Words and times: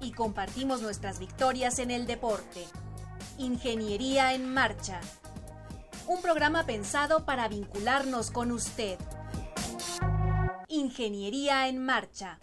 Y 0.00 0.12
compartimos 0.12 0.80
nuestras 0.80 1.18
victorias 1.18 1.78
en 1.78 1.90
el 1.90 2.06
deporte. 2.06 2.64
Ingeniería 3.36 4.34
en 4.34 4.52
Marcha. 4.52 5.00
Un 6.06 6.22
programa 6.22 6.64
pensado 6.64 7.26
para 7.26 7.48
vincularnos 7.48 8.30
con 8.30 8.50
usted. 8.50 8.98
Ingeniería 10.68 11.68
en 11.68 11.84
Marcha. 11.84 12.38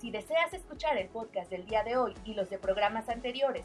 Si 0.00 0.10
deseas 0.10 0.52
escuchar 0.52 0.98
el 0.98 1.08
podcast 1.08 1.48
del 1.50 1.66
día 1.66 1.84
de 1.84 1.96
hoy 1.96 2.14
y 2.24 2.34
los 2.34 2.50
de 2.50 2.58
programas 2.58 3.08
anteriores 3.08 3.64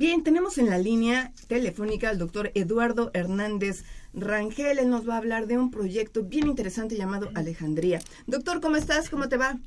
Bien, 0.00 0.24
tenemos 0.24 0.56
en 0.56 0.70
la 0.70 0.78
línea 0.78 1.30
telefónica 1.46 2.08
al 2.08 2.16
doctor 2.16 2.52
Eduardo 2.54 3.10
Hernández 3.12 3.84
Rangel. 4.14 4.78
Él 4.78 4.88
nos 4.88 5.06
va 5.06 5.12
a 5.12 5.18
hablar 5.18 5.46
de 5.46 5.58
un 5.58 5.70
proyecto 5.70 6.22
bien 6.22 6.46
interesante 6.46 6.96
llamado 6.96 7.28
Alejandría. 7.34 8.00
Doctor, 8.26 8.62
¿cómo 8.62 8.76
estás? 8.76 9.10
¿Cómo 9.10 9.28
te 9.28 9.36
va? 9.36 9.58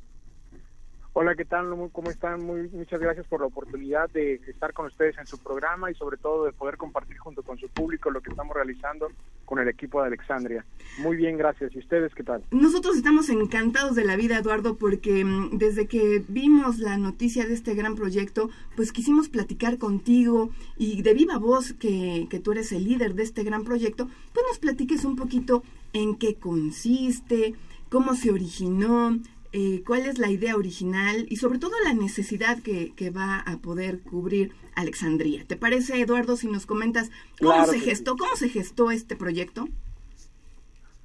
Hola, 1.15 1.35
¿qué 1.35 1.45
tal? 1.45 1.67
¿Cómo 1.91 2.09
están? 2.09 2.43
Muy, 2.43 2.69
muchas 2.69 2.99
gracias 2.99 3.27
por 3.27 3.41
la 3.41 3.45
oportunidad 3.45 4.09
de 4.09 4.41
estar 4.47 4.73
con 4.73 4.87
ustedes 4.87 5.15
en 5.19 5.27
su 5.27 5.37
programa 5.37 5.91
y 5.91 5.93
sobre 5.93 6.17
todo 6.17 6.45
de 6.45 6.53
poder 6.53 6.75
compartir 6.75 7.19
junto 7.19 7.43
con 7.43 7.59
su 7.59 7.69
público 7.69 8.09
lo 8.09 8.19
que 8.19 8.31
estamos 8.31 8.55
realizando 8.55 9.11
con 9.45 9.59
el 9.59 9.67
equipo 9.67 10.01
de 10.01 10.07
Alexandria. 10.07 10.65
Muy 10.97 11.15
bien, 11.15 11.37
gracias. 11.37 11.75
¿Y 11.75 11.77
ustedes 11.77 12.15
qué 12.15 12.23
tal? 12.23 12.43
Nosotros 12.49 12.97
estamos 12.97 13.29
encantados 13.29 13.95
de 13.95 14.05
la 14.05 14.15
vida, 14.15 14.39
Eduardo, 14.39 14.75
porque 14.75 15.23
mm, 15.23 15.59
desde 15.59 15.85
que 15.85 16.23
vimos 16.27 16.79
la 16.79 16.97
noticia 16.97 17.45
de 17.45 17.53
este 17.53 17.75
gran 17.75 17.93
proyecto, 17.93 18.49
pues 18.75 18.91
quisimos 18.91 19.29
platicar 19.29 19.77
contigo 19.77 20.49
y 20.77 21.03
de 21.03 21.13
viva 21.13 21.37
voz 21.37 21.73
que, 21.73 22.25
que 22.31 22.39
tú 22.39 22.53
eres 22.53 22.71
el 22.71 22.85
líder 22.85 23.13
de 23.13 23.21
este 23.21 23.43
gran 23.43 23.65
proyecto, 23.65 24.09
pues 24.33 24.47
nos 24.49 24.57
platiques 24.57 25.05
un 25.05 25.15
poquito 25.15 25.61
en 25.93 26.15
qué 26.15 26.33
consiste, 26.33 27.53
cómo 27.89 28.15
se 28.15 28.31
originó, 28.31 29.19
eh, 29.53 29.83
cuál 29.85 30.07
es 30.07 30.17
la 30.17 30.31
idea 30.31 30.55
original 30.55 31.27
y 31.29 31.35
sobre 31.35 31.59
todo 31.59 31.73
la 31.83 31.93
necesidad 31.93 32.57
que, 32.63 32.91
va 33.11 33.39
a 33.39 33.57
poder 33.57 34.01
cubrir 34.01 34.53
Alexandría. 34.75 35.45
¿Te 35.45 35.55
parece, 35.55 36.01
Eduardo, 36.01 36.35
si 36.35 36.47
nos 36.47 36.65
comentas 36.65 37.11
cómo 37.39 37.65
se 37.65 37.79
gestó, 37.79 38.17
cómo 38.17 38.35
se 38.35 38.49
gestó 38.49 38.89
este 38.89 39.15
proyecto? 39.15 39.67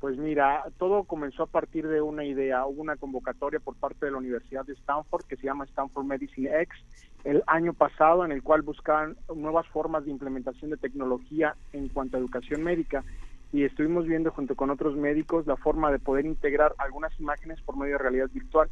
Pues 0.00 0.16
mira, 0.16 0.64
todo 0.78 1.04
comenzó 1.04 1.42
a 1.42 1.46
partir 1.46 1.86
de 1.86 2.00
una 2.00 2.24
idea, 2.24 2.64
hubo 2.64 2.80
una 2.80 2.96
convocatoria 2.96 3.60
por 3.60 3.74
parte 3.74 4.06
de 4.06 4.12
la 4.12 4.18
Universidad 4.18 4.64
de 4.64 4.72
Stanford 4.74 5.26
que 5.26 5.36
se 5.36 5.42
llama 5.42 5.64
Stanford 5.64 6.06
Medicine 6.06 6.62
X 6.62 6.78
el 7.24 7.42
año 7.46 7.74
pasado 7.74 8.24
en 8.24 8.32
el 8.32 8.42
cual 8.42 8.62
buscaban 8.62 9.16
nuevas 9.34 9.66
formas 9.66 10.04
de 10.06 10.10
implementación 10.10 10.70
de 10.70 10.76
tecnología 10.78 11.54
en 11.74 11.88
cuanto 11.88 12.16
a 12.16 12.20
educación 12.20 12.62
médica 12.62 13.04
y 13.52 13.64
estuvimos 13.64 14.06
viendo 14.06 14.30
junto 14.30 14.54
con 14.54 14.70
otros 14.70 14.96
médicos 14.96 15.46
la 15.46 15.56
forma 15.56 15.90
de 15.90 15.98
poder 15.98 16.26
integrar 16.26 16.74
algunas 16.78 17.18
imágenes 17.18 17.60
por 17.62 17.76
medio 17.76 17.94
de 17.94 18.02
realidad 18.02 18.28
virtual. 18.32 18.68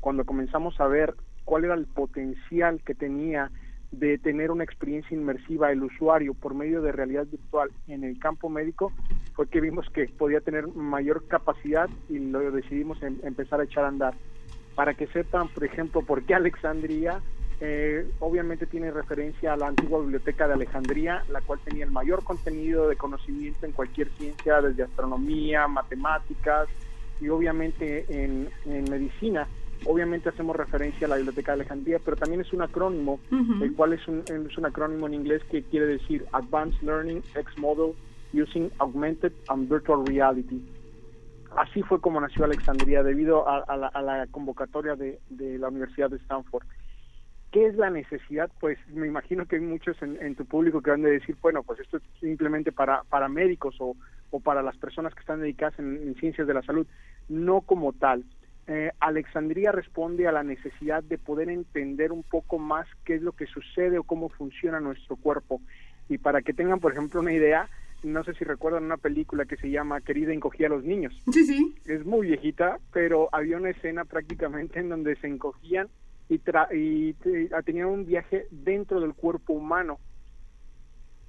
Cuando 0.00 0.24
comenzamos 0.24 0.80
a 0.80 0.86
ver 0.86 1.14
cuál 1.44 1.64
era 1.64 1.74
el 1.74 1.86
potencial 1.86 2.80
que 2.84 2.94
tenía 2.94 3.50
de 3.90 4.18
tener 4.18 4.52
una 4.52 4.62
experiencia 4.62 5.16
inmersiva 5.16 5.72
el 5.72 5.82
usuario 5.82 6.34
por 6.34 6.54
medio 6.54 6.80
de 6.80 6.92
realidad 6.92 7.26
virtual 7.26 7.70
en 7.88 8.04
el 8.04 8.18
campo 8.20 8.48
médico, 8.48 8.92
fue 9.34 9.48
que 9.48 9.60
vimos 9.60 9.88
que 9.90 10.06
podía 10.06 10.40
tener 10.40 10.68
mayor 10.68 11.26
capacidad 11.26 11.88
y 12.08 12.18
lo 12.18 12.52
decidimos 12.52 13.02
em, 13.02 13.18
empezar 13.24 13.60
a 13.60 13.64
echar 13.64 13.84
a 13.84 13.88
andar. 13.88 14.14
Para 14.76 14.94
que 14.94 15.08
sepan, 15.08 15.48
por 15.48 15.64
ejemplo, 15.64 16.02
por 16.02 16.22
qué 16.22 16.34
Alexandria, 16.34 17.20
Eh, 17.62 18.10
obviamente 18.20 18.66
tiene 18.66 18.90
referencia 18.90 19.52
a 19.52 19.56
la 19.56 19.66
antigua 19.66 20.00
biblioteca 20.00 20.48
de 20.48 20.54
Alejandría, 20.54 21.24
la 21.30 21.42
cual 21.42 21.58
tenía 21.62 21.84
el 21.84 21.90
mayor 21.90 22.24
contenido 22.24 22.88
de 22.88 22.96
conocimiento 22.96 23.66
en 23.66 23.72
cualquier 23.72 24.08
ciencia, 24.16 24.62
desde 24.62 24.84
astronomía, 24.84 25.68
matemáticas 25.68 26.68
y 27.20 27.28
obviamente 27.28 28.06
en, 28.08 28.48
medicina. 28.90 29.46
Obviamente 29.84 30.28
hacemos 30.28 30.56
referencia 30.56 31.06
a 31.06 31.10
la 31.10 31.16
biblioteca 31.16 31.52
de 31.52 31.60
Alejandría, 31.62 31.98
pero 32.02 32.16
también 32.16 32.40
es 32.40 32.52
un 32.52 32.62
acrónimo, 32.62 33.18
el 33.62 33.74
cual 33.74 33.92
es 33.94 34.06
un, 34.08 34.22
es 34.26 34.58
un 34.58 34.66
acrónimo 34.66 35.06
en 35.06 35.14
inglés 35.14 35.42
que 35.50 35.62
quiere 35.62 35.86
decir 35.86 36.26
Advanced 36.32 36.82
Learning 36.82 37.22
X 37.34 37.58
Model 37.58 37.94
Using 38.32 38.70
Augmented 38.78 39.32
and 39.48 39.68
Virtual 39.68 40.06
Reality. 40.06 40.62
Así 41.56 41.82
fue 41.82 42.00
como 42.00 42.20
nació 42.20 42.44
Alejandría, 42.44 43.02
debido 43.02 43.48
a, 43.48 43.76
la, 43.76 44.26
convocatoria 44.30 44.94
de, 44.96 45.18
la 45.58 45.68
Universidad 45.68 46.10
de 46.10 46.16
Stanford. 46.18 46.64
¿Qué 47.50 47.66
es 47.66 47.74
la 47.74 47.90
necesidad? 47.90 48.48
Pues 48.60 48.78
me 48.88 49.08
imagino 49.08 49.44
que 49.46 49.56
hay 49.56 49.62
muchos 49.62 50.00
en, 50.02 50.34
tu 50.36 50.44
público 50.44 50.80
que 50.80 50.90
van 50.90 51.04
a 51.04 51.08
decir, 51.08 51.36
bueno, 51.42 51.64
pues 51.64 51.80
esto 51.80 51.96
es 51.96 52.02
simplemente 52.20 52.70
para, 52.70 53.02
para 53.04 53.28
médicos 53.28 53.76
o, 53.80 53.96
para 54.44 54.62
las 54.62 54.76
personas 54.76 55.12
que 55.14 55.20
están 55.20 55.40
dedicadas 55.40 55.76
en, 55.80 56.14
ciencias 56.20 56.46
de 56.46 56.54
la 56.54 56.62
salud. 56.62 56.86
No 57.28 57.62
como 57.62 57.92
tal. 57.92 58.24
Eh, 58.68 58.92
Alexandría 59.00 59.72
responde 59.72 60.28
a 60.28 60.32
la 60.32 60.44
necesidad 60.44 61.02
de 61.02 61.18
poder 61.18 61.48
entender 61.48 62.12
un 62.12 62.22
poco 62.22 62.60
más 62.60 62.86
qué 63.04 63.16
es 63.16 63.22
lo 63.22 63.32
que 63.32 63.46
sucede 63.46 63.98
o 63.98 64.04
cómo 64.04 64.28
funciona 64.28 64.78
nuestro 64.78 65.16
cuerpo. 65.16 65.60
Y 66.08 66.18
para 66.18 66.42
que 66.42 66.52
tengan, 66.52 66.78
por 66.78 66.92
ejemplo, 66.92 67.18
una 67.18 67.32
idea, 67.32 67.68
no 68.04 68.22
sé 68.22 68.34
si 68.34 68.44
recuerdan 68.44 68.84
una 68.84 68.96
película 68.96 69.44
que 69.44 69.56
se 69.56 69.70
llama 69.70 70.00
Querida 70.00 70.32
encogía 70.32 70.68
a 70.68 70.70
los 70.70 70.84
niños. 70.84 71.20
Sí, 71.32 71.44
sí. 71.44 71.74
Es 71.84 72.06
muy 72.06 72.28
viejita, 72.28 72.78
pero 72.92 73.28
había 73.32 73.56
una 73.56 73.70
escena 73.70 74.04
prácticamente 74.04 74.78
en 74.78 74.88
donde 74.88 75.16
se 75.16 75.26
encogían 75.26 75.88
y, 76.30 76.40
y 76.74 77.14
tenían 77.64 77.88
un 77.88 78.06
viaje 78.06 78.46
dentro 78.50 79.00
del 79.00 79.14
cuerpo 79.14 79.52
humano 79.52 79.98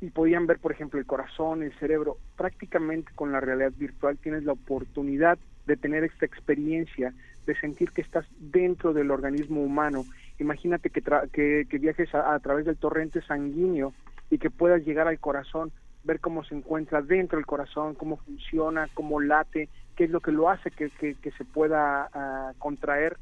y 0.02 0.10
podían 0.10 0.48
ver, 0.48 0.58
por 0.58 0.72
ejemplo, 0.72 1.00
el 1.00 1.06
corazón, 1.06 1.62
el 1.62 1.78
cerebro. 1.78 2.18
Prácticamente 2.36 3.12
con 3.14 3.32
la 3.32 3.40
realidad 3.40 3.72
virtual 3.78 4.18
tienes 4.18 4.44
la 4.44 4.54
oportunidad 4.54 5.38
de 5.68 5.78
tener 5.78 6.04
esta 6.04 6.26
experiencia, 6.26 7.14
de 7.46 7.56
sentir 7.56 7.92
que 7.92 8.02
estás 8.02 8.26
dentro 8.40 8.94
del 8.94 9.12
organismo 9.12 9.62
humano. 9.62 10.04
Imagínate 10.40 10.90
que, 10.90 11.02
que, 11.32 11.78
viajes 11.78 12.14
a, 12.16 12.38
través 12.40 12.66
del 12.66 12.78
torrente 12.78 13.22
sanguíneo 13.22 13.94
y 14.32 14.40
que 14.40 14.50
puedas 14.50 14.84
llegar 14.84 15.08
al 15.08 15.20
corazón 15.20 15.72
ver 16.04 16.20
cómo 16.20 16.44
se 16.44 16.56
encuentra 16.56 17.04
dentro 17.04 17.38
del 17.38 17.46
corazón, 17.46 17.94
cómo 17.94 18.18
funciona, 18.18 18.88
cómo 18.96 19.22
late, 19.22 19.70
qué 19.96 20.06
es 20.06 20.10
lo 20.10 20.20
que 20.20 20.32
lo 20.32 20.50
hace 20.50 20.72
que, 20.72 20.90
se 20.90 21.46
pueda 21.46 22.10
ah, 22.12 22.54
contraer. 22.58 23.18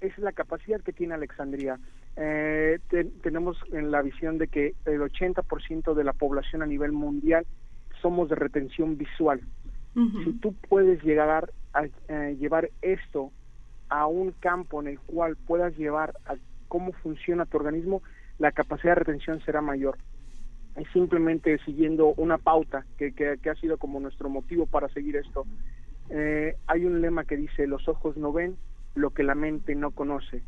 Esa 0.00 0.14
es 0.14 0.18
la 0.18 0.32
capacidad 0.32 0.80
que 0.80 0.92
tiene 0.92 1.14
Alexandria. 1.14 1.78
Eh, 2.16 2.78
tenemos 3.22 3.56
en 3.72 3.90
la 3.90 4.02
visión 4.02 4.38
de 4.38 4.48
que 4.48 4.74
el 4.84 5.00
80% 5.00 5.94
de 5.94 6.04
la 6.04 6.12
población 6.12 6.62
a 6.62 6.66
nivel 6.66 6.92
mundial 6.92 7.46
somos 8.00 8.28
de 8.28 8.36
retención 8.36 8.96
visual. 8.96 9.40
Si 10.24 10.32
tú 10.40 10.54
puedes 10.68 11.00
llegar 11.04 11.52
a 11.72 11.86
llevar 12.32 12.68
esto 12.82 13.30
a 13.88 14.08
un 14.08 14.32
campo 14.32 14.80
en 14.80 14.88
el 14.88 14.98
cual 14.98 15.36
puedas 15.36 15.76
llevar 15.76 16.14
a 16.26 16.34
cómo 16.66 16.92
funciona 16.94 17.46
tu 17.46 17.58
organismo, 17.58 18.02
la 18.38 18.50
capacidad 18.50 18.96
de 18.96 19.04
retención 19.04 19.40
será 19.44 19.60
mayor 19.60 19.96
es 20.76 20.88
simplemente 20.92 21.58
siguiendo 21.64 22.14
una 22.16 22.38
pauta 22.38 22.84
que, 22.98 23.12
que, 23.12 23.50
ha 23.50 23.54
sido 23.54 23.78
como 23.78 24.00
nuestro 24.00 24.28
motivo 24.28 24.66
para 24.66 24.88
seguir 24.88 25.16
esto. 25.16 25.46
Eh, 26.10 26.56
hay 26.66 26.84
un 26.84 27.00
lema 27.00 27.24
que 27.24 27.36
dice, 27.36 27.66
los 27.66 27.88
ojos 27.88 28.16
no 28.16 28.32
ven 28.32 28.56
lo 28.94 29.10
que 29.10 29.22
la 29.22 29.34
mente 29.34 29.74
no 29.74 29.90
conoce. 29.90 30.42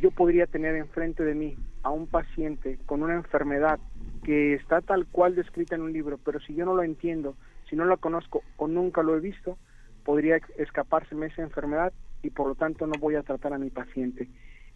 Yo 0.00 0.10
podría 0.10 0.46
tener 0.46 0.74
enfrente 0.76 1.22
de 1.22 1.34
mí 1.34 1.56
a 1.82 1.90
un 1.90 2.06
paciente 2.06 2.78
con 2.86 3.02
una 3.02 3.14
enfermedad 3.14 3.78
que 4.24 4.54
está 4.54 4.80
tal 4.80 5.06
cual 5.06 5.34
descrita 5.34 5.74
en 5.74 5.82
un 5.82 5.92
libro, 5.92 6.18
pero 6.24 6.40
si 6.40 6.54
yo 6.54 6.64
no 6.64 6.74
lo 6.74 6.82
entiendo, 6.82 7.36
si 7.68 7.76
no 7.76 7.84
lo 7.84 7.98
conozco 7.98 8.42
o 8.56 8.68
nunca 8.68 9.02
lo 9.02 9.16
he 9.16 9.20
visto, 9.20 9.58
podría 10.04 10.40
escapárseme 10.56 11.26
esa 11.26 11.42
enfermedad 11.42 11.92
y 12.22 12.30
por 12.30 12.48
lo 12.48 12.54
tanto 12.54 12.86
no 12.86 12.94
voy 12.98 13.16
a 13.16 13.22
tratar 13.22 13.52
a 13.52 13.58
mi 13.58 13.70
paciente. 13.70 14.28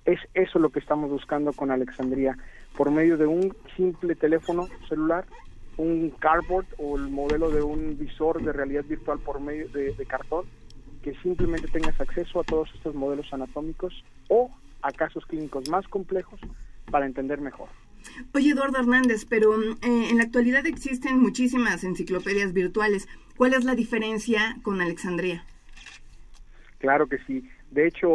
Es 0.04 0.20
eso 0.34 0.58
lo 0.58 0.70
que 0.70 0.78
estamos 0.78 1.10
buscando 1.10 1.52
con 1.52 1.70
Alexandría, 1.70 2.36
por 2.76 2.90
medio 2.90 3.16
de 3.16 3.26
un 3.26 3.56
simple 3.76 4.14
teléfono 4.14 4.68
celular, 4.88 5.24
un 5.76 6.10
cardboard 6.10 6.66
o 6.78 6.96
el 6.96 7.08
modelo 7.08 7.50
de 7.50 7.62
un 7.62 7.98
visor 7.98 8.42
de 8.42 8.52
realidad 8.52 8.84
virtual 8.84 9.18
por 9.18 9.40
medio 9.40 9.68
de, 9.68 10.06
cartón, 10.06 10.46
que 11.06 11.14
simplemente 11.22 11.68
tengas 11.68 12.00
acceso 12.00 12.40
a 12.40 12.42
todos 12.42 12.68
estos 12.74 12.92
modelos 12.96 13.32
anatómicos 13.32 14.02
o 14.28 14.50
a 14.82 14.90
casos 14.90 15.24
clínicos 15.24 15.70
más 15.70 15.86
complejos 15.86 16.40
para 16.90 17.06
entender 17.06 17.40
mejor. 17.40 17.68
Oye, 18.34 18.50
Eduardo 18.50 18.78
Hernández, 18.80 19.24
pero 19.24 19.54
eh, 19.54 19.76
en 19.82 20.16
la 20.16 20.24
actualidad 20.24 20.66
existen 20.66 21.20
muchísimas 21.20 21.84
enciclopedias 21.84 22.52
virtuales. 22.52 23.06
¿Cuál 23.36 23.54
es 23.54 23.64
la 23.64 23.76
diferencia 23.76 24.56
con 24.64 24.80
Alexandría? 24.80 25.44
Claro 26.78 27.06
que 27.06 27.18
sí. 27.18 27.48
De 27.70 27.86
hecho, 27.86 28.08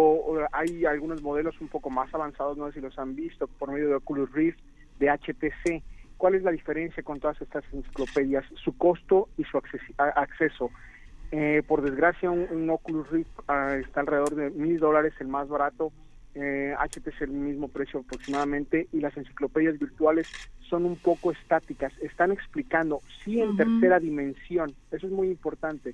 hay 0.52 0.84
algunos 0.84 1.22
modelos 1.22 1.62
un 1.62 1.70
poco 1.70 1.90
más 1.90 2.14
avanzados, 2.14 2.58
no 2.58 2.68
sé 2.68 2.74
si 2.74 2.82
los 2.82 3.00
han 3.00 3.16
visto, 3.16 3.48
por 3.48 3.72
medio 3.72 3.88
de 3.88 3.96
Oculus 3.96 4.30
Rift, 4.34 4.60
de 5.00 5.10
HTC. 5.10 5.82
¿Cuál 6.18 6.36
es 6.36 6.44
la 6.44 6.52
diferencia 6.52 7.04
con 7.04 7.22
todas 7.22 7.42
estas 7.42 7.64
enciclopedias? 7.72 8.44
Su 8.62 8.78
costo 8.78 9.30
y 9.38 9.46
su 9.46 9.58
acceso. 9.98 10.72
Eh, 11.32 11.64
por 11.66 11.82
desgracia, 11.82 12.30
un, 12.30 12.70
Oculus 12.70 13.10
Rift 13.10 13.30
ah, 13.48 13.78
está 13.78 14.02
alrededor 14.02 14.36
de 14.36 14.50
mil 14.50 14.80
dólares, 14.80 15.14
el 15.20 15.28
más 15.28 15.48
barato. 15.48 15.92
Eh, 16.34 16.74
HTC 16.78 17.08
es 17.08 17.22
el 17.22 17.32
mismo 17.32 17.68
precio 17.68 18.02
aproximadamente 18.02 18.88
y 18.94 19.02
las 19.02 19.16
enciclopedias 19.18 19.78
virtuales 19.78 20.28
son 20.70 20.86
un 20.86 20.96
poco 20.98 21.32
estáticas. 21.32 21.94
Están 22.02 22.32
explicando, 22.32 23.02
sí, 23.24 23.42
en 23.42 23.56
tercera 23.58 24.00
dimensión. 24.00 24.74
Eso 24.92 25.08
es 25.08 25.14
muy 25.14 25.30
importante 25.30 25.94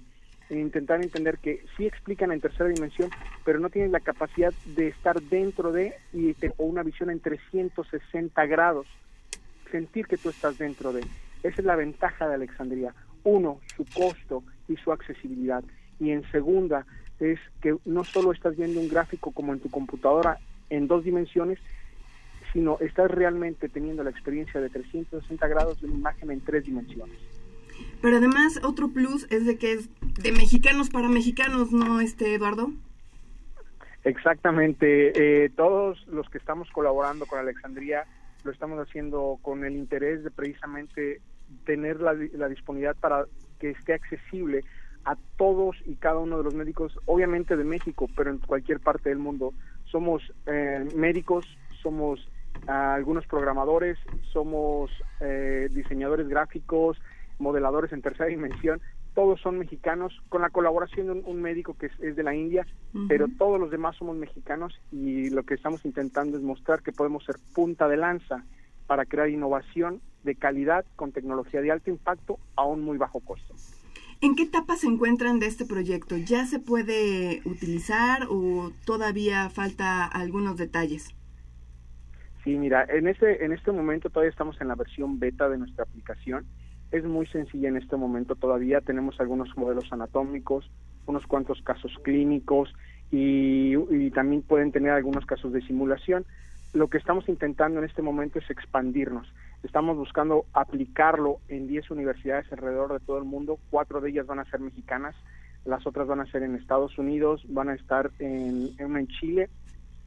intentar 0.49 1.01
entender 1.01 1.37
que 1.39 1.65
sí 1.75 1.85
explican 1.85 2.31
en 2.31 2.39
tercera 2.39 2.69
dimensión, 2.69 3.09
pero 3.43 3.59
no 3.59 3.69
tienen 3.69 3.91
la 3.91 3.99
capacidad 3.99 4.53
de 4.65 4.87
estar 4.87 5.21
dentro 5.21 5.71
de 5.71 5.93
y 6.13 6.35
o 6.57 6.63
una 6.63 6.83
visión 6.83 7.09
en 7.09 7.19
360 7.19 8.45
grados, 8.45 8.87
sentir 9.71 10.07
que 10.07 10.17
tú 10.17 10.29
estás 10.29 10.57
dentro 10.57 10.93
de. 10.93 11.01
Esa 11.43 11.61
es 11.61 11.65
la 11.65 11.75
ventaja 11.75 12.27
de 12.27 12.35
Alexandria. 12.35 12.93
Uno, 13.23 13.59
su 13.75 13.85
costo 13.85 14.43
y 14.67 14.75
su 14.77 14.91
accesibilidad. 14.91 15.63
Y 15.99 16.11
en 16.11 16.29
segunda, 16.31 16.85
es 17.19 17.39
que 17.61 17.75
no 17.85 18.03
solo 18.03 18.31
estás 18.31 18.55
viendo 18.55 18.79
un 18.79 18.89
gráfico 18.89 19.31
como 19.31 19.53
en 19.53 19.59
tu 19.59 19.69
computadora 19.69 20.37
en 20.69 20.87
dos 20.87 21.03
dimensiones, 21.03 21.59
sino 22.53 22.77
estás 22.79 23.09
realmente 23.09 23.69
teniendo 23.69 24.03
la 24.03 24.09
experiencia 24.09 24.61
de 24.61 24.69
360 24.69 25.47
grados 25.47 25.81
de 25.81 25.87
una 25.87 25.95
imagen 25.95 26.31
en 26.31 26.41
tres 26.41 26.65
dimensiones. 26.65 27.17
Pero 28.01 28.17
además, 28.17 28.59
otro 28.63 28.89
plus 28.89 29.27
es 29.29 29.45
de 29.45 29.57
que 29.57 29.73
es 29.73 29.89
de 30.01 30.31
mexicanos 30.31 30.89
para 30.89 31.09
mexicanos, 31.09 31.71
¿no, 31.71 31.99
este 31.99 32.33
Eduardo? 32.33 32.71
Exactamente. 34.03 35.45
Eh, 35.45 35.49
todos 35.49 36.05
los 36.07 36.29
que 36.29 36.37
estamos 36.37 36.69
colaborando 36.71 37.25
con 37.25 37.39
Alexandría 37.39 38.05
lo 38.43 38.51
estamos 38.51 38.79
haciendo 38.79 39.39
con 39.41 39.65
el 39.65 39.75
interés 39.75 40.23
de 40.23 40.31
precisamente 40.31 41.21
tener 41.65 41.99
la, 41.99 42.13
disponibilidad 42.47 42.95
para 42.95 43.25
que 43.59 43.71
esté 43.71 43.93
accesible 43.93 44.63
a 45.05 45.15
todos 45.37 45.77
y 45.85 45.95
cada 45.95 46.19
uno 46.19 46.37
de 46.37 46.43
los 46.43 46.53
médicos, 46.53 46.99
obviamente 47.05 47.55
de 47.55 47.63
México, 47.63 48.07
pero 48.15 48.29
en 48.29 48.39
cualquier 48.39 48.79
parte 48.79 49.09
del 49.09 49.19
mundo. 49.19 49.53
Somos 49.85 50.21
eh, 50.45 50.85
médicos, 50.95 51.45
somos 51.81 52.27
ah, 52.67 52.93
algunos 52.93 53.25
programadores, 53.25 53.97
somos 54.33 54.91
eh, 55.21 55.69
diseñadores 55.71 56.27
gráficos, 56.27 56.99
modeladores 57.39 57.93
en 57.93 58.01
tercera 58.01 58.25
dimensión, 58.25 58.81
todos 59.17 59.41
son 59.41 59.57
mexicanos, 59.57 60.13
con 60.29 60.43
la 60.43 60.51
colaboración 60.51 61.07
de 61.07 61.13
un, 61.13 61.41
médico 61.41 61.75
que 61.75 61.87
es, 61.87 62.15
de 62.15 62.21
la 62.21 62.35
India, 62.35 62.67
pero 63.07 63.25
todos 63.39 63.59
los 63.59 63.71
demás 63.71 63.95
somos 63.95 64.15
mexicanos 64.15 64.79
y 64.91 65.31
lo 65.31 65.41
que 65.41 65.55
estamos 65.55 65.83
intentando 65.85 66.37
es 66.37 66.43
mostrar 66.43 66.83
que 66.83 66.91
podemos 66.91 67.25
ser 67.25 67.37
punta 67.55 67.87
de 67.87 67.97
lanza 67.97 68.43
para 68.87 69.05
crear 69.05 69.29
innovación 69.29 70.01
de 70.23 70.35
calidad 70.35 70.85
con 70.95 71.11
tecnología 71.11 71.61
de 71.61 71.71
alto 71.71 71.89
impacto 71.89 72.39
a 72.55 72.65
un 72.65 72.81
muy 72.81 72.97
bajo 72.97 73.19
costo. 73.19 73.53
¿En 74.19 74.35
qué 74.35 74.43
etapa 74.43 74.75
se 74.75 74.87
encuentran 74.87 75.39
de 75.39 75.45
este 75.45 75.65
proyecto? 75.65 76.17
¿Ya 76.17 76.45
se 76.45 76.59
puede 76.59 77.41
utilizar 77.45 78.27
o 78.29 78.71
todavía 78.85 79.49
falta 79.49 80.05
algunos 80.05 80.57
detalles? 80.57 81.09
Sí, 82.43 82.57
mira, 82.57 82.85
en 82.89 83.07
este, 83.07 83.45
en 83.45 83.51
este 83.51 83.71
momento 83.71 84.09
todavía 84.09 84.31
estamos 84.31 84.59
en 84.59 84.69
la 84.69 84.75
versión 84.75 85.19
beta 85.19 85.47
de 85.49 85.59
nuestra 85.59 85.83
aplicación 85.83 86.47
es 86.91 87.03
muy 87.03 87.25
sencilla 87.27 87.69
en 87.69 87.77
este 87.77 87.97
momento 87.97 88.35
todavía. 88.35 88.81
Tenemos 88.81 89.19
algunos 89.19 89.55
modelos 89.57 89.85
anatómicos, 89.91 90.69
unos 91.05 91.25
cuantos 91.27 91.61
casos 91.61 91.91
clínicos 92.03 92.73
y, 93.11 93.75
también 94.11 94.41
pueden 94.41 94.71
tener 94.71 94.91
algunos 94.91 95.25
casos 95.25 95.53
de 95.53 95.61
simulación. 95.61 96.25
Lo 96.77 96.89
que 96.89 96.99
estamos 96.99 97.27
intentando 97.27 97.79
en 97.79 97.85
este 97.85 98.03
momento 98.03 98.37
es 98.37 98.47
expandirnos. 98.51 99.27
Estamos 99.63 99.97
buscando 99.97 100.45
aplicarlo 100.53 101.39
en 101.47 101.67
10 101.67 101.89
universidades 101.89 102.45
alrededor 102.51 102.93
de 102.93 102.99
todo 103.03 103.17
el 103.17 103.23
mundo. 103.23 103.57
Cuatro 103.71 103.99
de 103.99 104.11
ellas 104.11 104.27
van 104.27 104.37
a 104.37 104.45
ser 104.45 104.59
mexicanas, 104.59 105.15
las 105.65 105.87
otras 105.87 106.05
van 106.05 106.19
a 106.19 106.27
ser 106.27 106.43
en 106.43 106.53
Estados 106.53 106.95
Unidos, 106.99 107.43
van 107.49 107.69
a 107.69 107.73
estar 107.73 108.11
en, 108.19 108.69
en 108.77 109.07
Chile 109.07 109.49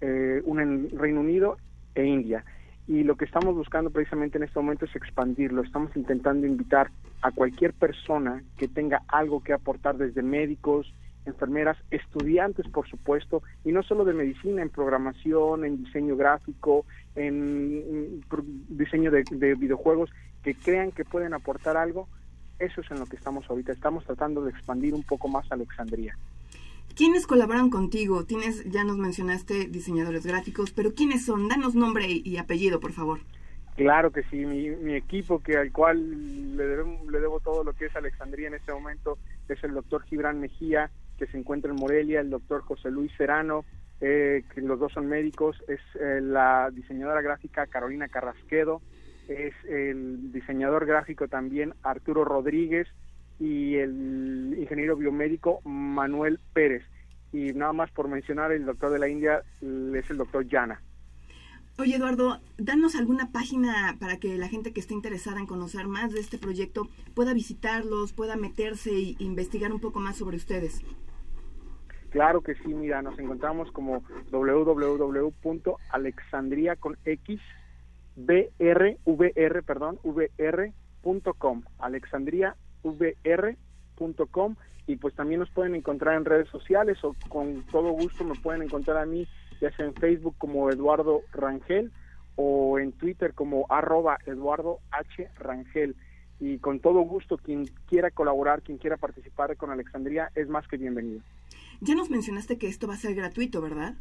eh, 0.00 0.42
una 0.44 0.62
en 0.62 0.96
Reino 0.96 1.18
Unido 1.18 1.56
e 1.96 2.04
India. 2.04 2.44
Y 2.86 3.02
lo 3.02 3.16
que 3.16 3.24
estamos 3.24 3.56
buscando 3.56 3.90
precisamente 3.90 4.38
en 4.38 4.44
este 4.44 4.60
momento 4.60 4.84
es 4.84 4.94
expandirlo. 4.94 5.62
Estamos 5.62 5.90
intentando 5.96 6.46
invitar 6.46 6.92
a 7.20 7.32
cualquier 7.32 7.72
persona 7.72 8.44
que 8.56 8.68
tenga 8.68 9.02
algo 9.08 9.42
que 9.42 9.54
aportar 9.54 9.96
desde 9.96 10.22
médicos, 10.22 10.94
enfermeras, 11.26 11.76
estudiantes, 11.90 12.66
por 12.68 12.88
supuesto, 12.88 13.42
y 13.64 13.72
no 13.72 13.82
solo 13.82 14.04
de 14.04 14.14
medicina, 14.14 14.62
en 14.62 14.70
programación, 14.70 15.64
en 15.64 15.84
diseño 15.84 16.16
gráfico, 16.16 16.84
en 17.14 18.22
diseño 18.68 19.10
de, 19.10 19.24
de 19.30 19.54
videojuegos, 19.54 20.10
que 20.42 20.54
crean 20.54 20.92
que 20.92 21.04
pueden 21.04 21.34
aportar 21.34 21.76
algo. 21.76 22.08
Eso 22.58 22.80
es 22.80 22.90
en 22.90 22.98
lo 22.98 23.06
que 23.06 23.16
estamos 23.16 23.48
ahorita. 23.48 23.72
Estamos 23.72 24.04
tratando 24.04 24.44
de 24.44 24.50
expandir 24.50 24.94
un 24.94 25.02
poco 25.02 25.28
más 25.28 25.50
Alexandria. 25.50 26.16
¿Quiénes 26.94 27.26
colaboran 27.26 27.70
contigo? 27.70 28.24
Tienes, 28.24 28.64
ya 28.70 28.84
nos 28.84 28.98
mencionaste 28.98 29.66
diseñadores 29.66 30.26
gráficos, 30.26 30.72
pero 30.72 30.92
¿quiénes 30.92 31.24
son? 31.24 31.48
Danos 31.48 31.74
nombre 31.74 32.06
y, 32.08 32.36
apellido, 32.36 32.80
por 32.80 32.92
favor. 32.92 33.20
Claro 33.76 34.10
que 34.10 34.22
sí, 34.24 34.44
mi, 34.44 34.94
equipo 34.94 35.38
que 35.40 35.56
al 35.56 35.72
cual 35.72 36.56
le 36.56 36.66
debo, 36.66 37.10
le 37.10 37.20
debo 37.20 37.40
todo 37.40 37.64
lo 37.64 37.72
que 37.72 37.86
es 37.86 37.96
Alexandría 37.96 38.48
en 38.48 38.54
este 38.54 38.72
momento 38.72 39.16
es 39.52 39.62
el 39.64 39.74
doctor 39.74 40.02
Gibran 40.04 40.40
Mejía, 40.40 40.90
que 41.20 41.28
se 41.28 41.38
encuentra 41.38 41.70
en 41.70 41.78
Morelia, 41.78 42.20
el 42.20 42.30
doctor 42.30 42.62
José 42.62 42.90
Luis 42.90 43.12
Serrano, 43.16 43.64
eh, 44.00 44.42
que 44.52 44.62
los 44.62 44.80
dos 44.80 44.92
son 44.92 45.06
médicos, 45.06 45.62
es 45.68 45.80
eh, 46.00 46.20
la 46.20 46.70
diseñadora 46.72 47.20
gráfica 47.20 47.66
Carolina 47.66 48.08
Carrasquedo, 48.08 48.80
es 49.28 49.54
el 49.68 50.32
diseñador 50.32 50.86
gráfico 50.86 51.28
también 51.28 51.74
Arturo 51.82 52.24
Rodríguez, 52.24 52.88
y 53.40 53.76
el 53.76 54.54
ingeniero 54.58 54.96
biomédico 54.96 55.60
Manuel 55.64 56.38
Pérez. 56.52 56.84
Y 57.32 57.52
nada 57.54 57.72
más 57.72 57.90
por 57.90 58.06
mencionar, 58.06 58.52
el 58.52 58.66
doctor 58.66 58.90
de 58.90 58.98
la 58.98 59.08
India 59.08 59.42
es 59.62 60.10
el 60.10 60.18
doctor 60.18 60.46
Yana. 60.46 60.80
Oye, 61.78 61.96
Eduardo, 61.96 62.40
danos 62.58 62.94
alguna 62.94 63.32
página 63.32 63.96
para 63.98 64.18
que 64.18 64.36
la 64.36 64.48
gente 64.48 64.74
que 64.74 64.80
esté 64.80 64.92
interesada 64.92 65.40
en 65.40 65.46
conocer 65.46 65.88
más 65.88 66.12
de 66.12 66.20
este 66.20 66.36
proyecto 66.36 66.88
pueda 67.14 67.32
visitarlos, 67.32 68.12
pueda 68.12 68.36
meterse 68.36 68.90
e 68.90 69.16
investigar 69.18 69.72
un 69.72 69.80
poco 69.80 69.98
más 69.98 70.18
sobre 70.18 70.36
ustedes. 70.36 70.82
Claro 72.10 72.42
que 72.42 72.54
sí, 72.56 72.74
mira, 72.74 73.00
nos 73.02 73.18
encontramos 73.18 73.72
como 73.72 74.04
www.alexandria 74.30 76.76
con 76.76 76.96
x 77.04 77.40
br, 78.16 79.62
perdón, 79.64 79.98
vr.com, 80.02 81.62
Alexandria 81.78 82.56
vr.com 82.82 84.56
y 84.86 84.96
pues 84.96 85.14
también 85.14 85.40
nos 85.40 85.50
pueden 85.50 85.74
encontrar 85.74 86.16
en 86.16 86.24
redes 86.24 86.48
sociales 86.48 87.02
o 87.04 87.14
con 87.28 87.62
todo 87.70 87.90
gusto 87.90 88.24
me 88.24 88.34
pueden 88.34 88.62
encontrar 88.62 88.96
a 88.98 89.06
mí 89.06 89.28
ya 89.60 89.70
sea 89.76 89.86
en 89.86 89.94
Facebook 89.94 90.34
como 90.38 90.70
Eduardo 90.70 91.22
Rangel 91.32 91.92
o 92.36 92.78
en 92.78 92.92
Twitter 92.92 93.34
como 93.34 93.66
arroba 93.68 94.18
Eduardo 94.26 94.78
H. 94.90 95.28
Rangel 95.38 95.94
y 96.40 96.58
con 96.58 96.80
todo 96.80 97.00
gusto 97.02 97.36
quien 97.36 97.66
quiera 97.86 98.10
colaborar, 98.10 98.62
quien 98.62 98.78
quiera 98.78 98.96
participar 98.96 99.56
con 99.56 99.70
Alexandria 99.70 100.32
es 100.34 100.48
más 100.48 100.66
que 100.66 100.78
bienvenido. 100.78 101.20
Ya 101.80 101.94
nos 101.94 102.10
mencionaste 102.10 102.58
que 102.58 102.68
esto 102.68 102.86
va 102.86 102.94
a 102.94 102.98
ser 102.98 103.14
gratuito, 103.14 103.60
¿verdad? 103.62 103.94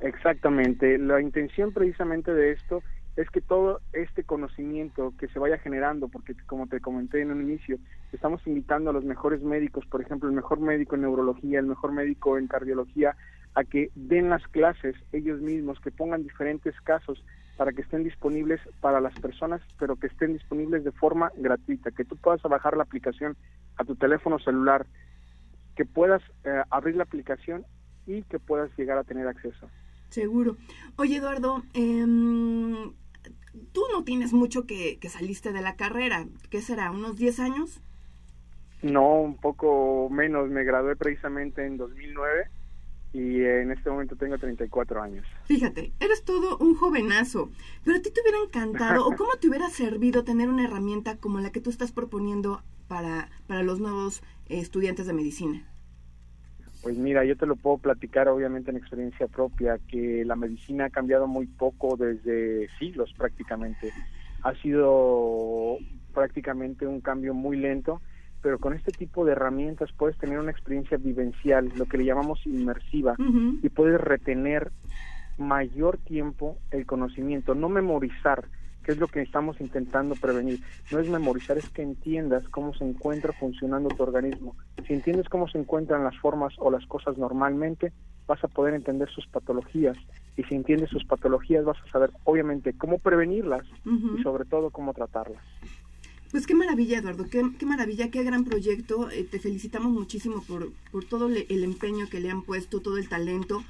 Exactamente. 0.00 0.98
La 0.98 1.20
intención 1.20 1.72
precisamente 1.72 2.32
de 2.32 2.52
esto 2.52 2.82
es 3.16 3.30
que 3.30 3.40
todo 3.40 3.80
este 3.92 4.24
conocimiento 4.24 5.14
que 5.18 5.28
se 5.28 5.38
vaya 5.38 5.58
generando, 5.58 6.08
porque 6.08 6.34
como 6.46 6.66
te 6.66 6.80
comenté 6.80 7.20
en 7.20 7.30
un 7.30 7.42
inicio, 7.42 7.78
estamos 8.12 8.44
invitando 8.46 8.90
a 8.90 8.92
los 8.92 9.04
mejores 9.04 9.42
médicos, 9.42 9.86
por 9.86 10.02
ejemplo, 10.02 10.28
el 10.28 10.34
mejor 10.34 10.60
médico 10.60 10.96
en 10.96 11.02
neurología, 11.02 11.60
el 11.60 11.66
mejor 11.66 11.92
médico 11.92 12.38
en 12.38 12.48
cardiología, 12.48 13.16
a 13.54 13.62
que 13.62 13.90
den 13.94 14.30
las 14.30 14.46
clases 14.48 14.96
ellos 15.12 15.40
mismos, 15.40 15.78
que 15.80 15.92
pongan 15.92 16.24
diferentes 16.24 16.74
casos 16.80 17.24
para 17.56 17.72
que 17.72 17.82
estén 17.82 18.02
disponibles 18.02 18.60
para 18.80 19.00
las 19.00 19.14
personas, 19.20 19.62
pero 19.78 19.94
que 19.94 20.08
estén 20.08 20.32
disponibles 20.32 20.82
de 20.82 20.90
forma 20.90 21.30
gratuita, 21.36 21.92
que 21.92 22.04
tú 22.04 22.16
puedas 22.16 22.42
bajar 22.42 22.76
la 22.76 22.82
aplicación 22.82 23.36
a 23.76 23.84
tu 23.84 23.94
teléfono 23.94 24.40
celular, 24.40 24.86
que 25.74 25.84
puedas 25.84 26.22
eh, 26.44 26.62
abrir 26.70 26.96
la 26.96 27.04
aplicación 27.04 27.64
y 28.06 28.22
que 28.22 28.38
puedas 28.38 28.70
llegar 28.76 28.98
a 28.98 29.04
tener 29.04 29.26
acceso. 29.26 29.68
Seguro. 30.10 30.56
Oye, 30.96 31.16
Eduardo, 31.16 31.62
eh, 31.74 32.04
tú 33.72 33.82
no 33.92 34.04
tienes 34.04 34.32
mucho 34.32 34.66
que, 34.66 34.98
saliste 35.08 35.52
de 35.52 35.62
la 35.62 35.76
carrera. 35.76 36.26
¿Qué 36.50 36.60
será? 36.60 36.90
¿Unos 36.90 37.16
10 37.16 37.40
años? 37.40 37.80
No, 38.82 39.20
un 39.20 39.36
poco 39.36 40.08
menos. 40.10 40.48
Me 40.50 40.64
gradué 40.64 40.96
precisamente 40.96 41.66
en 41.66 41.76
2009 41.76 42.44
y 43.12 43.42
en 43.42 43.70
este 43.70 43.90
momento 43.90 44.16
tengo 44.16 44.36
34 44.38 45.02
años. 45.02 45.26
Fíjate, 45.44 45.92
eres 46.00 46.24
todo 46.24 46.58
un 46.58 46.74
jovenazo, 46.74 47.50
pero 47.84 47.96
a 47.96 48.02
ti 48.02 48.10
te 48.10 48.20
hubiera 48.20 48.38
encantado 48.38 49.06
o 49.06 49.12
cómo 49.16 49.32
te 49.40 49.48
hubiera 49.48 49.70
servido 49.70 50.24
tener 50.24 50.48
una 50.48 50.64
herramienta 50.64 51.16
como 51.16 51.40
la 51.40 51.50
que 51.50 51.60
tú 51.60 51.70
estás 51.70 51.92
proponiendo 51.92 52.62
para, 52.94 53.28
para 53.48 53.64
los 53.64 53.80
nuevos 53.80 54.22
estudiantes 54.48 55.08
de 55.08 55.12
medicina. 55.12 55.64
Pues 56.80 56.96
mira, 56.96 57.24
yo 57.24 57.36
te 57.36 57.44
lo 57.44 57.56
puedo 57.56 57.78
platicar 57.78 58.28
obviamente 58.28 58.70
en 58.70 58.76
experiencia 58.76 59.26
propia, 59.26 59.80
que 59.88 60.24
la 60.24 60.36
medicina 60.36 60.84
ha 60.84 60.90
cambiado 60.90 61.26
muy 61.26 61.48
poco 61.48 61.96
desde 61.96 62.68
siglos 62.78 63.12
prácticamente. 63.18 63.90
Ha 64.44 64.54
sido 64.62 65.78
prácticamente 66.12 66.86
un 66.86 67.00
cambio 67.00 67.34
muy 67.34 67.56
lento, 67.56 68.00
pero 68.40 68.60
con 68.60 68.74
este 68.74 68.92
tipo 68.92 69.24
de 69.24 69.32
herramientas 69.32 69.90
puedes 69.96 70.16
tener 70.18 70.38
una 70.38 70.52
experiencia 70.52 70.96
vivencial, 70.96 71.72
lo 71.74 71.86
que 71.86 71.98
le 71.98 72.04
llamamos 72.04 72.46
inmersiva, 72.46 73.16
y 73.60 73.68
puedes 73.70 74.00
retener 74.00 74.70
mayor 75.36 75.98
tiempo 75.98 76.58
el 76.70 76.86
conocimiento, 76.86 77.56
no 77.56 77.68
memorizar, 77.68 78.44
que 78.84 78.92
es 78.92 78.98
lo 78.98 79.08
que 79.08 79.22
estamos 79.22 79.60
intentando 79.60 80.14
prevenir. 80.14 80.60
No 80.92 81.00
es 81.00 81.08
memorizar, 81.08 81.58
es 81.58 81.68
que 81.70 81.82
entiendas 81.82 82.48
cómo 82.50 82.74
se 82.74 82.84
encuentra 82.84 83.32
funcionando 83.32 83.88
tu 83.88 84.02
organismo. 84.02 84.54
Si 84.86 84.92
entiendes 84.92 85.28
cómo 85.28 85.48
se 85.48 85.58
encuentran 85.58 86.04
las 86.04 86.16
formas 86.18 86.54
o 86.58 86.70
las 86.70 86.86
cosas 86.86 87.18
normalmente, 87.18 87.92
vas 88.26 88.42
a 88.44 88.48
poder 88.48 88.74
entender 88.74 89.08
sus 89.10 89.26
patologías. 89.26 89.96
Y 90.36 90.44
si 90.44 90.54
entiendes 90.54 90.90
sus 90.90 91.04
patologías, 91.04 91.64
vas 91.64 91.78
a 91.86 91.90
saber, 91.90 92.10
obviamente, 92.24 92.74
cómo 92.74 92.98
prevenirlas 92.98 93.64
y 93.84 94.22
sobre 94.22 94.44
todo 94.44 94.70
cómo 94.70 94.92
tratarlas. 94.92 95.42
Pues 96.30 96.46
qué 96.46 96.54
maravilla, 96.54 96.98
Eduardo, 96.98 97.26
qué, 97.30 97.66
maravilla, 97.66 98.10
qué 98.10 98.24
gran 98.24 98.44
proyecto. 98.44 99.08
Eh, 99.10 99.24
te 99.24 99.38
felicitamos 99.38 99.92
muchísimo 99.92 100.42
por, 100.46 100.72
por 100.90 101.04
todo 101.04 101.28
el 101.28 101.64
empeño 101.64 102.08
que 102.10 102.18
le 102.18 102.30
han 102.30 102.42
puesto, 102.42 102.80
todo 102.80 102.98
el 102.98 103.08
talento 103.08 103.62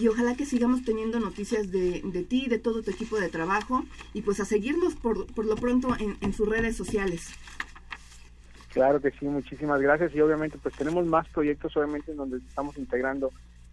y 0.00 0.08
ojalá 0.08 0.36
que 0.36 0.46
sigamos 0.46 0.84
teniendo 0.84 1.20
noticias 1.20 1.70
de, 1.70 2.02
de 2.04 2.22
ti, 2.22 2.46
de 2.48 2.58
todo 2.58 2.82
tu 2.82 2.90
equipo 2.90 3.18
de 3.18 3.28
trabajo 3.28 3.84
y 4.14 4.22
pues 4.22 4.40
a 4.40 4.44
seguirnos 4.44 4.94
por, 4.94 5.26
por 5.34 5.44
lo 5.44 5.56
pronto 5.56 5.94
en, 5.98 6.32
sus 6.32 6.48
redes 6.48 6.76
sociales. 6.76 7.32
Claro 8.72 9.00
que 9.00 9.10
sí, 9.12 9.26
muchísimas 9.26 9.80
gracias 9.80 10.14
y 10.14 10.20
obviamente 10.20 10.58
pues 10.62 10.74
tenemos 10.76 11.06
más 11.06 11.26
proyectos 11.28 11.76
obviamente 11.76 12.12
en 12.12 12.18
donde 12.18 12.38
estamos 12.38 12.76
integrando 12.78 13.30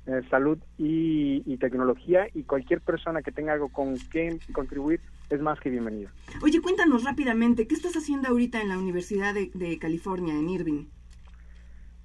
eh, 0.07 0.21
salud 0.29 0.57
y, 0.77 1.57
tecnología 1.57 2.27
y 2.33 2.43
cualquier 2.43 2.81
persona 2.81 3.23
que 3.23 3.31
tenga 3.31 3.53
algo 3.53 3.69
con 3.69 3.97
que 3.97 4.37
contribuir 4.51 4.99
es 5.29 5.41
más 5.41 5.59
que 5.59 5.69
bienvenida. 5.69 6.11
Oye, 6.43 6.61
cuéntanos 6.61 7.03
rápidamente, 7.03 7.65
¿qué 7.65 7.73
estás 7.73 7.95
haciendo 7.95 8.27
ahorita 8.27 8.61
en 8.61 8.69
la 8.69 8.77
Universidad 8.77 9.33
de, 9.33 9.49
de 9.53 9.79
California, 9.79 10.35
en 10.35 10.49
Irving? 10.49 10.85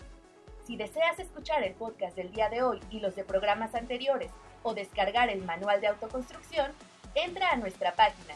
Si 0.66 0.78
deseas 0.78 1.18
escuchar 1.18 1.64
el 1.64 1.74
podcast 1.74 2.16
del 2.16 2.32
día 2.32 2.50
de 2.50 2.62
hoy 2.62 2.80
y 2.92 3.00
los 3.00 3.16
de 3.16 3.24
programas 3.24 3.74
anteriores 3.74 4.30
o 4.62 4.76
descargar 4.76 5.30
el 5.30 5.44
manual 5.44 5.82
de 5.82 5.88
autoconstrucción, 5.88 6.72
entra 7.16 7.50
a 7.50 7.56
nuestra 7.56 7.94
página 7.94 8.36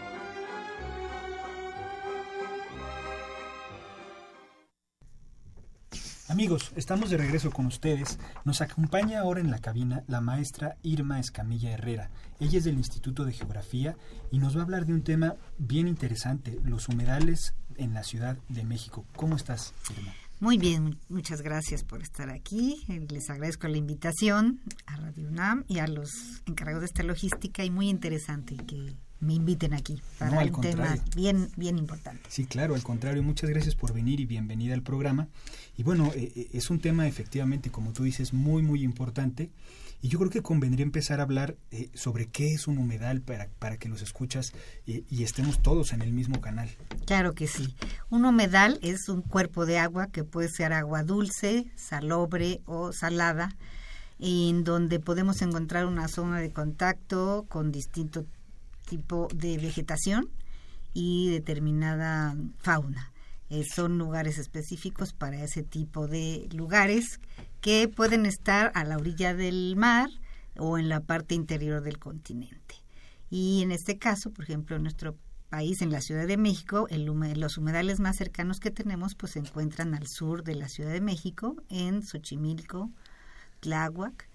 Amigos, 6.31 6.71
estamos 6.77 7.09
de 7.09 7.17
regreso 7.17 7.51
con 7.51 7.65
ustedes. 7.65 8.17
Nos 8.45 8.61
acompaña 8.61 9.19
ahora 9.19 9.41
en 9.41 9.51
la 9.51 9.59
cabina 9.59 10.05
la 10.07 10.21
maestra 10.21 10.77
Irma 10.81 11.19
Escamilla 11.19 11.71
Herrera. 11.71 12.09
Ella 12.39 12.59
es 12.59 12.63
del 12.63 12.77
Instituto 12.77 13.25
de 13.25 13.33
Geografía 13.33 13.97
y 14.31 14.39
nos 14.39 14.55
va 14.55 14.61
a 14.61 14.63
hablar 14.63 14.85
de 14.85 14.93
un 14.93 15.03
tema 15.03 15.35
bien 15.57 15.89
interesante, 15.89 16.57
los 16.63 16.87
humedales 16.87 17.53
en 17.75 17.93
la 17.93 18.05
Ciudad 18.05 18.37
de 18.47 18.63
México. 18.63 19.05
¿Cómo 19.17 19.35
estás, 19.35 19.73
Irma? 19.89 20.13
Muy 20.39 20.57
bien, 20.57 20.97
muchas 21.09 21.41
gracias 21.41 21.83
por 21.83 22.01
estar 22.01 22.29
aquí. 22.29 22.81
Les 23.09 23.29
agradezco 23.29 23.67
la 23.67 23.75
invitación 23.75 24.61
a 24.85 24.95
Radio 24.95 25.27
UNAM 25.27 25.65
y 25.67 25.79
a 25.79 25.87
los 25.87 26.11
encargados 26.45 26.79
de 26.79 26.85
esta 26.85 27.03
logística 27.03 27.65
y 27.65 27.69
muy 27.69 27.89
interesante 27.89 28.55
que 28.55 28.95
me 29.21 29.35
inviten 29.35 29.73
aquí 29.73 30.01
para 30.17 30.39
un 30.43 30.61
tema 30.61 30.97
bien, 31.15 31.49
bien 31.55 31.77
importante. 31.77 32.21
Sí, 32.27 32.45
claro, 32.45 32.73
al 32.75 32.83
contrario, 32.83 33.21
muchas 33.21 33.49
gracias 33.49 33.75
por 33.75 33.93
venir 33.93 34.19
y 34.19 34.25
bienvenida 34.25 34.73
al 34.73 34.81
programa. 34.81 35.27
Y 35.77 35.83
bueno, 35.83 36.11
eh, 36.15 36.31
eh, 36.35 36.49
es 36.53 36.69
un 36.71 36.79
tema 36.79 37.07
efectivamente, 37.07 37.69
como 37.69 37.93
tú 37.93 38.03
dices, 38.03 38.33
muy, 38.33 38.63
muy 38.63 38.83
importante. 38.83 39.51
Y 40.01 40.07
yo 40.07 40.17
creo 40.17 40.31
que 40.31 40.41
convendría 40.41 40.83
empezar 40.83 41.19
a 41.19 41.23
hablar 41.23 41.55
eh, 41.69 41.91
sobre 41.93 42.25
qué 42.25 42.53
es 42.55 42.67
un 42.67 42.79
humedal 42.79 43.21
para, 43.21 43.47
para 43.59 43.77
que 43.77 43.87
los 43.87 44.01
escuchas 44.01 44.53
y 44.87 45.23
estemos 45.23 45.61
todos 45.61 45.93
en 45.93 46.01
el 46.01 46.11
mismo 46.11 46.41
canal. 46.41 46.69
Claro 47.05 47.35
que 47.35 47.45
sí. 47.45 47.75
Un 48.09 48.25
humedal 48.25 48.79
es 48.81 49.07
un 49.09 49.21
cuerpo 49.21 49.67
de 49.67 49.77
agua 49.77 50.07
que 50.07 50.23
puede 50.23 50.49
ser 50.49 50.73
agua 50.73 51.03
dulce, 51.03 51.67
salobre 51.75 52.61
o 52.65 52.91
salada, 52.93 53.55
en 54.17 54.63
donde 54.63 54.99
podemos 54.99 55.43
encontrar 55.43 55.85
una 55.85 56.07
zona 56.07 56.39
de 56.39 56.49
contacto 56.49 57.45
con 57.47 57.71
distintos 57.71 58.25
tipo 58.91 59.29
de 59.33 59.57
vegetación 59.57 60.29
y 60.93 61.29
determinada 61.29 62.35
fauna. 62.59 63.13
Eh, 63.49 63.63
son 63.63 63.97
lugares 63.97 64.37
específicos 64.37 65.13
para 65.13 65.41
ese 65.41 65.63
tipo 65.63 66.07
de 66.07 66.49
lugares 66.51 67.21
que 67.61 67.87
pueden 67.87 68.25
estar 68.25 68.69
a 68.75 68.83
la 68.83 68.97
orilla 68.97 69.33
del 69.33 69.77
mar 69.77 70.09
o 70.57 70.77
en 70.77 70.89
la 70.89 70.99
parte 70.99 71.35
interior 71.35 71.81
del 71.81 71.99
continente. 71.99 72.75
Y 73.29 73.61
en 73.61 73.71
este 73.71 73.97
caso, 73.97 74.31
por 74.31 74.43
ejemplo, 74.43 74.75
en 74.75 74.83
nuestro 74.83 75.15
país, 75.49 75.81
en 75.81 75.91
la 75.91 76.01
Ciudad 76.01 76.27
de 76.27 76.35
México, 76.35 76.87
el 76.89 77.05
los 77.05 77.57
humedales 77.57 78.01
más 78.01 78.17
cercanos 78.17 78.59
que 78.59 78.71
tenemos 78.71 79.15
pues 79.15 79.33
se 79.33 79.39
encuentran 79.39 79.95
al 79.95 80.07
sur 80.07 80.43
de 80.43 80.55
la 80.55 80.67
Ciudad 80.67 80.91
de 80.91 80.99
México, 80.99 81.55
en 81.69 82.03
Xochimilco, 82.03 82.91
Tláhuac, 83.61 84.27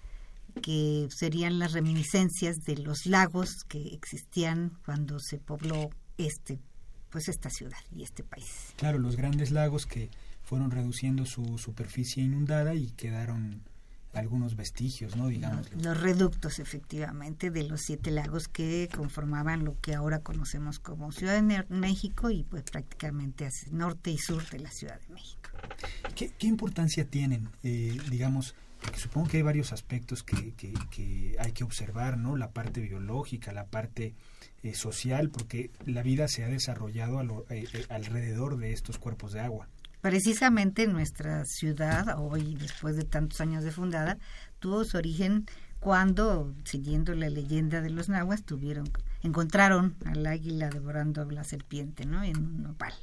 que 0.61 1.07
serían 1.15 1.59
las 1.59 1.73
reminiscencias 1.73 2.57
de 2.65 2.77
los 2.77 3.05
lagos 3.05 3.63
que 3.67 3.93
existían 3.93 4.77
cuando 4.85 5.19
se 5.19 5.37
pobló 5.37 5.89
este 6.17 6.59
pues 7.09 7.29
esta 7.29 7.49
ciudad 7.49 7.77
y 7.95 8.03
este 8.03 8.23
país. 8.23 8.73
Claro, 8.75 8.99
los 8.99 9.15
grandes 9.15 9.51
lagos 9.51 9.85
que 9.85 10.09
fueron 10.43 10.71
reduciendo 10.71 11.25
su 11.25 11.57
superficie 11.57 12.23
inundada 12.23 12.75
y 12.75 12.91
quedaron 12.91 13.63
algunos 14.13 14.55
vestigios, 14.55 15.15
¿no? 15.15 15.27
Digamos. 15.27 15.71
Los 15.73 15.99
reductos, 15.99 16.59
efectivamente, 16.59 17.51
de 17.51 17.63
los 17.63 17.81
siete 17.81 18.11
lagos 18.11 18.47
que 18.47 18.89
conformaban 18.95 19.63
lo 19.63 19.79
que 19.79 19.93
ahora 19.93 20.19
conocemos 20.19 20.79
como 20.79 21.11
Ciudad 21.11 21.41
de 21.41 21.65
México 21.69 22.29
y 22.29 22.43
pues 22.43 22.63
prácticamente 22.63 23.45
hacia 23.45 23.71
norte 23.71 24.11
y 24.11 24.17
sur 24.17 24.47
de 24.49 24.59
la 24.59 24.71
Ciudad 24.71 24.99
de 25.07 25.13
México. 25.13 25.49
¿Qué, 26.15 26.31
qué 26.37 26.47
importancia 26.47 27.05
tienen, 27.05 27.49
eh, 27.63 27.97
digamos, 28.09 28.55
supongo 28.95 29.27
que 29.27 29.37
hay 29.37 29.43
varios 29.43 29.73
aspectos 29.73 30.23
que, 30.23 30.53
hay 31.39 31.51
que 31.51 31.63
observar, 31.63 32.17
¿no? 32.17 32.35
La 32.35 32.51
parte 32.51 32.81
biológica, 32.81 33.51
la 33.53 33.65
parte 33.65 34.15
eh, 34.63 34.73
social, 34.73 35.29
porque 35.29 35.71
la 35.85 36.03
vida 36.03 36.27
se 36.27 36.43
ha 36.43 36.47
desarrollado 36.47 37.45
eh, 37.49 37.65
eh, 37.73 37.85
alrededor 37.89 38.57
de 38.57 38.73
estos 38.73 38.97
cuerpos 38.97 39.33
de 39.33 39.41
agua. 39.41 39.67
Precisamente 40.01 40.87
nuestra 40.87 41.45
ciudad, 41.45 42.19
hoy 42.19 42.55
después 42.55 42.95
de 42.95 43.03
tantos 43.03 43.41
años 43.41 43.63
de 43.63 43.71
fundada, 43.71 44.17
tuvo 44.59 44.83
su 44.83 44.97
origen 44.97 45.45
cuando, 45.79 46.53
siguiendo 46.63 47.13
la 47.13 47.29
leyenda 47.29 47.81
de 47.81 47.89
los 47.89 48.09
nahuas, 48.09 48.43
tuvieron, 48.43 48.89
encontraron 49.21 49.95
al 50.05 50.25
águila 50.25 50.69
devorando 50.69 51.21
a 51.21 51.25
la 51.25 51.43
serpiente, 51.43 52.05
¿no? 52.05 52.23
En 52.23 52.37
un 52.37 52.63
nopal 52.63 52.93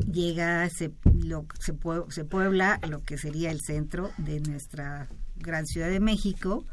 llega, 0.00 0.68
se, 0.70 0.92
lo, 1.22 1.46
se, 1.58 1.74
se 2.08 2.24
puebla 2.24 2.78
lo 2.88 3.02
que 3.04 3.18
sería 3.18 3.50
el 3.50 3.60
centro 3.60 4.10
de 4.18 4.40
nuestra 4.40 5.08
gran 5.36 5.66
ciudad 5.66 5.88
de 5.88 6.00
México 6.00 6.64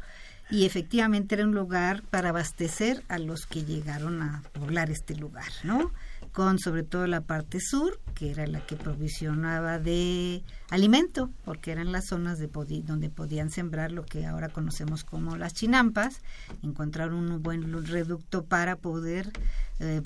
y 0.50 0.66
efectivamente 0.66 1.34
era 1.34 1.44
un 1.44 1.54
lugar 1.54 2.02
para 2.10 2.30
abastecer 2.30 3.02
a 3.08 3.18
los 3.18 3.46
que 3.46 3.64
llegaron 3.64 4.22
a 4.22 4.42
poblar 4.52 4.90
este 4.90 5.16
lugar, 5.16 5.50
¿no? 5.62 5.90
Con 6.34 6.58
sobre 6.58 6.82
todo 6.82 7.06
la 7.06 7.20
parte 7.20 7.60
sur, 7.60 8.00
que 8.16 8.32
era 8.32 8.44
la 8.48 8.66
que 8.66 8.74
provisionaba 8.74 9.78
de 9.78 10.42
alimento, 10.68 11.30
porque 11.44 11.70
eran 11.70 11.92
las 11.92 12.06
zonas 12.08 12.40
de 12.40 12.48
donde 12.82 13.08
podían 13.08 13.50
sembrar 13.50 13.92
lo 13.92 14.04
que 14.04 14.26
ahora 14.26 14.48
conocemos 14.48 15.04
como 15.04 15.36
las 15.36 15.54
chinampas, 15.54 16.22
encontrar 16.64 17.14
un 17.14 17.40
buen 17.40 17.86
reducto 17.86 18.44
para 18.44 18.74
poder 18.74 19.30
eh, 19.78 20.02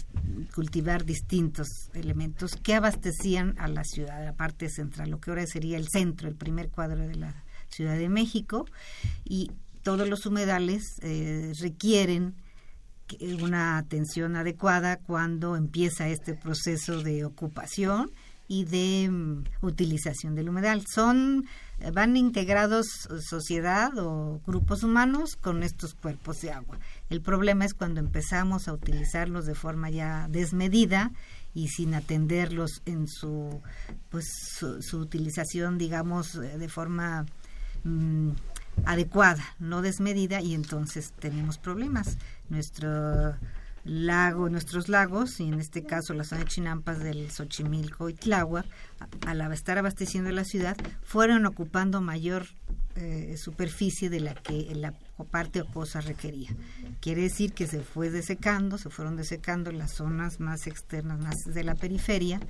cultivar 0.54 1.06
distintos 1.06 1.68
elementos 1.94 2.52
que 2.62 2.74
abastecían 2.74 3.54
a 3.58 3.66
la 3.66 3.84
ciudad, 3.84 4.22
la 4.22 4.34
parte 4.34 4.68
central, 4.68 5.08
lo 5.08 5.20
que 5.20 5.30
ahora 5.30 5.46
sería 5.46 5.78
el 5.78 5.88
centro, 5.88 6.28
el 6.28 6.34
primer 6.34 6.68
cuadro 6.68 7.08
de 7.08 7.14
la 7.14 7.42
Ciudad 7.70 7.96
de 7.96 8.10
México, 8.10 8.66
y 9.24 9.50
todos 9.82 10.06
los 10.06 10.26
humedales 10.26 10.98
eh, 11.00 11.54
requieren 11.58 12.34
una 13.42 13.78
atención 13.78 14.36
adecuada 14.36 14.98
cuando 14.98 15.56
empieza 15.56 16.08
este 16.08 16.34
proceso 16.34 17.02
de 17.02 17.24
ocupación 17.24 18.10
y 18.48 18.64
de 18.64 19.10
mm, 19.10 19.44
utilización 19.60 20.34
del 20.34 20.48
humedal. 20.48 20.84
Son 20.92 21.46
eh, 21.80 21.90
van 21.92 22.16
integrados 22.16 22.86
sociedad 23.20 23.96
o 23.98 24.40
grupos 24.46 24.82
humanos 24.82 25.36
con 25.36 25.62
estos 25.62 25.94
cuerpos 25.94 26.40
de 26.40 26.50
agua. 26.50 26.78
El 27.10 27.20
problema 27.20 27.64
es 27.64 27.74
cuando 27.74 28.00
empezamos 28.00 28.66
a 28.66 28.72
utilizarlos 28.72 29.46
de 29.46 29.54
forma 29.54 29.90
ya 29.90 30.26
desmedida 30.28 31.12
y 31.54 31.68
sin 31.68 31.94
atenderlos 31.94 32.82
en 32.86 33.06
su 33.06 33.60
pues 34.10 34.26
su, 34.50 34.98
utilización 34.98 35.78
digamos 35.78 36.34
eh, 36.36 36.58
de 36.58 36.68
forma 36.68 37.26
mm, 37.84 38.30
adecuada, 38.84 39.44
no 39.58 39.82
desmedida 39.82 40.40
y 40.40 40.54
entonces 40.54 41.12
tenemos 41.18 41.58
problemas. 41.58 42.16
Nuestro 42.48 43.36
lago, 43.84 44.48
nuestros 44.48 44.88
lagos, 44.88 45.40
y 45.40 45.44
en 45.44 45.60
este 45.60 45.82
caso 45.82 46.14
la 46.14 46.24
zona 46.24 46.42
de 46.42 46.48
Chinampas 46.48 46.98
del 47.00 47.30
Xochimilco 47.30 48.08
y 48.08 48.14
Tláhuac, 48.14 48.66
al 49.26 49.52
estar 49.52 49.78
abasteciendo 49.78 50.30
la 50.30 50.44
ciudad, 50.44 50.76
fueron 51.02 51.46
ocupando 51.46 52.00
mayor 52.00 52.46
eh, 52.96 53.36
superficie 53.38 54.10
de 54.10 54.20
la 54.20 54.34
que 54.34 54.74
la 54.74 54.92
parte 55.30 55.60
acuosa 55.60 56.00
requería. 56.00 56.50
Quiere 57.00 57.22
decir 57.22 57.52
que 57.52 57.66
se 57.66 57.80
fue 57.80 58.10
desecando, 58.10 58.76
se 58.76 58.90
fueron 58.90 59.16
desecando 59.16 59.72
las 59.72 59.92
zonas 59.92 60.40
más 60.40 60.66
externas, 60.66 61.18
más 61.18 61.36
de 61.46 61.64
la 61.64 61.74
periferia, 61.74 62.40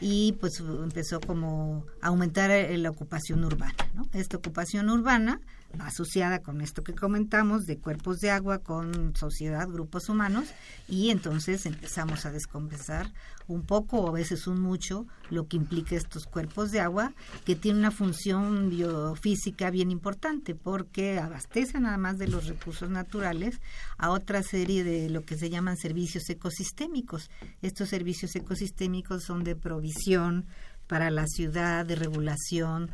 y 0.00 0.32
pues 0.40 0.60
empezó 0.60 1.20
como 1.20 1.84
a 2.00 2.08
aumentar 2.08 2.50
eh, 2.50 2.76
la 2.78 2.90
ocupación 2.90 3.44
urbana. 3.44 3.74
Esta 4.12 4.36
ocupación 4.36 4.90
urbana 4.90 5.40
asociada 5.80 6.40
con 6.40 6.60
esto 6.60 6.82
que 6.82 6.94
comentamos 6.94 7.66
de 7.66 7.78
cuerpos 7.78 8.20
de 8.20 8.30
agua 8.30 8.58
con 8.58 9.14
sociedad, 9.16 9.68
grupos 9.68 10.08
humanos, 10.08 10.48
y 10.88 11.10
entonces 11.10 11.66
empezamos 11.66 12.26
a 12.26 12.32
descompensar 12.32 13.10
un 13.48 13.62
poco 13.62 14.00
o 14.00 14.08
a 14.08 14.12
veces 14.12 14.46
un 14.46 14.60
mucho 14.60 15.06
lo 15.30 15.48
que 15.48 15.56
implica 15.56 15.96
estos 15.96 16.26
cuerpos 16.26 16.70
de 16.70 16.80
agua 16.80 17.12
que 17.44 17.56
tienen 17.56 17.80
una 17.80 17.90
función 17.90 18.70
biofísica 18.70 19.70
bien 19.70 19.90
importante 19.90 20.54
porque 20.54 21.18
abastecen 21.18 21.86
además 21.86 22.18
de 22.18 22.28
los 22.28 22.46
recursos 22.46 22.90
naturales 22.90 23.60
a 23.98 24.10
otra 24.10 24.42
serie 24.42 24.84
de 24.84 25.10
lo 25.10 25.24
que 25.24 25.36
se 25.36 25.50
llaman 25.50 25.76
servicios 25.76 26.28
ecosistémicos. 26.30 27.30
Estos 27.62 27.88
servicios 27.88 28.34
ecosistémicos 28.36 29.24
son 29.24 29.44
de 29.44 29.56
provisión 29.56 30.46
para 30.86 31.10
la 31.10 31.26
ciudad, 31.26 31.86
de 31.86 31.94
regulación, 31.94 32.90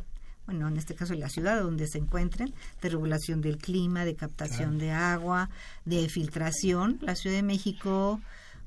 bueno, 0.49 0.67
en 0.67 0.77
este 0.77 0.95
caso 0.95 1.13
en 1.13 1.19
la 1.19 1.29
ciudad 1.29 1.61
donde 1.61 1.85
se 1.85 1.99
encuentren, 1.99 2.51
de 2.81 2.89
regulación 2.89 3.39
del 3.39 3.59
clima, 3.59 4.03
de 4.03 4.15
captación 4.15 4.79
de 4.79 4.89
agua, 4.89 5.51
de 5.85 6.09
filtración. 6.09 6.97
La 7.01 7.13
Ciudad 7.13 7.35
de 7.35 7.43
México 7.43 8.19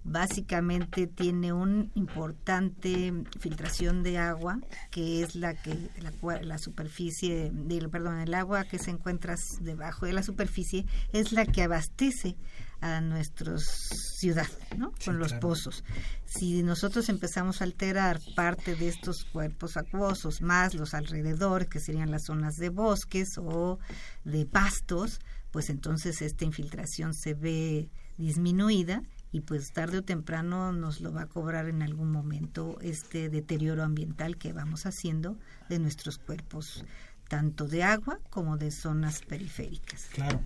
básicamente 0.04 1.08
tiene 1.08 1.52
un 1.52 1.90
importante 1.96 3.12
filtración 3.40 4.04
de 4.04 4.18
agua 4.18 4.60
que 4.92 5.24
es 5.24 5.34
la 5.34 5.54
que 5.54 5.76
la, 6.00 6.12
la 6.42 6.58
superficie 6.58 7.50
del 7.52 7.90
perdón 7.90 8.18
el 8.18 8.34
agua 8.34 8.64
que 8.64 8.78
se 8.78 8.90
encuentra 8.90 9.34
debajo 9.60 10.06
de 10.06 10.12
la 10.12 10.22
superficie 10.22 10.86
es 11.12 11.32
la 11.32 11.46
que 11.46 11.62
abastece 11.62 12.36
a 12.82 13.00
nuestra 13.00 13.56
ciudad, 13.58 14.48
¿no? 14.76 14.92
Con 15.04 15.18
los 15.18 15.32
pozos. 15.34 15.84
Si 16.24 16.62
nosotros 16.64 17.08
empezamos 17.08 17.60
a 17.60 17.64
alterar 17.64 18.20
parte 18.34 18.74
de 18.74 18.88
estos 18.88 19.24
cuerpos 19.24 19.76
acuosos, 19.76 20.42
más 20.42 20.74
los 20.74 20.92
alrededores, 20.92 21.68
que 21.68 21.80
serían 21.80 22.10
las 22.10 22.24
zonas 22.24 22.56
de 22.56 22.70
bosques 22.70 23.38
o 23.38 23.78
de 24.24 24.44
pastos, 24.44 25.20
pues 25.52 25.70
entonces 25.70 26.22
esta 26.22 26.44
infiltración 26.44 27.14
se 27.14 27.34
ve 27.34 27.88
disminuida 28.18 29.02
y 29.30 29.42
pues 29.42 29.72
tarde 29.72 29.98
o 29.98 30.02
temprano 30.02 30.72
nos 30.72 31.00
lo 31.00 31.12
va 31.12 31.22
a 31.22 31.26
cobrar 31.26 31.68
en 31.68 31.82
algún 31.82 32.10
momento 32.10 32.78
este 32.80 33.28
deterioro 33.28 33.84
ambiental 33.84 34.38
que 34.38 34.52
vamos 34.52 34.86
haciendo 34.86 35.38
de 35.68 35.78
nuestros 35.78 36.18
cuerpos, 36.18 36.84
tanto 37.28 37.68
de 37.68 37.84
agua 37.84 38.18
como 38.28 38.56
de 38.56 38.72
zonas 38.72 39.22
periféricas. 39.22 40.06
Claro. 40.12 40.40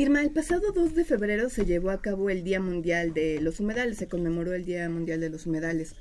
Irma, 0.00 0.22
el 0.22 0.30
pasado 0.30 0.70
2 0.70 0.94
de 0.94 1.04
febrero 1.04 1.50
se 1.50 1.66
llevó 1.66 1.90
a 1.90 2.00
cabo 2.00 2.30
el 2.30 2.44
Día 2.44 2.60
Mundial 2.60 3.12
de 3.14 3.40
los 3.40 3.58
Humedales, 3.58 3.98
se 3.98 4.06
conmemoró 4.06 4.54
el 4.54 4.64
Día 4.64 4.88
Mundial 4.88 5.18
de 5.18 5.28
los 5.28 5.44
Humedales. 5.44 5.96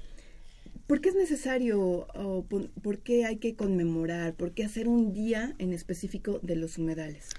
¿Por 0.85 1.01
qué 1.01 1.09
es 1.09 1.15
necesario 1.15 2.05
o 2.13 2.45
por, 2.45 2.99
qué 2.99 3.25
hay 3.25 3.37
que 3.37 3.55
conmemorar, 3.55 4.35
por 4.35 4.51
qué 4.51 4.63
hacer 4.63 4.87
un 4.87 5.13
día 5.13 5.55
en 5.57 5.73
específico 5.73 6.39
de 6.43 6.57
los 6.57 6.77
humedales? 6.77 7.29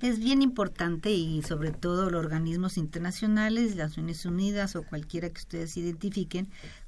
Es 0.00 0.20
bien 0.20 0.42
importante 0.42 1.10
y 1.10 1.42
sobre 1.42 1.72
todo 1.72 2.08
los 2.08 2.24
organismos 2.24 2.78
internacionales, 2.78 3.74
las 3.74 3.88
Naciones 3.88 4.24
Unidas 4.24 4.76
o 4.76 4.84
cualquiera 4.84 5.28
que 5.30 5.40
ustedes 5.40 5.76
identifiquen, 5.76 6.46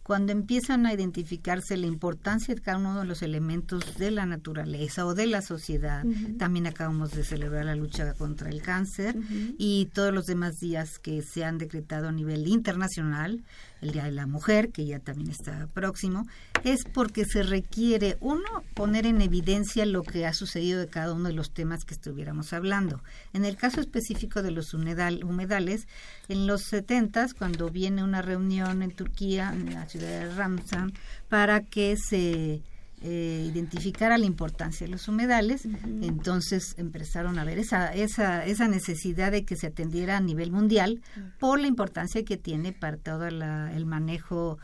cuando 0.08 0.32
empiezan 0.32 0.86
a 0.86 0.94
identificarse 0.94 1.76
la 1.76 1.86
importancia 1.86 2.54
de 2.54 2.62
cada 2.62 2.78
uno 2.78 2.98
de 2.98 3.04
los 3.04 3.20
elementos 3.20 3.98
de 3.98 4.10
la 4.10 4.24
naturaleza 4.24 5.04
o 5.04 5.12
de 5.12 5.26
la 5.26 5.42
sociedad, 5.42 6.02
también 6.38 6.66
acabamos 6.66 7.10
de 7.10 7.24
celebrar 7.24 7.66
la 7.66 7.76
lucha 7.76 8.14
contra 8.14 8.48
el 8.48 8.62
cáncer 8.62 9.16
y 9.58 9.90
todos 9.92 10.14
los 10.14 10.24
demás 10.24 10.60
días 10.60 10.98
que 10.98 11.20
se 11.20 11.44
han 11.44 11.58
decretado 11.58 12.08
a 12.08 12.12
nivel 12.12 12.48
internacional, 12.48 13.44
el 13.82 13.92
Día 13.92 14.04
de 14.04 14.12
la 14.12 14.26
Mujer, 14.26 14.70
que 14.70 14.86
ya 14.86 14.98
también 14.98 15.30
está 15.30 15.68
próximo, 15.74 16.26
es 16.64 16.84
porque 16.92 17.24
se 17.24 17.42
requiere, 17.42 18.16
uno, 18.20 18.64
poner 18.74 19.06
en 19.06 19.20
evidencia 19.20 19.86
lo 19.86 20.02
que 20.02 20.26
ha 20.26 20.32
sucedido 20.32 20.80
de 20.80 20.88
cada 20.88 21.12
uno 21.12 21.28
de 21.28 21.34
los 21.34 21.52
temas 21.52 21.84
que 21.84 21.94
estuviéramos 21.94 22.52
hablando. 22.54 23.02
En 23.34 23.44
el 23.44 23.56
caso 23.56 23.80
específico 23.80 24.42
de 24.42 24.50
los 24.52 24.72
humedales, 24.74 25.86
en 26.28 26.46
los 26.46 26.62
70, 26.62 27.28
cuando 27.38 27.68
viene 27.68 28.02
una 28.02 28.22
reunión 28.22 28.82
en 28.82 28.90
Turquía, 28.90 29.52
en 29.52 29.74
la 29.74 29.86
ciudad 29.86 29.97
de 29.98 30.32
Ramsan, 30.34 30.92
para 31.28 31.62
que 31.62 31.96
se 31.96 32.62
eh, 33.00 33.46
identificara 33.48 34.18
la 34.18 34.26
importancia 34.26 34.86
de 34.86 34.90
los 34.90 35.06
humedales, 35.06 35.66
entonces 36.02 36.74
empezaron 36.78 37.38
a 37.38 37.44
ver 37.44 37.58
esa, 37.58 37.94
esa, 37.94 38.44
esa 38.44 38.66
necesidad 38.66 39.30
de 39.30 39.44
que 39.44 39.56
se 39.56 39.68
atendiera 39.68 40.16
a 40.16 40.20
nivel 40.20 40.50
mundial 40.50 41.00
por 41.38 41.60
la 41.60 41.68
importancia 41.68 42.24
que 42.24 42.36
tiene 42.36 42.72
para 42.72 42.96
todo 42.96 43.26
el 43.26 43.86
manejo 43.86 44.58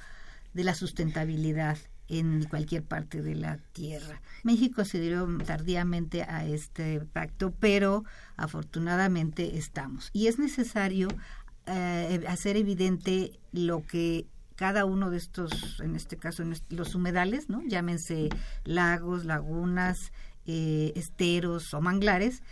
de 0.52 0.64
la 0.64 0.74
sustentabilidad 0.74 1.78
en 2.08 2.44
cualquier 2.44 2.82
parte 2.82 3.22
de 3.22 3.34
la 3.34 3.58
tierra. 3.72 4.20
México 4.42 4.84
se 4.84 5.00
dio 5.00 5.26
tardíamente 5.46 6.22
a 6.22 6.44
este 6.44 7.00
pacto, 7.00 7.52
pero 7.52 8.04
afortunadamente 8.36 9.56
estamos. 9.56 10.10
Y 10.12 10.26
es 10.26 10.38
necesario 10.38 11.08
eh, 11.66 12.24
hacer 12.28 12.56
evidente 12.56 13.38
lo 13.52 13.86
que 13.86 14.26
cada 14.56 14.84
uno 14.84 15.10
de 15.10 15.18
estos, 15.18 15.80
en 15.80 15.96
este 15.96 16.16
caso 16.16 16.42
los 16.70 16.94
humedales, 16.94 17.48
¿no? 17.48 17.62
llámense 17.66 18.28
lagos, 18.64 19.24
lagunas, 19.24 20.12
eh, 20.46 20.92
esteros 20.94 21.74
o 21.74 21.80
manglares, 21.80 22.42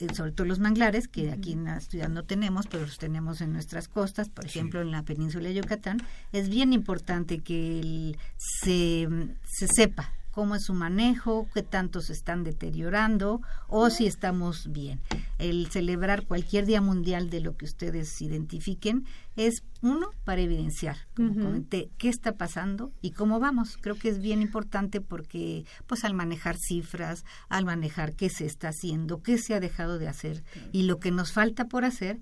eh, 0.00 0.08
sobre 0.14 0.32
todo 0.32 0.46
los 0.46 0.58
manglares, 0.58 1.06
que 1.06 1.30
aquí 1.30 1.52
en 1.52 1.64
la 1.64 1.80
ciudad 1.80 2.08
no 2.08 2.24
tenemos, 2.24 2.66
pero 2.66 2.84
los 2.84 2.98
tenemos 2.98 3.40
en 3.40 3.52
nuestras 3.52 3.86
costas, 3.86 4.28
por 4.28 4.44
ejemplo 4.44 4.80
en 4.80 4.90
la 4.90 5.04
península 5.04 5.48
de 5.48 5.54
Yucatán, 5.54 5.98
es 6.32 6.48
bien 6.48 6.72
importante 6.72 7.38
que 7.38 8.16
se, 8.36 9.08
se 9.44 9.68
sepa 9.68 10.12
cómo 10.34 10.56
es 10.56 10.64
su 10.64 10.74
manejo, 10.74 11.48
qué 11.54 11.62
tanto 11.62 12.00
se 12.00 12.12
están 12.12 12.42
deteriorando 12.42 13.40
o 13.68 13.88
si 13.88 14.06
estamos 14.06 14.72
bien. 14.72 15.00
El 15.38 15.68
celebrar 15.70 16.26
cualquier 16.26 16.66
día 16.66 16.80
mundial 16.80 17.30
de 17.30 17.40
lo 17.40 17.56
que 17.56 17.64
ustedes 17.64 18.20
identifiquen 18.20 19.06
es 19.36 19.62
uno 19.80 20.10
para 20.24 20.40
evidenciar, 20.40 20.96
como 21.14 21.34
comenté, 21.34 21.90
qué 21.98 22.08
está 22.08 22.32
pasando 22.32 22.92
y 23.00 23.12
cómo 23.12 23.38
vamos. 23.38 23.78
Creo 23.80 23.96
que 23.96 24.08
es 24.08 24.18
bien 24.18 24.42
importante 24.42 25.00
porque 25.00 25.64
pues 25.86 26.04
al 26.04 26.14
manejar 26.14 26.56
cifras, 26.56 27.24
al 27.48 27.64
manejar 27.64 28.14
qué 28.14 28.28
se 28.28 28.44
está 28.44 28.68
haciendo, 28.68 29.22
qué 29.22 29.38
se 29.38 29.54
ha 29.54 29.60
dejado 29.60 29.98
de 29.98 30.08
hacer 30.08 30.42
y 30.72 30.82
lo 30.82 30.98
que 30.98 31.12
nos 31.12 31.32
falta 31.32 31.66
por 31.66 31.84
hacer, 31.84 32.18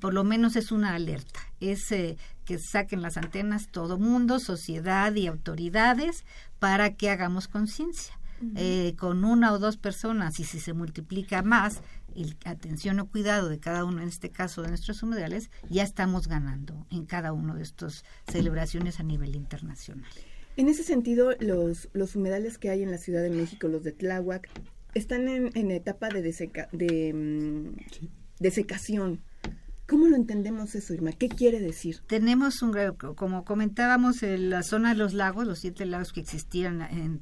por 0.00 0.12
lo 0.12 0.24
menos 0.24 0.56
es 0.56 0.72
una 0.72 0.94
alerta, 0.94 1.40
es 1.60 1.92
eh, 1.92 2.16
que 2.44 2.58
saquen 2.58 3.02
las 3.02 3.16
antenas 3.16 3.68
todo 3.70 3.98
mundo, 3.98 4.38
sociedad 4.38 5.14
y 5.14 5.26
autoridades 5.26 6.24
para 6.64 6.94
que 6.94 7.10
hagamos 7.10 7.46
conciencia. 7.46 8.18
Eh, 8.56 8.94
con 8.98 9.22
una 9.24 9.52
o 9.52 9.58
dos 9.58 9.76
personas 9.76 10.40
y 10.40 10.44
si 10.44 10.60
se 10.60 10.72
multiplica 10.72 11.42
más 11.42 11.82
el 12.16 12.36
atención 12.46 12.98
o 13.00 13.06
cuidado 13.06 13.50
de 13.50 13.58
cada 13.58 13.84
uno, 13.84 14.00
en 14.00 14.08
este 14.08 14.30
caso 14.30 14.62
de 14.62 14.68
nuestros 14.68 15.02
humedales, 15.02 15.50
ya 15.68 15.82
estamos 15.82 16.26
ganando 16.26 16.86
en 16.90 17.04
cada 17.04 17.34
uno 17.34 17.54
de 17.54 17.62
estas 17.62 18.02
celebraciones 18.26 18.98
a 18.98 19.02
nivel 19.02 19.36
internacional. 19.36 20.10
En 20.56 20.68
ese 20.68 20.84
sentido, 20.84 21.32
los, 21.38 21.90
los 21.92 22.16
humedales 22.16 22.56
que 22.56 22.70
hay 22.70 22.82
en 22.82 22.90
la 22.90 22.98
Ciudad 22.98 23.22
de 23.22 23.30
México, 23.30 23.68
los 23.68 23.82
de 23.82 23.92
Tláhuac, 23.92 24.48
están 24.94 25.28
en, 25.28 25.50
en 25.54 25.70
etapa 25.70 26.08
de, 26.08 26.22
deseca, 26.22 26.70
de, 26.72 27.12
mm, 27.12 27.76
de 28.40 28.50
secación. 28.50 29.20
¿Cómo 29.86 30.06
lo 30.06 30.16
entendemos 30.16 30.74
eso, 30.74 30.94
Irma? 30.94 31.12
¿Qué 31.12 31.28
quiere 31.28 31.60
decir? 31.60 32.00
Tenemos 32.06 32.62
un, 32.62 32.74
como 33.16 33.44
comentábamos, 33.44 34.22
en 34.22 34.48
la 34.48 34.62
zona 34.62 34.90
de 34.90 34.94
los 34.94 35.12
lagos, 35.12 35.46
los 35.46 35.58
siete 35.58 35.84
lagos 35.84 36.12
que 36.14 36.20
existían 36.20 36.80
en, 36.80 37.20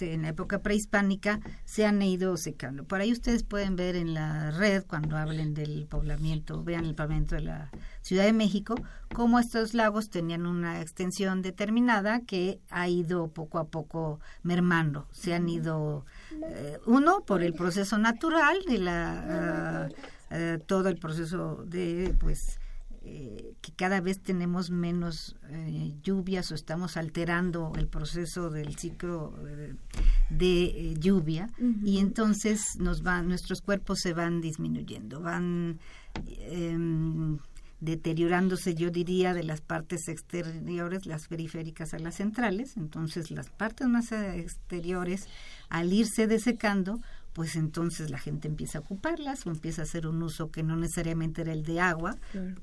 en 0.00 0.22
la 0.22 0.28
época 0.28 0.60
prehispánica, 0.60 1.40
se 1.64 1.84
han 1.84 2.00
ido 2.00 2.36
secando. 2.36 2.84
Por 2.84 3.00
ahí 3.00 3.10
ustedes 3.10 3.42
pueden 3.42 3.74
ver 3.74 3.96
en 3.96 4.14
la 4.14 4.52
red, 4.52 4.84
cuando 4.86 5.16
hablen 5.16 5.52
del 5.52 5.86
poblamiento, 5.86 6.62
vean 6.62 6.84
el 6.84 6.94
poblamiento 6.94 7.34
de 7.34 7.42
la 7.42 7.70
Ciudad 8.02 8.24
de 8.24 8.32
México, 8.32 8.76
cómo 9.12 9.40
estos 9.40 9.74
lagos 9.74 10.08
tenían 10.08 10.46
una 10.46 10.80
extensión 10.80 11.42
determinada 11.42 12.20
que 12.20 12.60
ha 12.70 12.88
ido 12.88 13.28
poco 13.32 13.58
a 13.58 13.66
poco 13.66 14.20
mermando. 14.44 15.08
Se 15.10 15.34
han 15.34 15.48
ido, 15.48 16.06
eh, 16.40 16.78
uno, 16.86 17.24
por 17.26 17.42
el 17.42 17.52
proceso 17.52 17.98
natural 17.98 18.58
de 18.68 18.78
la... 18.78 19.88
Eh, 20.38 20.58
todo 20.66 20.90
el 20.90 20.98
proceso 20.98 21.64
de 21.66 22.14
pues 22.20 22.60
eh, 23.04 23.54
que 23.62 23.72
cada 23.72 24.02
vez 24.02 24.20
tenemos 24.20 24.70
menos 24.70 25.34
eh, 25.48 25.94
lluvias 26.02 26.52
o 26.52 26.54
estamos 26.54 26.98
alterando 26.98 27.72
el 27.76 27.86
proceso 27.86 28.50
del 28.50 28.76
ciclo 28.76 29.32
de 30.28 30.94
lluvia 30.98 31.48
y 31.82 32.00
entonces 32.00 32.76
nos 32.78 33.02
van 33.02 33.28
nuestros 33.28 33.62
cuerpos 33.62 34.00
se 34.00 34.12
van 34.12 34.42
disminuyendo 34.42 35.22
van 35.22 35.78
em, 36.26 37.38
deteriorándose, 37.80 38.74
yo 38.74 38.90
diría, 38.90 39.34
de 39.34 39.42
las 39.42 39.60
partes 39.60 40.08
exteriores, 40.08 41.06
las 41.06 41.28
periféricas 41.28 41.92
a 41.92 41.98
las 41.98 42.16
centrales. 42.16 42.76
Entonces, 42.76 43.30
las 43.30 43.50
partes 43.50 43.86
más 43.86 44.12
exteriores, 44.12 45.28
al 45.68 45.92
irse 45.92 46.26
desecando, 46.26 47.00
pues 47.36 47.54
entonces 47.54 48.08
la 48.08 48.16
gente 48.16 48.48
empieza 48.48 48.78
a 48.78 48.80
ocuparlas 48.80 49.46
o 49.46 49.50
empieza 49.50 49.82
a 49.82 49.84
hacer 49.84 50.06
un 50.06 50.22
uso 50.22 50.50
que 50.50 50.62
no 50.62 50.74
necesariamente 50.74 51.42
era 51.42 51.52
el 51.52 51.64
de 51.64 51.80
agua, 51.80 52.16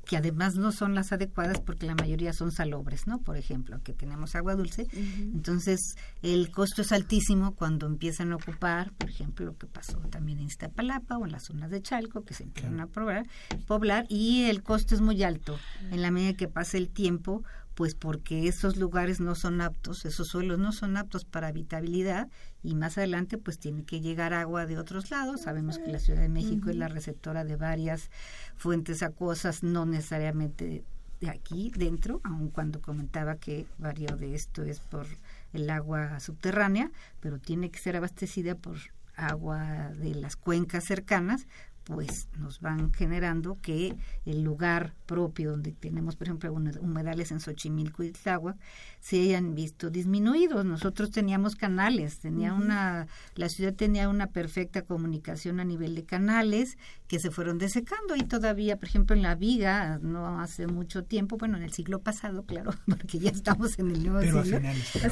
que 0.04 0.18
además 0.18 0.56
no 0.56 0.72
son 0.72 0.96
las 0.96 1.12
adecuadas 1.12 1.62
porque 1.62 1.86
la 1.86 1.94
mayoría 1.94 2.34
son 2.34 2.52
salobres, 2.52 3.06
¿no? 3.06 3.20
Por 3.20 3.38
ejemplo, 3.38 3.80
que 3.84 3.94
tenemos 3.94 4.34
agua 4.34 4.56
dulce. 4.56 4.88
Entonces, 4.92 5.96
el 6.24 6.50
costo 6.50 6.82
es 6.82 6.92
altísimo 6.92 7.54
cuando 7.54 7.86
empiezan 7.86 8.32
a 8.32 8.38
ocupar, 8.38 8.92
por 8.94 9.12
ejemplo, 9.12 9.46
lo 9.46 9.58
que 9.60 9.68
pasó 9.68 10.00
también 10.10 10.40
en 10.40 10.46
Iztapalapa 10.46 11.20
o 11.20 11.26
en 11.28 11.34
las 11.34 11.44
zonas 11.44 11.70
de 11.70 11.80
Chalco, 11.84 12.26
que 12.26 12.34
se 12.34 12.42
empiezan 12.42 12.80
a 12.80 12.88
poblar, 12.88 13.28
poblar 13.68 14.08
y 14.10 14.46
el 14.46 14.64
costo 14.64 14.96
es 14.96 15.02
muy 15.02 15.22
alto. 15.22 15.60
En 15.92 16.02
la 16.02 16.10
medida 16.10 16.34
que 16.34 16.48
pasa 16.48 16.80
el 16.80 16.90
tiempo, 16.90 17.44
pues 17.76 17.96
porque 17.96 18.48
esos 18.48 18.78
lugares 18.78 19.20
no 19.20 19.36
son 19.36 19.62
aptos, 19.62 20.06
esos 20.06 20.28
suelos 20.28 20.60
no 20.60 20.72
son 20.72 20.98
aptos 20.98 21.26
para 21.26 21.48
habitabilidad 21.48 22.30
y 22.62 22.76
más 22.76 22.98
adelante 22.98 23.38
pues 23.38 23.58
tiene 23.58 23.84
que 23.84 24.00
llegar 24.00 24.34
agua 24.34 24.66
de 24.66 24.78
otros 24.78 25.10
lados. 25.12 25.42
Sabemos 25.42 25.80
que 25.80 25.92
la 25.92 26.00
Ciudad 26.00 26.22
de 26.22 26.30
México 26.30 26.70
es 26.70 26.76
la 26.76 26.88
receptora 26.88 27.44
de 27.44 27.56
varias 27.56 28.12
fuentes 28.56 29.02
acuosas, 29.04 29.64
no 29.64 29.86
necesariamente 29.86 30.84
de 31.20 31.30
aquí 31.30 31.72
dentro, 31.76 32.20
aun 32.24 32.50
cuando 32.50 32.82
comentaba 32.82 33.38
que 33.38 33.66
varios 33.78 34.20
de 34.20 34.36
esto 34.36 34.64
es 34.64 34.80
por 34.80 35.08
el 35.54 35.70
agua 35.70 36.20
subterránea, 36.20 36.92
pero 37.22 37.40
tiene 37.40 37.72
que 37.72 37.80
ser 37.80 37.96
abastecida 37.96 38.56
por 38.56 38.78
agua 39.16 39.92
de 39.96 40.16
las 40.16 40.36
cuencas 40.36 40.86
cercanas 40.86 41.48
pues 41.84 42.30
nos 42.38 42.62
van 42.62 42.94
generando 42.94 43.58
que 43.62 43.96
el 44.26 44.44
lugar 44.44 44.94
propio 45.06 45.52
donde 45.52 45.72
tenemos, 45.72 46.16
por 46.16 46.28
ejemplo, 46.28 46.54
humedales 46.54 47.32
en 47.32 47.40
Xochimilco 47.40 48.04
y 48.04 48.12
Tláhuac, 48.12 48.58
se 49.04 49.20
hayan 49.20 49.54
visto 49.54 49.90
disminuidos. 49.90 50.64
Nosotros 50.64 51.12
teníamos 51.12 51.58
canales, 51.58 52.20
tenía 52.20 52.54
una, 52.54 53.08
la 53.36 53.50
ciudad 53.50 53.74
tenía 53.74 54.08
una 54.08 54.28
perfecta 54.28 54.84
comunicación 54.84 55.60
a 55.60 55.66
nivel 55.66 55.94
de 55.94 56.06
canales 56.06 56.78
que 57.10 57.20
se 57.20 57.30
fueron 57.30 57.58
desecando 57.58 58.16
y 58.16 58.22
todavía, 58.22 58.78
por 58.78 58.88
ejemplo, 58.88 59.14
en 59.14 59.22
la 59.22 59.36
Viga, 59.36 60.00
no 60.02 60.40
hace 60.40 60.68
mucho 60.68 61.04
tiempo, 61.04 61.36
bueno, 61.36 61.58
en 61.58 61.64
el 61.64 61.74
siglo 61.74 62.00
pasado, 62.00 62.46
claro, 62.46 62.72
porque 62.88 63.20
ya 63.20 63.32
estamos 63.32 63.78
en 63.78 63.92
el 63.92 64.06
nuevo 64.06 64.22
siglo, 64.22 64.62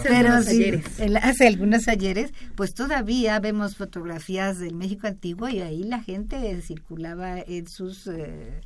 pero 0.04 0.42
sí, 0.42 0.82
hace 1.22 1.48
algunos 1.48 1.90
ayeres, 1.90 2.32
pues 2.56 2.74
todavía 2.74 3.38
vemos 3.42 3.76
fotografías 3.76 4.60
del 4.60 4.74
México 4.74 5.08
antiguo 5.08 5.50
y 5.50 5.60
ahí 5.60 5.84
la 5.84 6.02
gente 6.02 6.62
circulaba 6.62 7.40
en 7.42 7.68
sus 7.68 8.08
eh, 8.08 8.62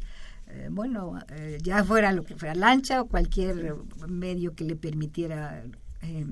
eh, 0.47 0.69
bueno, 0.71 1.19
eh, 1.29 1.57
ya 1.61 1.83
fuera 1.83 2.11
lo 2.11 2.23
que 2.23 2.35
fuera 2.35 2.55
lancha 2.55 3.01
o 3.01 3.07
cualquier 3.07 3.75
medio 4.07 4.53
que 4.53 4.63
le 4.63 4.75
permitiera 4.75 5.63
eh, 6.01 6.25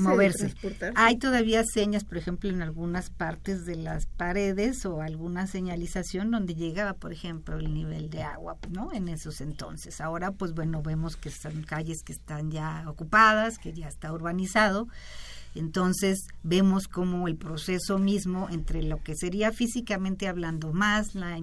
moverse. 0.00 0.54
Hay 0.94 1.18
todavía 1.18 1.62
señas, 1.64 2.04
por 2.04 2.18
ejemplo, 2.18 2.50
en 2.50 2.62
algunas 2.62 3.10
partes 3.10 3.64
de 3.64 3.76
las 3.76 4.06
paredes 4.06 4.84
o 4.86 5.02
alguna 5.02 5.46
señalización 5.46 6.30
donde 6.30 6.54
llegaba, 6.54 6.94
por 6.94 7.12
ejemplo, 7.12 7.58
el 7.58 7.72
nivel 7.72 8.10
de 8.10 8.22
agua, 8.22 8.58
¿no? 8.70 8.92
En 8.92 9.08
esos 9.08 9.40
entonces. 9.40 10.00
Ahora, 10.00 10.32
pues 10.32 10.52
bueno, 10.52 10.82
vemos 10.82 11.16
que 11.16 11.30
son 11.30 11.62
calles 11.62 12.02
que 12.02 12.12
están 12.12 12.50
ya 12.50 12.84
ocupadas, 12.88 13.58
que 13.58 13.72
ya 13.72 13.88
está 13.88 14.12
urbanizado 14.12 14.88
entonces 15.54 16.26
vemos 16.42 16.88
como 16.88 17.28
el 17.28 17.36
proceso 17.36 17.98
mismo 17.98 18.48
entre 18.50 18.82
lo 18.82 19.02
que 19.02 19.14
sería 19.14 19.52
físicamente 19.52 20.28
hablando 20.28 20.72
más 20.72 21.14
la 21.14 21.38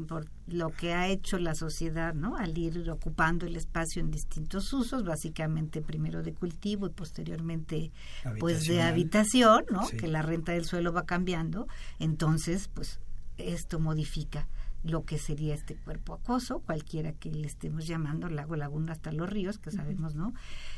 lo 0.47 0.69
que 0.69 0.93
ha 0.93 1.07
hecho 1.07 1.37
la 1.37 1.53
sociedad, 1.53 2.15
¿no? 2.15 2.35
Al 2.35 2.57
ir 2.57 2.89
ocupando 2.89 3.45
el 3.45 3.55
espacio 3.55 4.01
en 4.01 4.09
distintos 4.09 4.73
usos, 4.73 5.03
básicamente 5.03 5.81
primero 5.81 6.23
de 6.23 6.33
cultivo 6.33 6.87
y 6.87 6.89
posteriormente 6.89 7.91
pues 8.39 8.65
de 8.65 8.81
habitación, 8.81 9.65
¿no? 9.69 9.87
Que 9.87 10.07
la 10.07 10.21
renta 10.21 10.53
del 10.53 10.65
suelo 10.65 10.91
va 10.91 11.05
cambiando, 11.05 11.67
entonces 11.99 12.67
pues 12.73 12.99
esto 13.37 13.79
modifica 13.79 14.47
lo 14.83 15.03
que 15.03 15.17
sería 15.17 15.53
este 15.53 15.75
cuerpo 15.75 16.13
acoso, 16.13 16.59
cualquiera 16.59 17.11
que 17.11 17.31
le 17.31 17.47
estemos 17.47 17.85
llamando, 17.85 18.29
lago, 18.29 18.55
laguna, 18.55 18.93
hasta 18.93 19.11
los 19.11 19.29
ríos, 19.29 19.59
que 19.59 19.71
sabemos, 19.71 20.15
¿no? 20.15 20.33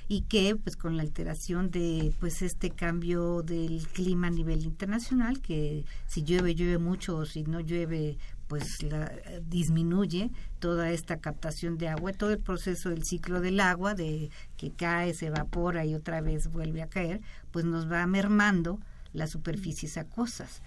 Y 0.08 0.22
que, 0.22 0.56
pues, 0.56 0.76
con 0.76 0.98
la 0.98 1.04
alteración 1.04 1.70
de, 1.70 2.14
pues, 2.20 2.42
este 2.42 2.72
cambio 2.72 3.44
del 3.44 3.88
clima 3.94 4.28
a 4.28 4.32
nivel 4.32 4.64
internacional, 4.64 5.40
que 5.40 5.86
si 6.08 6.24
llueve, 6.24 6.56
llueve 6.56 6.80
mucho, 6.80 7.18
o 7.18 7.26
si 7.26 7.44
no 7.44 7.60
llueve, 7.60 8.18
pues, 8.48 8.82
la, 8.82 9.12
disminuye 9.48 10.32
toda 10.60 10.92
esta 10.92 11.20
captación 11.20 11.78
de 11.78 11.88
agua, 11.88 12.12
todo 12.12 12.32
el 12.32 12.40
proceso 12.40 12.90
del 12.90 13.04
ciclo 13.04 13.40
del 13.40 13.60
agua, 13.60 13.94
de 13.94 14.32
que 14.58 14.72
cae, 14.72 15.14
se 15.14 15.28
evapora 15.28 15.86
y 15.86 15.94
otra 15.94 16.22
vez 16.22 16.52
vuelve 16.52 16.82
a 16.82 16.90
caer, 16.90 17.22
pues 17.52 17.66
nos 17.66 17.90
va 17.90 18.06
mermando 18.08 18.80
las 19.14 19.30
superficies 19.30 19.98
acosas. 19.98 20.62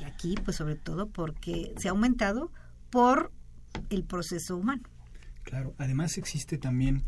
Y 0.00 0.04
aquí, 0.04 0.34
pues, 0.44 0.56
sobre 0.56 0.74
todo 0.74 1.06
porque 1.06 1.72
se 1.78 1.88
ha 1.88 1.92
aumentado 1.92 2.50
por 2.90 3.32
el 3.88 4.04
proceso 4.04 4.56
humano. 4.56 4.82
Claro, 5.42 5.74
además 5.78 6.18
existe 6.18 6.58
también 6.58 7.04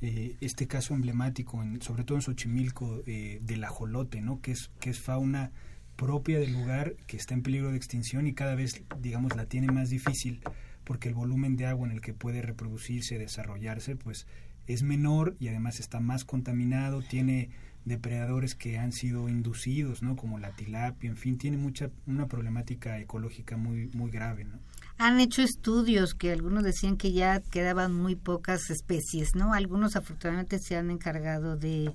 eh, 0.00 0.36
este 0.40 0.66
caso 0.66 0.94
emblemático, 0.94 1.62
en, 1.62 1.80
sobre 1.82 2.04
todo 2.04 2.18
en 2.18 2.22
Xochimilco, 2.22 3.02
eh, 3.06 3.38
del 3.42 3.64
ajolote, 3.64 4.20
¿no? 4.20 4.40
que, 4.40 4.52
es, 4.52 4.70
que 4.80 4.90
es 4.90 5.00
fauna 5.00 5.52
propia 5.96 6.38
del 6.38 6.52
lugar 6.52 6.96
que 7.06 7.16
está 7.16 7.34
en 7.34 7.42
peligro 7.42 7.70
de 7.70 7.76
extinción 7.76 8.26
y 8.26 8.34
cada 8.34 8.54
vez, 8.54 8.82
digamos, 9.00 9.36
la 9.36 9.46
tiene 9.46 9.68
más 9.68 9.90
difícil 9.90 10.40
porque 10.84 11.08
el 11.08 11.14
volumen 11.14 11.56
de 11.56 11.66
agua 11.66 11.86
en 11.86 11.92
el 11.92 12.00
que 12.00 12.14
puede 12.14 12.42
reproducirse, 12.42 13.18
desarrollarse, 13.18 13.94
pues 13.96 14.26
es 14.66 14.82
menor 14.82 15.36
y 15.38 15.48
además 15.48 15.80
está 15.80 16.00
más 16.00 16.24
contaminado, 16.24 17.02
tiene 17.02 17.50
depredadores 17.84 18.54
que 18.54 18.78
han 18.78 18.92
sido 18.92 19.28
inducidos, 19.28 20.02
¿no? 20.02 20.16
Como 20.16 20.38
la 20.38 20.50
tilapia, 20.52 21.10
en 21.10 21.16
fin, 21.16 21.38
tiene 21.38 21.56
mucha 21.56 21.90
una 22.06 22.26
problemática 22.26 22.98
ecológica 22.98 23.56
muy 23.56 23.88
muy 23.94 24.10
grave, 24.10 24.44
¿no? 24.44 24.58
Han 25.04 25.18
hecho 25.18 25.42
estudios 25.42 26.14
que 26.14 26.30
algunos 26.30 26.62
decían 26.62 26.96
que 26.96 27.10
ya 27.10 27.40
quedaban 27.40 27.92
muy 27.92 28.14
pocas 28.14 28.70
especies, 28.70 29.34
¿no? 29.34 29.52
Algunos 29.52 29.96
afortunadamente 29.96 30.60
se 30.60 30.76
han 30.76 30.92
encargado 30.92 31.56
de 31.56 31.92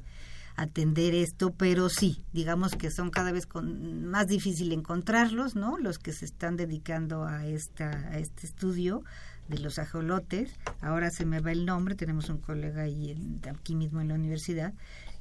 atender 0.58 1.16
esto, 1.16 1.52
pero 1.52 1.88
sí, 1.88 2.26
digamos 2.34 2.74
que 2.74 2.92
son 2.92 3.10
cada 3.10 3.32
vez 3.32 3.46
con, 3.46 4.08
más 4.08 4.28
difícil 4.28 4.74
encontrarlos, 4.74 5.56
¿no? 5.56 5.78
Los 5.78 6.00
que 6.00 6.12
se 6.12 6.26
están 6.26 6.58
dedicando 6.58 7.24
a 7.24 7.44
a 7.44 7.48
este 7.48 8.46
estudio 8.46 9.06
de 9.48 9.60
los 9.60 9.80
ajolotes. 9.80 10.52
Ahora 10.82 11.10
se 11.10 11.26
me 11.26 11.40
va 11.40 11.54
el 11.54 11.66
nombre, 11.66 11.96
tenemos 11.96 12.28
un 12.28 12.40
colega 12.40 12.82
ahí 12.82 13.40
aquí 13.50 13.74
mismo 13.76 14.02
en 14.02 14.10
la 14.10 14.16
universidad 14.16 14.74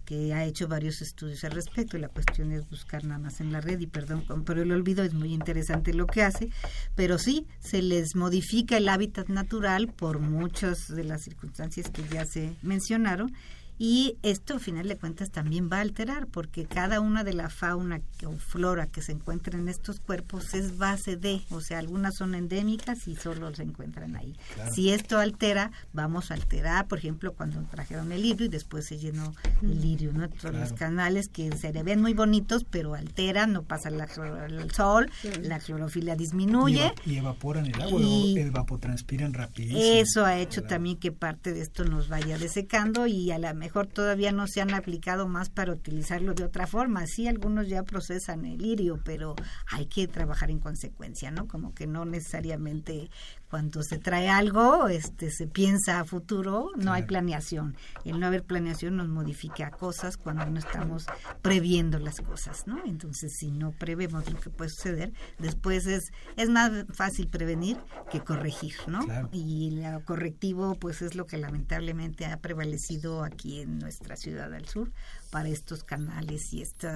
que 0.06 0.32
ha 0.32 0.44
hecho 0.44 0.68
varios 0.68 1.02
estudios 1.02 1.44
al 1.44 1.50
respecto. 1.50 1.98
La 1.98 2.08
cuestión 2.08 2.52
es 2.52 2.66
buscar 2.70 3.04
nada 3.04 3.18
más 3.18 3.40
en 3.40 3.52
la 3.52 3.60
red 3.60 3.80
y 3.80 3.86
perdón, 3.86 4.24
pero 4.46 4.62
el 4.62 4.72
olvido 4.72 5.04
es 5.04 5.12
muy 5.12 5.34
interesante 5.34 5.92
lo 5.92 6.06
que 6.06 6.22
hace, 6.22 6.48
pero 6.94 7.18
sí 7.18 7.46
se 7.58 7.82
les 7.82 8.14
modifica 8.14 8.78
el 8.78 8.88
hábitat 8.88 9.28
natural 9.28 9.88
por 9.88 10.20
muchas 10.20 10.88
de 10.88 11.04
las 11.04 11.22
circunstancias 11.22 11.90
que 11.90 12.02
ya 12.08 12.24
se 12.24 12.54
mencionaron 12.62 13.34
y 13.78 14.16
esto, 14.22 14.54
al 14.54 14.60
final 14.60 14.88
de 14.88 14.96
cuentas, 14.96 15.30
también 15.30 15.68
va 15.70 15.78
a 15.78 15.80
alterar, 15.80 16.26
porque 16.26 16.64
cada 16.64 17.00
una 17.00 17.24
de 17.24 17.34
la 17.34 17.50
fauna 17.50 18.00
o 18.24 18.32
flora 18.38 18.86
que 18.86 19.02
se 19.02 19.12
encuentra 19.12 19.58
en 19.58 19.68
estos 19.68 20.00
cuerpos 20.00 20.54
es 20.54 20.78
base 20.78 21.16
de, 21.16 21.42
o 21.50 21.60
sea, 21.60 21.78
algunas 21.78 22.16
son 22.16 22.34
endémicas 22.34 23.06
y 23.06 23.16
solo 23.16 23.54
se 23.54 23.64
encuentran 23.64 24.16
ahí. 24.16 24.34
Si 24.72 24.90
esto 24.90 25.18
altera, 25.18 25.72
vamos 25.92 26.30
a 26.30 26.34
alterar, 26.34 26.88
por 26.88 26.98
ejemplo, 26.98 27.34
cuando 27.34 27.62
trajeron 27.64 28.12
el 28.12 28.22
lirio 28.22 28.46
y 28.46 28.48
después 28.48 28.86
se 28.86 28.96
llenó 28.96 29.34
el 29.62 29.80
lirio, 29.80 30.12
¿no? 30.12 30.28
Todos 30.30 30.54
los 30.54 30.72
canales 30.72 31.28
que 31.28 31.54
se 31.56 31.72
le 31.72 31.82
ven 31.82 32.00
muy 32.00 32.14
bonitos, 32.14 32.64
pero 32.64 32.94
alteran, 32.94 33.52
no 33.52 33.62
pasa 33.62 33.90
la, 33.90 34.04
el 34.46 34.70
sol, 34.70 35.10
la 35.42 35.58
clorofila 35.58 36.16
disminuye. 36.16 36.92
Y, 37.04 37.16
evaporan 37.16 37.66
el 37.66 37.80
agua, 37.80 38.00
y 38.00 38.38
evapotranspiran 38.38 39.34
rapidísimo. 39.34 39.80
Eso 39.80 40.24
ha 40.24 40.38
hecho 40.38 40.62
también 40.62 40.96
que 40.96 41.12
parte 41.12 41.52
de 41.52 41.60
esto 41.60 41.84
nos 41.84 42.08
vaya 42.08 42.38
desecando 42.38 43.06
y 43.06 43.30
a 43.30 43.38
la 43.38 43.52
mejor 43.66 43.88
todavía 43.88 44.30
no 44.30 44.46
se 44.46 44.60
han 44.60 44.72
aplicado 44.74 45.26
más 45.26 45.50
para 45.50 45.72
utilizarlo 45.72 46.34
de 46.34 46.44
otra 46.44 46.68
forma. 46.68 47.04
Sí, 47.08 47.26
algunos 47.26 47.66
ya 47.66 47.82
procesan 47.82 48.44
el 48.44 48.58
lirio, 48.58 49.00
pero 49.04 49.34
hay 49.66 49.86
que 49.86 50.06
trabajar 50.06 50.52
en 50.52 50.60
consecuencia, 50.60 51.32
¿no? 51.32 51.48
Como 51.48 51.74
que 51.74 51.88
no 51.88 52.04
necesariamente 52.04 53.10
cuando 53.50 53.82
se 53.82 53.98
trae 53.98 54.28
algo, 54.28 54.88
este, 54.88 55.30
se 55.30 55.46
piensa 55.46 56.00
a 56.00 56.04
futuro, 56.04 56.70
no 56.76 56.92
hay 56.92 57.04
planeación. 57.04 57.76
El 58.04 58.18
no 58.18 58.26
haber 58.26 58.42
planeación 58.42 58.96
nos 58.96 59.08
modifica 59.08 59.70
cosas 59.70 60.16
cuando 60.16 60.46
no 60.46 60.58
estamos 60.58 61.06
previendo 61.42 61.98
las 61.98 62.20
cosas, 62.20 62.66
¿no? 62.66 62.84
Entonces, 62.84 63.34
si 63.36 63.50
no 63.50 63.72
prevemos 63.72 64.30
lo 64.30 64.40
que 64.40 64.50
puede 64.50 64.70
suceder, 64.70 65.12
después 65.38 65.86
es, 65.86 66.12
es 66.36 66.48
más 66.48 66.72
fácil 66.92 67.28
prevenir 67.28 67.78
que 68.10 68.20
corregir, 68.20 68.74
¿no? 68.86 69.06
Y 69.32 69.70
lo 69.70 70.04
correctivo, 70.04 70.74
pues 70.74 71.02
es 71.02 71.14
lo 71.14 71.26
que 71.26 71.38
lamentablemente 71.38 72.26
ha 72.26 72.38
prevalecido 72.38 73.22
aquí 73.22 73.60
en 73.60 73.78
nuestra 73.78 74.16
ciudad 74.16 74.50
del 74.50 74.66
sur, 74.66 74.90
para 75.30 75.48
estos 75.48 75.84
canales 75.84 76.52
y 76.52 76.62
este 76.62 76.88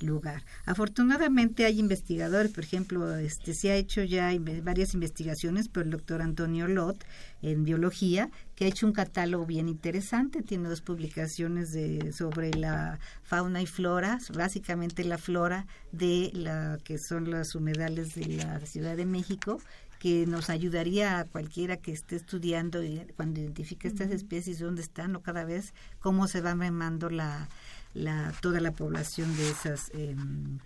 lugar. 0.00 0.42
Afortunadamente 0.66 1.64
hay 1.64 1.78
investigadores, 1.78 2.52
por 2.52 2.64
ejemplo, 2.64 3.16
este 3.16 3.54
se 3.54 3.70
ha 3.70 3.76
hecho 3.76 4.02
ya 4.02 4.32
varias 4.62 4.94
investigaciones 4.94 5.68
por 5.68 5.84
el 5.84 5.90
doctor 5.90 6.22
Antonio 6.22 6.68
Lot 6.68 7.04
en 7.42 7.64
biología, 7.64 8.30
que 8.54 8.64
ha 8.64 8.68
hecho 8.68 8.86
un 8.86 8.92
catálogo 8.92 9.44
bien 9.44 9.68
interesante, 9.68 10.42
tiene 10.42 10.68
dos 10.68 10.80
publicaciones 10.80 11.72
de, 11.72 12.12
sobre 12.12 12.54
la 12.54 12.98
fauna 13.22 13.60
y 13.60 13.66
flora, 13.66 14.18
básicamente 14.34 15.04
la 15.04 15.18
flora 15.18 15.66
de 15.92 16.30
la 16.32 16.78
que 16.84 16.98
son 16.98 17.30
los 17.30 17.54
humedales 17.54 18.14
de 18.14 18.26
la 18.26 18.60
Ciudad 18.60 18.96
de 18.96 19.06
México 19.06 19.60
que 20.04 20.26
nos 20.26 20.50
ayudaría 20.50 21.18
a 21.18 21.24
cualquiera 21.24 21.78
que 21.78 21.90
esté 21.90 22.16
estudiando 22.16 22.84
y 22.84 23.06
cuando 23.16 23.40
identifique 23.40 23.88
estas 23.88 24.10
especies 24.10 24.58
dónde 24.58 24.82
están 24.82 25.16
o 25.16 25.22
cada 25.22 25.46
vez 25.46 25.72
cómo 25.98 26.28
se 26.28 26.42
va 26.42 26.54
mermando 26.54 27.08
la, 27.08 27.48
la 27.94 28.32
toda 28.40 28.60
la 28.60 28.72
población 28.72 29.34
de 29.36 29.50
esas 29.50 29.90
em, 29.94 30.58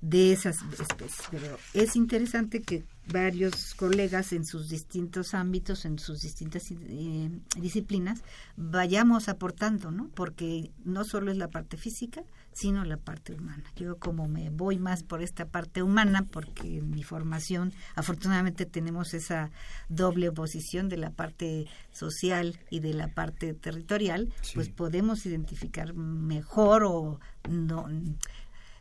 de 0.00 0.32
esas 0.32 0.58
especies. 0.78 1.28
Pero 1.30 1.58
es 1.72 1.96
interesante 1.96 2.60
que 2.60 2.84
varios 3.10 3.74
colegas 3.74 4.32
en 4.32 4.44
sus 4.44 4.68
distintos 4.68 5.34
ámbitos, 5.34 5.84
en 5.84 5.98
sus 5.98 6.20
distintas 6.20 6.70
eh, 6.70 7.30
disciplinas, 7.58 8.22
vayamos 8.56 9.28
aportando, 9.28 9.90
¿no? 9.90 10.10
Porque 10.14 10.70
no 10.84 11.04
solo 11.04 11.30
es 11.30 11.38
la 11.38 11.48
parte 11.48 11.76
física, 11.76 12.22
sino 12.54 12.84
la 12.84 12.96
parte 12.96 13.34
humana. 13.34 13.64
Yo 13.76 13.98
como 13.98 14.28
me 14.28 14.48
voy 14.48 14.78
más 14.78 15.02
por 15.02 15.22
esta 15.22 15.46
parte 15.46 15.82
humana, 15.82 16.26
porque 16.30 16.78
en 16.78 16.90
mi 16.90 17.02
formación 17.02 17.72
afortunadamente 17.94 18.64
tenemos 18.64 19.12
esa 19.12 19.50
doble 19.88 20.28
oposición 20.30 20.88
de 20.88 20.96
la 20.96 21.10
parte 21.10 21.66
social 21.92 22.58
y 22.70 22.80
de 22.80 22.94
la 22.94 23.08
parte 23.08 23.52
territorial, 23.54 24.32
pues 24.54 24.68
podemos 24.68 25.26
identificar 25.26 25.94
mejor 25.94 26.84
o 26.84 27.20
no 27.48 27.88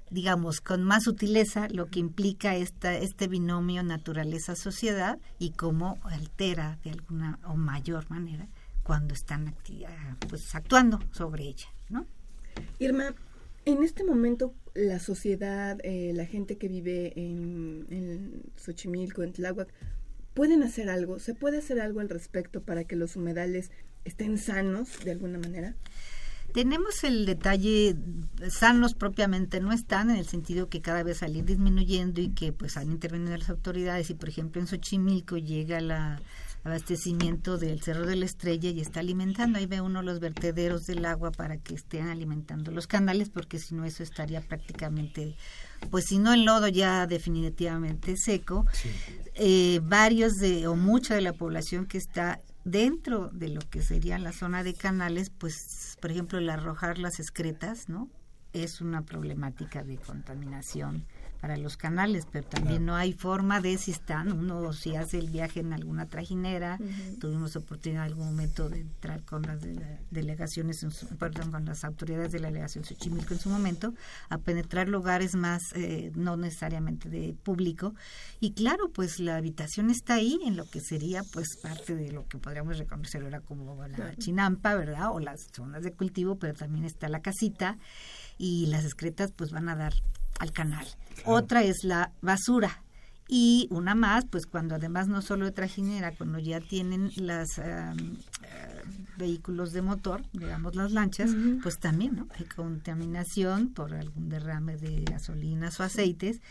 digamos, 0.10 0.62
con 0.62 0.84
más 0.84 1.06
sutileza 1.06 1.68
lo 1.70 1.88
que 1.88 2.00
implica 2.00 2.56
esta, 2.56 2.94
este 2.94 3.28
binomio 3.28 3.82
naturaleza-sociedad 3.82 5.18
y 5.40 5.52
cómo 5.52 5.98
altera 6.04 6.78
de 6.84 6.92
alguna 6.92 7.40
o 7.46 7.56
mayor 7.56 8.08
manera 8.12 8.48
cuando 8.84 9.16
están 9.16 9.56
pues, 10.30 10.54
actuando 10.54 11.00
sobre 11.12 11.46
ella, 11.46 11.68
¿no? 11.90 12.06
Irma, 12.78 13.16
en 13.66 13.84
este 13.84 14.04
momento 14.04 14.54
la 14.74 15.00
sociedad, 15.00 15.80
eh, 15.84 16.12
la 16.16 16.26
gente 16.26 16.58
que 16.58 16.68
vive 16.68 17.14
en, 17.16 17.86
en 17.90 18.44
Xochimilco, 18.56 19.24
en 19.24 19.34
Tláhuac, 19.34 19.70
¿pueden 20.34 20.64
hacer 20.64 20.90
algo? 20.90 21.20
¿Se 21.20 21.36
puede 21.36 21.60
hacer 21.60 21.80
algo 21.80 22.00
al 22.00 22.10
respecto 22.10 22.62
para 22.62 22.84
que 22.84 22.96
los 22.96 23.16
humedales 23.16 23.72
estén 24.06 24.38
sanos 24.38 25.04
de 25.04 25.12
alguna 25.12 25.38
manera? 25.38 25.76
Tenemos 26.54 27.04
el 27.04 27.26
detalle, 27.26 27.96
sanos 28.50 28.94
propiamente 28.94 29.60
no 29.60 29.72
están, 29.72 30.12
en 30.12 30.18
el 30.18 30.28
sentido 30.28 30.70
que 30.70 30.82
cada 30.82 31.02
vez 31.02 31.18
salir 31.18 31.46
disminuyendo 31.46 32.22
y 32.22 32.30
que 32.30 32.52
pues 32.52 32.78
han 32.78 32.92
intervenido 32.92 33.36
las 33.36 33.50
autoridades 33.50 34.10
y 34.12 34.14
por 34.14 34.30
ejemplo 34.30 34.62
en 34.62 34.68
Xochimilco 34.68 35.38
llega 35.38 35.80
el 35.80 35.92
abastecimiento 36.64 37.58
del 37.58 37.82
Cerro 37.82 38.06
de 38.06 38.16
la 38.16 38.26
Estrella 38.26 38.70
y 38.70 38.80
está 38.80 39.02
alimentando, 39.02 39.60
ahí 39.60 39.66
ve 39.66 39.82
uno 39.82 40.02
los 40.02 40.20
vertederos 40.20 40.86
del 40.86 41.06
agua 41.06 41.32
para 41.32 41.58
que 41.58 41.76
estén 41.76 42.08
alimentando 42.08 42.72
los 42.72 42.88
canales 42.88 43.30
porque 43.30 43.60
si 43.60 43.76
no 43.76 43.86
eso 43.86 44.04
estaría 44.04 44.42
prácticamente 44.42 45.36
pues 45.90 46.06
si 46.06 46.20
no 46.20 46.34
el 46.34 46.46
lodo 46.46 46.68
ya 46.68 47.08
definitivamente 47.08 48.16
seco, 48.18 48.66
eh, 49.36 49.80
varios 49.84 50.36
de 50.36 50.68
o 50.68 50.76
mucha 50.76 51.16
de 51.16 51.22
la 51.22 51.34
población 51.34 51.86
que 51.86 51.98
está 51.98 52.40
dentro 52.64 53.30
de 53.34 53.50
lo 53.50 53.62
que 53.62 53.82
sería 53.82 54.18
la 54.20 54.32
zona 54.32 54.64
de 54.64 54.74
canales, 54.74 55.30
pues, 55.30 55.98
por 56.02 56.12
ejemplo, 56.12 56.38
el 56.40 56.50
arrojar 56.50 56.98
las 56.98 57.20
excretas, 57.20 57.90
¿no? 57.90 58.10
Es 58.54 58.82
una 58.82 59.02
problemática 59.02 59.84
de 59.84 59.98
contaminación 59.98 61.06
para 61.44 61.58
los 61.58 61.76
canales, 61.76 62.26
pero 62.32 62.48
también 62.48 62.86
no 62.86 62.96
hay 62.96 63.12
forma 63.12 63.60
de 63.60 63.78
si 63.78 63.92
están, 63.92 64.32
uno 64.32 64.72
si 64.72 64.96
hace 64.96 65.20
el 65.20 65.30
viaje 65.30 65.60
en 65.60 65.74
alguna 65.74 66.06
trajinera, 66.06 66.80
tuvimos 67.20 67.58
oportunidad 67.58 68.06
en 68.06 68.12
algún 68.12 68.28
momento 68.28 68.70
de 68.70 68.80
entrar 68.80 69.26
con 69.26 69.42
las 69.42 69.60
delegaciones, 70.10 70.86
perdón, 71.20 71.52
con 71.52 71.66
las 71.66 71.84
autoridades 71.84 72.32
de 72.32 72.40
la 72.40 72.48
delegación 72.48 72.86
Xochimilco 72.86 73.34
en 73.34 73.42
su 73.42 73.50
momento, 73.50 73.94
a 74.30 74.38
penetrar 74.38 74.88
lugares 74.88 75.36
más, 75.36 75.62
eh, 75.76 76.14
no 76.16 76.38
necesariamente 76.38 77.10
de 77.10 77.36
público, 77.44 77.94
y 78.40 78.54
claro, 78.54 78.90
pues 78.94 79.20
la 79.20 79.36
habitación 79.36 79.90
está 79.90 80.14
ahí 80.14 80.40
en 80.46 80.56
lo 80.56 80.64
que 80.70 80.80
sería 80.80 81.24
pues 81.34 81.58
parte 81.62 81.94
de 81.94 82.14
lo 82.14 82.26
que 82.26 82.38
podríamos 82.38 82.78
reconocer 82.78 83.22
ahora 83.22 83.42
como 83.42 83.86
la 83.86 84.16
chinampa, 84.16 84.76
¿verdad? 84.76 85.12
O 85.12 85.20
las 85.20 85.50
zonas 85.52 85.84
de 85.84 85.92
cultivo, 85.92 86.38
pero 86.38 86.54
también 86.54 86.86
está 86.86 87.10
la 87.10 87.22
casita, 87.22 87.78
y 88.38 88.68
las 88.68 88.86
excretas 88.86 89.34
pues 89.36 89.52
van 89.52 89.68
a 89.68 89.76
dar 89.76 89.94
al 90.40 90.52
canal. 90.52 90.88
Otra 91.26 91.64
es 91.64 91.84
la 91.84 92.12
basura. 92.22 92.83
Y 93.36 93.68
una 93.72 93.96
más, 93.96 94.26
pues 94.26 94.46
cuando 94.46 94.76
además 94.76 95.08
no 95.08 95.24
solo 95.24 95.46
de 95.46 95.52
trajinera, 95.52 96.12
cuando 96.12 96.38
ya 96.38 96.60
tienen 96.62 97.10
los 97.18 97.58
eh, 97.58 97.92
vehículos 99.18 99.72
de 99.72 99.82
motor, 99.82 100.22
digamos 100.34 100.76
las 100.76 100.92
lanchas, 100.92 101.32
pues 101.64 101.80
también 101.80 102.16
¿no? 102.16 102.28
hay 102.38 102.46
contaminación 102.46 103.70
por 103.70 103.96
algún 103.96 104.30
derrame 104.30 104.78
de 104.78 105.04
gasolinas 105.04 105.80
o 105.80 105.84
aceites 105.84 106.42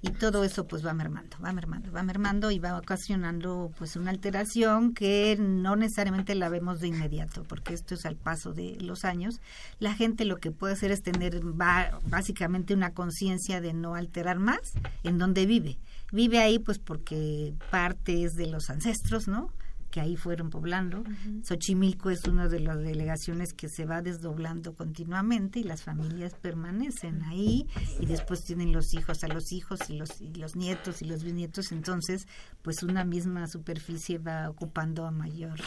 y 0.00 0.12
todo 0.12 0.42
eso 0.44 0.66
pues 0.66 0.84
va 0.84 0.94
mermando, 0.94 1.36
va 1.44 1.52
mermando, 1.52 1.92
va 1.92 2.02
mermando 2.02 2.50
y 2.50 2.58
va 2.58 2.78
ocasionando 2.78 3.70
pues 3.76 3.96
una 3.96 4.10
alteración 4.10 4.94
que 4.94 5.36
no 5.38 5.76
necesariamente 5.76 6.34
la 6.34 6.48
vemos 6.48 6.80
de 6.80 6.88
inmediato, 6.88 7.44
porque 7.44 7.74
esto 7.74 7.94
es 7.94 8.06
al 8.06 8.16
paso 8.16 8.54
de 8.54 8.78
los 8.80 9.04
años. 9.04 9.42
La 9.78 9.92
gente 9.92 10.24
lo 10.24 10.38
que 10.38 10.52
puede 10.52 10.72
hacer 10.72 10.90
es 10.90 11.02
tener 11.02 11.42
básicamente 11.42 12.72
una 12.72 12.94
conciencia 12.94 13.60
de 13.60 13.74
no 13.74 13.94
alterar 13.94 14.38
más 14.38 14.72
en 15.02 15.18
donde 15.18 15.44
vive. 15.44 15.76
Vive 16.12 16.38
ahí 16.38 16.58
pues 16.58 16.78
porque 16.78 17.54
parte 17.70 18.24
es 18.24 18.36
de 18.36 18.46
los 18.46 18.70
ancestros, 18.70 19.28
¿no? 19.28 19.52
que 19.90 20.00
ahí 20.00 20.16
fueron 20.16 20.50
poblando. 20.50 21.02
Xochimilco 21.42 22.10
es 22.10 22.24
una 22.24 22.48
de 22.48 22.60
las 22.60 22.78
delegaciones 22.78 23.52
que 23.52 23.68
se 23.68 23.84
va 23.84 24.02
desdoblando 24.02 24.74
continuamente 24.74 25.58
y 25.60 25.64
las 25.64 25.82
familias 25.82 26.34
permanecen 26.34 27.22
ahí 27.24 27.66
y 27.98 28.06
después 28.06 28.44
tienen 28.44 28.72
los 28.72 28.94
hijos 28.94 29.24
a 29.24 29.28
los 29.28 29.52
hijos 29.52 29.80
y 29.88 29.94
los, 29.94 30.20
y 30.20 30.34
los 30.34 30.56
nietos 30.56 31.02
y 31.02 31.06
los 31.06 31.24
bisnietos. 31.24 31.72
Entonces, 31.72 32.28
pues 32.62 32.82
una 32.82 33.04
misma 33.04 33.48
superficie 33.48 34.18
va 34.18 34.48
ocupando 34.48 35.06
a 35.06 35.10
mayor, 35.10 35.58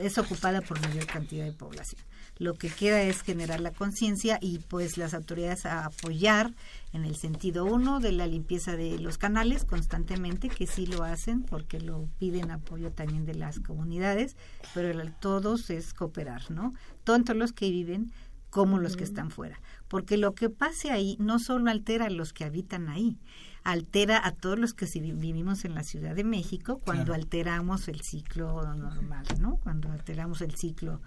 es 0.00 0.18
ocupada 0.18 0.62
por 0.62 0.80
mayor 0.80 1.06
cantidad 1.06 1.44
de 1.44 1.52
población. 1.52 2.00
Lo 2.38 2.54
que 2.54 2.68
queda 2.68 3.02
es 3.02 3.22
generar 3.22 3.60
la 3.60 3.72
conciencia 3.72 4.38
y 4.40 4.58
pues 4.58 4.96
las 4.96 5.14
autoridades 5.14 5.66
a 5.66 5.84
apoyar 5.84 6.52
en 6.92 7.04
el 7.04 7.14
sentido 7.14 7.64
uno 7.64 8.00
de 8.00 8.12
la 8.12 8.26
limpieza 8.26 8.76
de 8.76 8.98
los 8.98 9.18
canales 9.18 9.64
constantemente, 9.64 10.48
que 10.48 10.66
sí 10.66 10.86
lo 10.86 11.04
hacen 11.04 11.42
porque 11.42 11.80
lo 11.80 12.08
piden 12.18 12.50
apoyo 12.50 12.90
también 12.90 13.24
de 13.26 13.34
las 13.34 13.60
comunidades, 13.60 14.36
pero 14.74 14.90
el, 14.90 15.12
todos 15.14 15.70
es 15.70 15.94
cooperar, 15.94 16.50
¿no? 16.50 16.74
Tanto 17.04 17.34
los 17.34 17.52
que 17.52 17.70
viven 17.70 18.12
como 18.50 18.78
los 18.78 18.96
que 18.96 19.04
están 19.04 19.30
fuera, 19.30 19.60
porque 19.88 20.18
lo 20.18 20.34
que 20.34 20.50
pase 20.50 20.90
ahí 20.90 21.16
no 21.18 21.38
solo 21.38 21.70
altera 21.70 22.06
a 22.06 22.10
los 22.10 22.34
que 22.34 22.44
habitan 22.44 22.88
ahí, 22.90 23.16
altera 23.64 24.20
a 24.26 24.32
todos 24.32 24.58
los 24.58 24.74
que 24.74 24.86
vivimos 24.86 25.64
en 25.64 25.74
la 25.74 25.84
Ciudad 25.84 26.14
de 26.14 26.24
México 26.24 26.80
cuando 26.84 27.14
alteramos 27.14 27.88
el 27.88 28.00
ciclo 28.00 28.62
normal, 28.74 29.24
¿no? 29.40 29.56
Cuando 29.56 29.90
alteramos 29.90 30.40
el 30.40 30.54
ciclo 30.56 31.00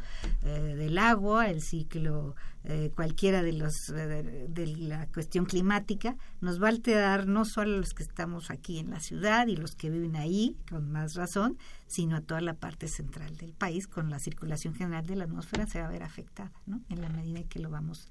eh, 0.43 0.75
del 0.77 0.97
agua, 0.97 1.49
el 1.49 1.61
ciclo 1.61 2.35
eh, 2.63 2.91
cualquiera 2.95 3.43
de 3.43 3.53
los 3.53 3.89
eh, 3.89 4.47
de, 4.49 4.67
la 4.67 5.07
cuestión 5.07 5.45
climática, 5.45 6.15
nos 6.41 6.61
va 6.61 6.67
a 6.67 6.71
alterar 6.71 7.27
no 7.27 7.45
solo 7.45 7.75
a 7.75 7.79
los 7.79 7.93
que 7.93 8.03
estamos 8.03 8.49
aquí 8.49 8.79
en 8.79 8.89
la 8.89 8.99
ciudad 8.99 9.47
y 9.47 9.55
los 9.55 9.75
que 9.75 9.89
viven 9.89 10.15
ahí 10.15 10.57
con 10.69 10.91
más 10.91 11.15
razón, 11.15 11.57
sino 11.87 12.15
a 12.15 12.21
toda 12.21 12.41
la 12.41 12.55
parte 12.55 12.87
central 12.87 13.35
del 13.37 13.53
país 13.53 13.87
con 13.87 14.09
la 14.09 14.19
circulación 14.19 14.73
general 14.75 15.05
de 15.05 15.15
la 15.15 15.25
atmósfera 15.25 15.67
se 15.67 15.79
va 15.79 15.87
a 15.87 15.91
ver 15.91 16.03
afectada, 16.03 16.51
¿no? 16.65 16.81
En 16.89 17.01
la 17.01 17.09
medida 17.09 17.39
en 17.39 17.47
que 17.47 17.59
lo 17.59 17.69
vamos 17.69 18.09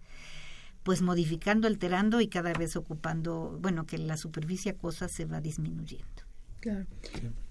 pues 0.84 1.02
modificando, 1.02 1.66
alterando 1.66 2.20
y 2.20 2.28
cada 2.28 2.52
vez 2.52 2.76
ocupando, 2.76 3.58
bueno, 3.60 3.86
que 3.86 3.98
la 3.98 4.16
superficie 4.16 4.72
acuosa 4.72 5.08
se 5.08 5.24
va 5.24 5.40
disminuyendo. 5.40 6.24
Claro. 6.60 6.86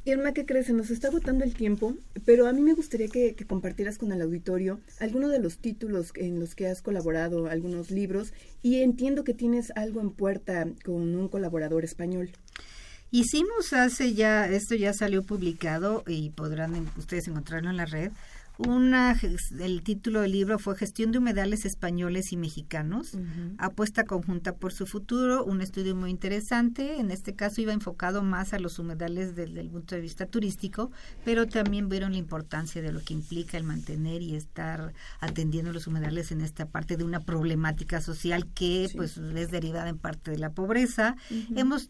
Irma, 0.06 0.34
¿qué 0.34 0.46
crees? 0.46 0.65
Se 0.67 0.74
nos 0.74 0.89
está 0.89 1.10
agotando 1.10 1.43
el 1.43 1.54
tiempo, 1.54 1.96
pero 2.26 2.48
a 2.48 2.54
mí 2.54 2.62
me 2.62 2.74
gustaría 2.74 3.08
que, 3.08 3.36
compartieras 3.48 3.98
con 3.98 4.12
el 4.12 4.22
auditorio 4.22 4.80
algunos 5.00 5.32
de 5.32 5.39
los 5.39 5.60
títulos 5.60 6.12
en 6.15 6.39
los 6.39 6.56
que 6.56 6.67
has 6.67 6.82
colaborado, 6.82 7.48
algunos 7.48 7.91
libros, 7.91 8.34
y 8.62 8.82
entiendo 8.82 9.24
que 9.24 9.34
tienes 9.34 9.72
algo 9.76 10.02
en 10.02 10.10
puerta 10.12 10.67
con 10.84 11.15
un 11.15 11.28
colaborador 11.28 11.84
español. 11.84 12.32
Hicimos 13.12 13.74
hace 13.74 14.15
ya, 14.15 14.48
esto 14.48 14.74
ya 14.74 14.93
salió 14.93 15.22
publicado 15.22 16.04
y 16.08 16.32
podrán 16.32 16.89
ustedes 16.98 17.28
encontrarlo 17.28 17.69
en 17.69 17.78
la 17.78 17.86
red, 17.86 18.12
Una, 18.59 19.19
el 19.59 19.81
título 19.81 20.21
del 20.21 20.31
libro 20.31 20.59
fue 20.59 20.75
Gestión 20.75 21.12
de 21.12 21.17
humedales 21.17 21.65
españoles 21.65 22.31
y 22.31 22.37
mexicanos, 22.37 23.17
apuesta 23.58 24.04
conjunta 24.04 24.56
por 24.56 24.71
su 24.71 24.85
futuro, 24.85 25.43
un 25.43 25.62
estudio 25.62 25.95
muy 25.95 26.12
interesante. 26.12 26.99
En 26.99 27.10
este 27.10 27.33
caso 27.33 27.62
iba 27.62 27.73
enfocado 27.73 28.21
más 28.21 28.54
a 28.54 28.60
los 28.60 28.77
humedales 28.77 29.35
desde 29.35 29.60
el 29.60 29.69
punto 29.69 29.95
de 29.95 30.01
vista 30.01 30.27
turístico, 30.27 30.91
pero 31.25 31.47
también 31.47 31.89
vieron 31.89 32.12
la 32.12 32.19
importancia 32.19 32.83
de 32.83 32.91
lo 32.91 33.01
que 33.01 33.15
implica 33.15 33.58
el 33.58 33.63
mantener 33.63 34.21
y 34.21 34.35
estar 34.35 34.93
atendiendo 35.19 35.73
los 35.73 35.87
humedales 35.87 36.31
en 36.31 36.41
esta 36.41 36.67
parte 36.67 36.95
de 36.95 37.04
una 37.04 37.21
problemática 37.21 38.01
social 38.01 38.45
que 38.54 38.87
pues 38.95 39.17
es 39.17 39.49
derivada 39.49 39.89
en 39.89 39.97
parte 39.97 40.29
de 40.29 40.37
la 40.37 40.51
pobreza. 40.51 41.15
Hemos 41.56 41.87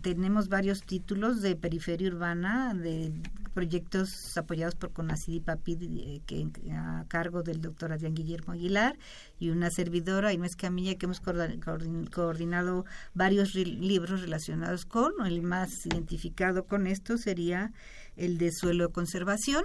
tenemos 0.00 0.48
varios 0.48 0.82
títulos 0.82 1.42
de 1.42 1.56
periferia 1.56 2.08
urbana, 2.08 2.72
de 2.72 3.12
proyectos 3.52 4.36
apoyados 4.36 4.74
por 4.74 4.92
CONACID 4.92 5.55
y 5.66 6.22
eh, 6.28 6.72
a 6.72 7.04
cargo 7.08 7.42
del 7.42 7.60
doctor 7.60 7.92
Adrián 7.92 8.14
Guillermo 8.14 8.52
Aguilar 8.52 8.96
y 9.38 9.50
una 9.50 9.70
servidora, 9.70 10.32
Inés 10.32 10.56
Camilla, 10.56 10.96
que 10.96 11.06
hemos 11.06 11.20
coordinado 11.20 12.84
varios 13.14 13.54
libros 13.54 14.20
relacionados 14.20 14.84
con, 14.84 15.12
el 15.24 15.42
más 15.42 15.86
identificado 15.86 16.64
con 16.64 16.86
esto 16.86 17.18
sería 17.18 17.72
el 18.16 18.38
de 18.38 18.50
suelo 18.52 18.90
conservación, 18.90 19.64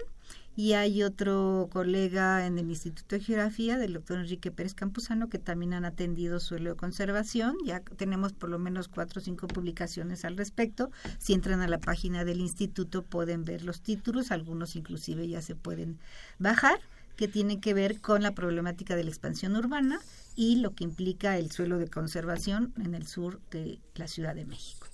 y 0.56 0.74
hay 0.74 1.04
otro 1.04 1.70
colega 1.72 2.45
en 2.45 2.58
el 2.58 2.70
Instituto 2.70 3.16
de 3.16 3.22
Geografía, 3.22 3.78
del 3.78 3.93
doctor 3.93 4.20
Enrique 4.20 4.52
Pérez 4.52 4.74
Campuzano, 4.74 5.30
que 5.30 5.39
también 5.39 5.74
han 5.74 5.86
atendido 5.86 6.39
suelo 6.39 6.72
de 6.72 6.76
conservación. 6.76 7.56
Ya 7.66 7.80
tenemos 7.80 8.34
por 8.34 8.49
lo 8.49 8.60
menos 8.60 8.88
cuatro 8.88 9.22
o 9.22 9.24
cinco 9.24 9.47
publicaciones 9.47 10.26
al 10.26 10.38
respecto. 10.38 10.91
Si 11.20 11.34
entran 11.34 11.62
a 11.62 11.68
la 11.68 11.80
página 11.80 12.26
del 12.26 12.41
instituto 12.41 13.04
pueden 13.04 13.45
ver 13.45 13.64
los 13.64 13.82
títulos, 13.82 14.32
algunos 14.32 14.76
inclusive 14.76 15.28
ya 15.28 15.41
se 15.41 15.56
pueden 15.56 15.99
bajar, 16.38 16.80
que 17.16 17.28
tienen 17.28 17.62
que 17.62 17.74
ver 17.74 18.02
con 18.02 18.22
la 18.22 18.34
problemática 18.34 18.95
de 18.95 19.04
la 19.04 19.10
expansión 19.10 19.56
urbana 19.56 19.99
y 20.36 20.58
lo 20.58 20.74
que 20.74 20.84
implica 20.84 21.38
el 21.38 21.52
suelo 21.52 21.78
de 21.78 21.88
conservación 21.88 22.74
en 22.84 22.95
el 22.95 23.08
sur 23.08 23.39
de 23.52 23.80
la 23.95 24.08
Ciudad 24.08 24.36
de 24.36 24.45
México. 24.45 24.88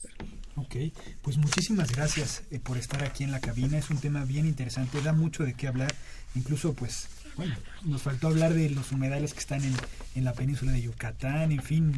Ok, 0.57 0.75
pues 1.21 1.37
muchísimas 1.37 1.91
gracias 1.91 2.41
eh, 2.49 2.59
por 2.59 2.77
estar 2.77 3.03
aquí 3.03 3.23
en 3.23 3.31
la 3.31 3.39
cabina. 3.39 3.77
Es 3.77 3.91
un 3.91 3.97
tema 3.97 4.25
bien 4.25 4.47
interesante, 4.47 4.99
da 5.01 5.13
mucho 5.13 5.43
de 5.43 5.53
qué 5.53 5.67
hablar. 5.67 5.93
Incluso, 6.33 6.73
pues, 6.73 7.09
bueno, 7.35 7.55
nos 7.85 8.01
faltó 8.01 8.27
hablar 8.27 8.55
de 8.55 8.71
los 8.71 8.91
humedales 8.91 9.35
que 9.35 9.39
están 9.39 9.63
en, 9.63 9.75
en 10.15 10.23
la 10.23 10.33
península 10.33 10.71
de 10.71 10.81
Yucatán, 10.81 11.51
en 11.51 11.61
fin, 11.61 11.93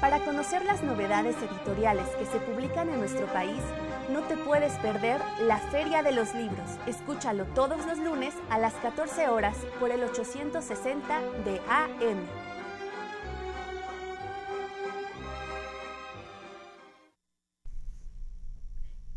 Para 0.00 0.24
conocer 0.24 0.64
las 0.64 0.82
novedades 0.82 1.36
editoriales 1.36 2.08
que 2.18 2.24
se 2.24 2.38
publican 2.38 2.88
en 2.88 3.00
nuestro 3.00 3.26
país, 3.26 3.60
no 4.10 4.22
te 4.22 4.36
puedes 4.38 4.72
perder 4.78 5.20
la 5.42 5.58
Feria 5.58 6.02
de 6.02 6.12
los 6.12 6.34
Libros. 6.34 6.70
Escúchalo 6.86 7.44
todos 7.54 7.84
los 7.84 7.98
lunes 7.98 8.32
a 8.48 8.58
las 8.58 8.72
14 8.76 9.28
horas 9.28 9.58
por 9.78 9.90
el 9.90 10.02
860 10.02 11.20
de 11.44 11.60
AM. 11.68 12.18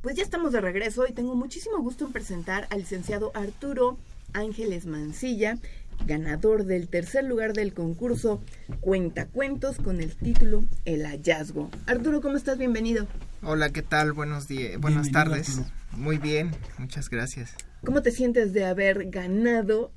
Pues 0.01 0.17
ya 0.17 0.23
estamos 0.23 0.51
de 0.51 0.59
regreso 0.59 1.07
y 1.07 1.13
tengo 1.13 1.33
muchísimo 1.33 1.79
gusto 1.79 2.05
en 2.05 2.11
presentar 2.11 2.67
al 2.71 2.79
licenciado 2.79 3.31
Arturo 3.35 3.97
Ángeles 4.33 4.85
Mancilla, 4.85 5.57
ganador 6.05 6.65
del 6.65 6.87
tercer 6.87 7.23
lugar 7.23 7.53
del 7.53 7.73
concurso 7.73 8.41
Cuentacuentos 8.81 9.77
con 9.77 10.01
el 10.01 10.15
título 10.15 10.63
El 10.85 11.05
hallazgo. 11.05 11.69
Arturo, 11.85 12.21
¿cómo 12.21 12.37
estás? 12.37 12.57
Bienvenido. 12.57 13.07
Hola, 13.41 13.71
¿qué 13.71 13.81
tal? 13.81 14.13
Buenos 14.13 14.47
días, 14.47 14.79
buenas 14.79 15.11
tardes. 15.11 15.61
Muy 15.91 16.17
bien, 16.17 16.51
muchas 16.77 17.09
gracias. 17.09 17.55
¿Cómo 17.83 18.01
te 18.01 18.11
sientes 18.11 18.53
de 18.53 18.65
haber 18.65 19.09
ganado 19.09 19.91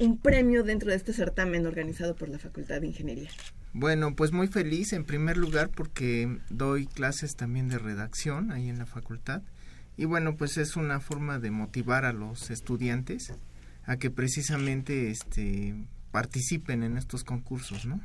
un 0.00 0.18
premio 0.18 0.62
dentro 0.62 0.90
de 0.90 0.96
este 0.96 1.12
certamen 1.12 1.66
organizado 1.66 2.14
por 2.14 2.28
la 2.28 2.38
Facultad 2.38 2.80
de 2.80 2.86
Ingeniería? 2.88 3.30
Bueno, 3.72 4.14
pues 4.14 4.32
muy 4.32 4.48
feliz 4.48 4.92
en 4.92 5.04
primer 5.04 5.36
lugar 5.36 5.70
porque 5.70 6.38
doy 6.50 6.86
clases 6.86 7.36
también 7.36 7.68
de 7.68 7.78
redacción 7.78 8.52
ahí 8.52 8.68
en 8.68 8.78
la 8.78 8.86
facultad 8.86 9.42
y 9.96 10.04
bueno, 10.04 10.36
pues 10.36 10.56
es 10.58 10.76
una 10.76 11.00
forma 11.00 11.38
de 11.38 11.50
motivar 11.50 12.04
a 12.04 12.12
los 12.12 12.50
estudiantes 12.50 13.32
a 13.84 13.96
que 13.96 14.10
precisamente 14.10 15.10
este 15.10 15.74
participen 16.10 16.82
en 16.82 16.98
estos 16.98 17.24
concursos, 17.24 17.86
¿no? 17.86 18.00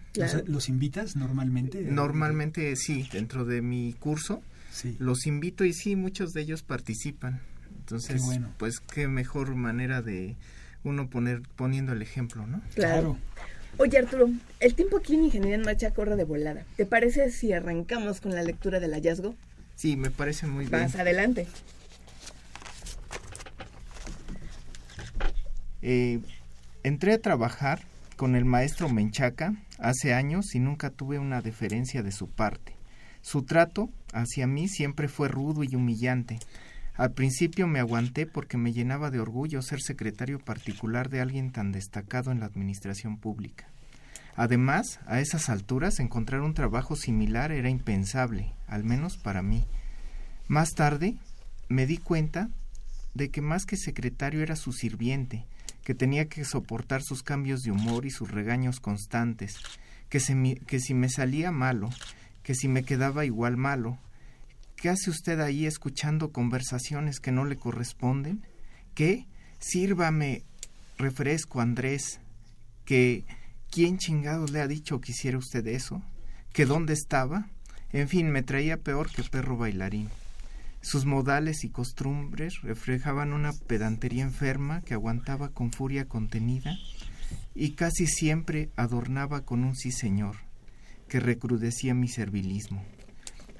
¿Los, 0.45 0.69
invitas 0.69 1.15
normalmente? 1.17 1.81
Normalmente 1.81 2.75
sí, 2.77 3.07
dentro 3.11 3.43
de 3.43 3.61
mi 3.61 3.93
curso 3.99 4.41
sí. 4.71 4.95
los 4.97 5.27
invito 5.27 5.65
y 5.65 5.73
sí, 5.73 5.95
muchos 5.95 6.31
de 6.33 6.41
ellos 6.41 6.63
participan. 6.63 7.41
Entonces, 7.79 8.21
pues 8.57 8.79
qué 8.79 9.07
mejor 9.07 9.55
manera 9.55 10.01
de 10.01 10.35
uno 10.83 11.09
poner 11.09 11.41
poniendo 11.55 11.93
el 11.93 12.01
ejemplo, 12.01 12.47
¿no? 12.47 12.61
Claro. 12.75 13.17
Oye 13.77 13.97
Arturo, 13.99 14.29
el 14.59 14.73
tiempo 14.73 14.97
aquí 14.97 15.15
en 15.15 15.25
Ingeniería 15.25 15.55
en 15.55 15.61
Marcha 15.61 15.91
corre 15.91 16.15
de 16.15 16.23
volada. 16.23 16.63
¿Te 16.77 16.85
parece 16.85 17.29
si 17.29 17.53
arrancamos 17.53 18.21
con 18.21 18.33
la 18.33 18.41
lectura 18.41 18.79
del 18.79 18.93
hallazgo? 18.93 19.35
Sí, 19.75 19.95
me 19.95 20.09
parece 20.09 20.47
muy 20.47 20.65
bien. 20.65 20.81
Más 20.81 20.95
adelante. 20.95 21.47
Eh, 25.89 26.19
entré 26.83 27.13
a 27.13 27.21
trabajar 27.21 27.79
con 28.17 28.35
el 28.35 28.43
maestro 28.43 28.89
Menchaca 28.89 29.53
hace 29.79 30.13
años 30.13 30.53
y 30.53 30.59
nunca 30.59 30.89
tuve 30.89 31.17
una 31.17 31.41
deferencia 31.41 32.03
de 32.03 32.11
su 32.11 32.27
parte. 32.27 32.75
Su 33.21 33.43
trato 33.43 33.89
hacia 34.11 34.47
mí 34.47 34.67
siempre 34.67 35.07
fue 35.07 35.29
rudo 35.29 35.63
y 35.63 35.77
humillante. 35.77 36.39
Al 36.95 37.13
principio 37.13 37.67
me 37.67 37.79
aguanté 37.79 38.25
porque 38.25 38.57
me 38.57 38.73
llenaba 38.73 39.11
de 39.11 39.21
orgullo 39.21 39.61
ser 39.61 39.79
secretario 39.79 40.39
particular 40.39 41.07
de 41.09 41.21
alguien 41.21 41.53
tan 41.53 41.71
destacado 41.71 42.33
en 42.33 42.41
la 42.41 42.47
administración 42.47 43.15
pública. 43.15 43.69
Además, 44.35 44.99
a 45.05 45.21
esas 45.21 45.47
alturas 45.47 46.01
encontrar 46.01 46.41
un 46.41 46.53
trabajo 46.53 46.97
similar 46.97 47.53
era 47.53 47.69
impensable, 47.69 48.51
al 48.67 48.83
menos 48.83 49.15
para 49.15 49.41
mí. 49.41 49.65
Más 50.49 50.71
tarde 50.71 51.15
me 51.69 51.85
di 51.85 51.97
cuenta 51.97 52.49
de 53.13 53.29
que 53.29 53.39
más 53.39 53.65
que 53.65 53.77
secretario 53.77 54.41
era 54.41 54.57
su 54.57 54.73
sirviente, 54.73 55.45
que 55.87 55.95
tenía 55.95 56.27
que 56.27 56.43
soportar 56.43 57.01
sus 57.01 57.23
cambios 57.23 57.61
de 57.61 57.71
humor 57.71 58.05
y 58.05 58.09
sus 58.09 58.29
regaños 58.29 58.81
constantes, 58.81 59.55
que, 60.09 60.19
que 60.67 60.81
si 60.81 60.93
me 60.93 61.07
salía 61.07 61.53
malo, 61.53 61.89
que 62.43 62.55
si 62.55 62.67
me 62.67 62.83
quedaba 62.83 63.23
igual 63.23 63.55
malo. 63.55 63.97
¿Qué 64.75 64.89
hace 64.89 65.09
usted 65.09 65.39
ahí 65.39 65.65
escuchando 65.65 66.33
conversaciones 66.33 67.21
que 67.21 67.31
no 67.31 67.45
le 67.45 67.55
corresponden? 67.55 68.45
¿Qué? 68.95 69.27
Sírvame 69.59 70.43
refresco, 70.97 71.61
Andrés. 71.61 72.19
¿Que 72.83 73.23
quién 73.71 73.97
chingados 73.97 74.51
le 74.51 74.59
ha 74.59 74.67
dicho 74.67 74.99
que 74.99 75.13
hiciera 75.13 75.37
usted 75.37 75.65
eso? 75.67 76.03
¿Que 76.51 76.65
dónde 76.65 76.91
estaba? 76.91 77.47
En 77.93 78.09
fin, 78.09 78.29
me 78.29 78.43
traía 78.43 78.75
peor 78.75 79.09
que 79.09 79.23
perro 79.23 79.55
bailarín. 79.55 80.09
Sus 80.81 81.05
modales 81.05 81.63
y 81.63 81.69
costumbres 81.69 82.61
reflejaban 82.61 83.33
una 83.33 83.51
pedantería 83.53 84.23
enferma 84.23 84.81
que 84.81 84.93
aguantaba 84.93 85.49
con 85.49 85.71
furia 85.71 86.05
contenida 86.05 86.77
y 87.55 87.71
casi 87.71 88.07
siempre 88.07 88.69
adornaba 88.75 89.41
con 89.41 89.63
un 89.63 89.75
sí 89.75 89.91
señor, 89.91 90.37
que 91.09 91.19
recrudecía 91.19 91.93
mi 91.93 92.07
servilismo. 92.07 92.83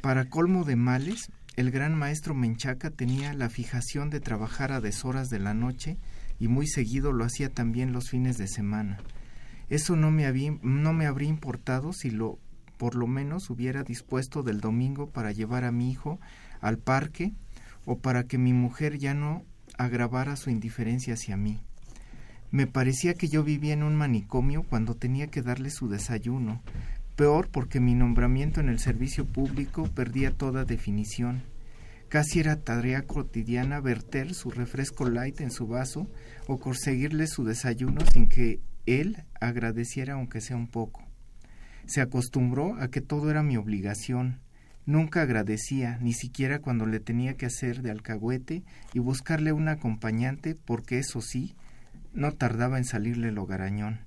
Para 0.02 0.30
colmo 0.30 0.64
de 0.64 0.76
males, 0.76 1.32
el 1.56 1.72
gran 1.72 1.96
maestro 1.96 2.36
Menchaca 2.36 2.92
tenía 2.92 3.34
la 3.34 3.50
fijación 3.50 4.10
de 4.10 4.20
trabajar 4.20 4.72
a 4.72 4.80
deshoras 4.80 5.30
de 5.30 5.40
la 5.40 5.56
noche 5.56 5.98
y 6.40 6.48
muy 6.48 6.68
seguido 6.68 7.12
lo 7.12 7.26
hacía 7.26 7.50
también 7.50 7.94
los 7.94 8.10
fines 8.10 8.38
de 8.38 8.48
semana. 8.48 9.00
Eso 9.68 9.96
no 9.96 10.12
me, 10.12 10.28
había, 10.28 10.56
no 10.62 10.94
me 10.94 11.08
habría 11.08 11.30
importado 11.30 11.94
si 11.94 12.12
lo 12.12 12.40
por 12.78 12.94
lo 12.94 13.08
menos 13.08 13.50
hubiera 13.50 13.84
dispuesto 13.84 14.44
del 14.44 14.62
domingo 14.62 15.10
para 15.10 15.32
llevar 15.32 15.64
a 15.64 15.72
mi 15.72 15.90
hijo 15.90 16.20
al 16.62 16.78
parque 16.78 17.34
o 17.86 18.00
para 18.00 18.24
que 18.24 18.38
mi 18.38 18.54
mujer 18.54 18.98
ya 18.98 19.14
no 19.14 19.44
agravara 19.78 20.36
su 20.36 20.50
indiferencia 20.50 21.14
hacia 21.14 21.38
mí. 21.38 21.60
Me 22.50 22.66
parecía 22.66 23.14
que 23.14 23.28
yo 23.28 23.44
vivía 23.44 23.74
en 23.74 23.84
un 23.84 23.96
manicomio 23.96 24.64
cuando 24.64 24.96
tenía 24.96 25.28
que 25.28 25.42
darle 25.42 25.70
su 25.70 25.90
desayuno, 25.90 26.62
peor 27.16 27.50
porque 27.50 27.80
mi 27.80 27.94
nombramiento 27.94 28.62
en 28.62 28.70
el 28.70 28.80
servicio 28.80 29.26
público 29.26 29.84
perdía 29.94 30.32
toda 30.32 30.64
definición. 30.64 31.44
Casi 32.10 32.40
era 32.40 32.56
tarea 32.56 33.02
cotidiana 33.02 33.82
verter 33.82 34.34
su 34.34 34.50
refresco 34.50 35.10
light 35.10 35.42
en 35.42 35.52
su 35.52 35.68
vaso 35.68 36.08
o 36.48 36.58
conseguirle 36.58 37.28
su 37.28 37.44
desayuno 37.44 38.00
sin 38.14 38.30
que 38.30 38.62
él 38.86 39.26
agradeciera 39.42 40.14
aunque 40.14 40.40
sea 40.40 40.56
un 40.56 40.68
poco. 40.68 41.04
Se 41.86 42.00
acostumbró 42.00 42.76
a 42.80 42.88
que 42.88 43.02
todo 43.02 43.30
era 43.30 43.44
mi 43.44 43.58
obligación. 43.58 44.40
Nunca 44.88 45.22
agradecía, 45.22 45.98
ni 46.02 46.14
siquiera 46.14 46.60
cuando 46.60 46.86
le 46.86 47.02
tenía 47.02 47.34
que 47.34 47.46
hacer 47.46 47.82
de 47.82 47.92
alcahuete 47.92 48.64
y 48.94 49.00
buscarle 49.00 49.52
un 49.52 49.68
acompañante, 49.68 50.56
porque 50.56 50.98
eso 50.98 51.20
sí, 51.22 51.56
no 52.14 52.32
tardaba 52.32 52.78
en 52.78 52.86
salirle 52.86 53.28
el 53.28 53.38
hogarañón. 53.38 54.00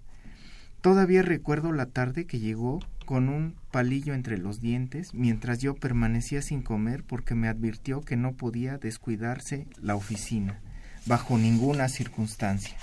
Todavía 0.81 1.21
recuerdo 1.21 1.73
la 1.73 1.85
tarde 1.85 2.25
que 2.25 2.39
llegó 2.39 2.81
con 3.05 3.29
un 3.29 3.57
palillo 3.71 4.15
entre 4.15 4.39
los 4.39 4.63
dientes, 4.63 5.13
mientras 5.13 5.59
yo 5.59 5.75
permanecía 5.75 6.41
sin 6.41 6.63
comer 6.63 7.05
porque 7.05 7.35
me 7.35 7.49
advirtió 7.49 8.01
que 8.01 8.17
no 8.17 8.33
podía 8.33 8.79
descuidarse 8.79 9.67
la 9.83 9.97
oficina, 9.97 10.61
bajo 11.05 11.37
ninguna 11.37 11.91
circunstancia. 11.91 12.75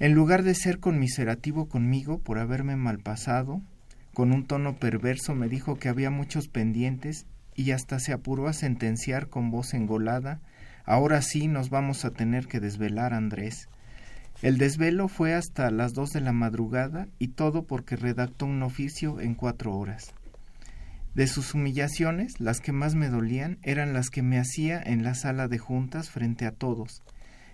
En 0.00 0.12
lugar 0.12 0.42
de 0.42 0.56
ser 0.56 0.80
conmiserativo 0.80 1.68
conmigo 1.68 2.18
por 2.18 2.40
haberme 2.40 2.74
malpasado, 2.74 3.62
con 4.14 4.32
un 4.32 4.46
tono 4.46 4.76
perverso 4.76 5.34
me 5.34 5.48
dijo 5.48 5.76
que 5.76 5.90
había 5.90 6.10
muchos 6.10 6.48
pendientes 6.48 7.26
y 7.54 7.72
hasta 7.72 7.98
se 7.98 8.12
apuró 8.12 8.48
a 8.48 8.52
sentenciar 8.52 9.28
con 9.28 9.50
voz 9.50 9.74
engolada 9.74 10.40
Ahora 10.86 11.22
sí 11.22 11.48
nos 11.48 11.70
vamos 11.70 12.04
a 12.04 12.10
tener 12.10 12.46
que 12.46 12.60
desvelar, 12.60 13.14
Andrés. 13.14 13.68
El 14.42 14.58
desvelo 14.58 15.08
fue 15.08 15.32
hasta 15.32 15.70
las 15.70 15.94
dos 15.94 16.10
de 16.10 16.20
la 16.20 16.32
madrugada 16.32 17.08
y 17.18 17.28
todo 17.28 17.66
porque 17.66 17.96
redactó 17.96 18.44
un 18.44 18.62
oficio 18.62 19.18
en 19.20 19.34
cuatro 19.34 19.74
horas. 19.74 20.12
De 21.14 21.26
sus 21.26 21.54
humillaciones, 21.54 22.38
las 22.38 22.60
que 22.60 22.72
más 22.72 22.96
me 22.96 23.08
dolían 23.08 23.58
eran 23.62 23.94
las 23.94 24.10
que 24.10 24.22
me 24.22 24.38
hacía 24.38 24.82
en 24.82 25.04
la 25.04 25.14
sala 25.14 25.48
de 25.48 25.58
juntas 25.58 26.10
frente 26.10 26.44
a 26.44 26.52
todos. 26.52 27.02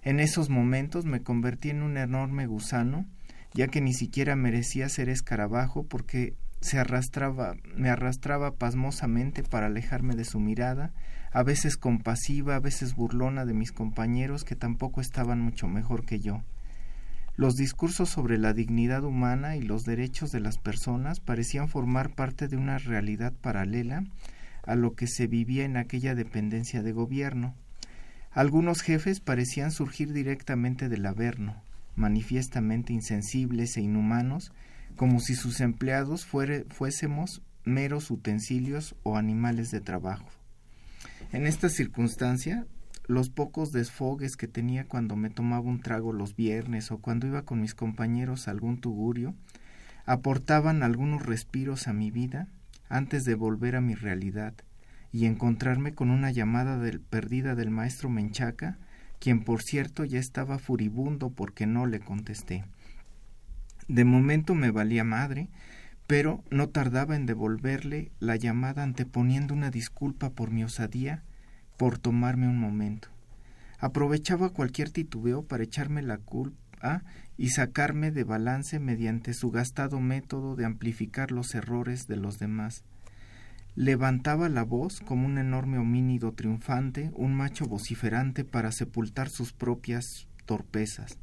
En 0.02 0.18
esos 0.18 0.48
momentos 0.48 1.04
me 1.04 1.22
convertí 1.22 1.70
en 1.70 1.82
un 1.82 1.98
enorme 1.98 2.46
gusano, 2.46 3.06
ya 3.52 3.68
que 3.68 3.80
ni 3.80 3.92
siquiera 3.92 4.34
merecía 4.34 4.88
ser 4.88 5.08
escarabajo 5.08 5.84
porque 5.84 6.34
se 6.60 6.78
arrastraba, 6.78 7.54
me 7.74 7.90
arrastraba 7.90 8.52
pasmosamente 8.52 9.42
para 9.42 9.66
alejarme 9.66 10.14
de 10.14 10.24
su 10.24 10.40
mirada, 10.40 10.92
a 11.32 11.42
veces 11.42 11.76
compasiva, 11.76 12.56
a 12.56 12.60
veces 12.60 12.94
burlona 12.94 13.44
de 13.44 13.54
mis 13.54 13.72
compañeros 13.72 14.44
que 14.44 14.56
tampoco 14.56 15.00
estaban 15.00 15.40
mucho 15.40 15.68
mejor 15.68 16.04
que 16.04 16.20
yo. 16.20 16.42
Los 17.36 17.54
discursos 17.54 18.10
sobre 18.10 18.36
la 18.36 18.52
dignidad 18.52 19.04
humana 19.04 19.56
y 19.56 19.62
los 19.62 19.84
derechos 19.84 20.30
de 20.30 20.40
las 20.40 20.58
personas 20.58 21.20
parecían 21.20 21.68
formar 21.68 22.10
parte 22.10 22.48
de 22.48 22.56
una 22.56 22.78
realidad 22.78 23.32
paralela 23.32 24.04
a 24.66 24.74
lo 24.74 24.94
que 24.94 25.06
se 25.06 25.26
vivía 25.26 25.64
en 25.64 25.76
aquella 25.76 26.14
dependencia 26.14 26.82
de 26.82 26.92
gobierno. 26.92 27.54
Algunos 28.32 28.82
jefes 28.82 29.20
parecían 29.20 29.70
surgir 29.70 30.12
directamente 30.12 30.88
del 30.88 31.06
Averno, 31.06 31.62
manifiestamente 31.96 32.92
insensibles 32.92 33.76
e 33.76 33.80
inhumanos, 33.80 34.52
como 35.00 35.18
si 35.18 35.34
sus 35.34 35.62
empleados 35.62 36.26
fuésemos 36.26 37.40
meros 37.64 38.10
utensilios 38.10 38.94
o 39.02 39.16
animales 39.16 39.70
de 39.70 39.80
trabajo. 39.80 40.28
En 41.32 41.46
esta 41.46 41.70
circunstancia, 41.70 42.66
los 43.06 43.30
pocos 43.30 43.72
desfogues 43.72 44.36
que 44.36 44.46
tenía 44.46 44.84
cuando 44.84 45.16
me 45.16 45.30
tomaba 45.30 45.64
un 45.64 45.80
trago 45.80 46.12
los 46.12 46.36
viernes 46.36 46.90
o 46.90 46.98
cuando 46.98 47.26
iba 47.26 47.46
con 47.46 47.62
mis 47.62 47.74
compañeros 47.74 48.46
a 48.46 48.50
algún 48.50 48.78
tugurio, 48.78 49.34
aportaban 50.04 50.82
algunos 50.82 51.24
respiros 51.24 51.88
a 51.88 51.94
mi 51.94 52.10
vida 52.10 52.48
antes 52.90 53.24
de 53.24 53.36
volver 53.36 53.76
a 53.76 53.80
mi 53.80 53.94
realidad 53.94 54.52
y 55.12 55.24
encontrarme 55.24 55.94
con 55.94 56.10
una 56.10 56.30
llamada 56.30 56.78
perdida 57.08 57.54
del 57.54 57.70
maestro 57.70 58.10
Menchaca, 58.10 58.76
quien 59.18 59.44
por 59.44 59.62
cierto 59.62 60.04
ya 60.04 60.18
estaba 60.18 60.58
furibundo 60.58 61.30
porque 61.30 61.66
no 61.66 61.86
le 61.86 62.00
contesté. 62.00 62.64
De 63.90 64.04
momento 64.04 64.54
me 64.54 64.70
valía 64.70 65.02
madre, 65.02 65.48
pero 66.06 66.44
no 66.48 66.68
tardaba 66.68 67.16
en 67.16 67.26
devolverle 67.26 68.12
la 68.20 68.36
llamada 68.36 68.84
anteponiendo 68.84 69.52
una 69.52 69.72
disculpa 69.72 70.30
por 70.30 70.52
mi 70.52 70.62
osadía 70.62 71.24
por 71.76 71.98
tomarme 71.98 72.46
un 72.46 72.56
momento. 72.56 73.08
Aprovechaba 73.80 74.50
cualquier 74.50 74.90
titubeo 74.90 75.42
para 75.42 75.64
echarme 75.64 76.02
la 76.02 76.18
culpa 76.18 77.02
y 77.36 77.48
sacarme 77.48 78.12
de 78.12 78.22
balance 78.22 78.78
mediante 78.78 79.34
su 79.34 79.50
gastado 79.50 79.98
método 79.98 80.54
de 80.54 80.66
amplificar 80.66 81.32
los 81.32 81.52
errores 81.56 82.06
de 82.06 82.14
los 82.14 82.38
demás. 82.38 82.84
Levantaba 83.74 84.48
la 84.48 84.62
voz 84.62 85.00
como 85.00 85.26
un 85.26 85.36
enorme 85.36 85.78
homínido 85.78 86.30
triunfante, 86.30 87.10
un 87.14 87.34
macho 87.34 87.64
vociferante 87.66 88.44
para 88.44 88.70
sepultar 88.70 89.30
sus 89.30 89.52
propias 89.52 90.28
torpezas. 90.46 91.18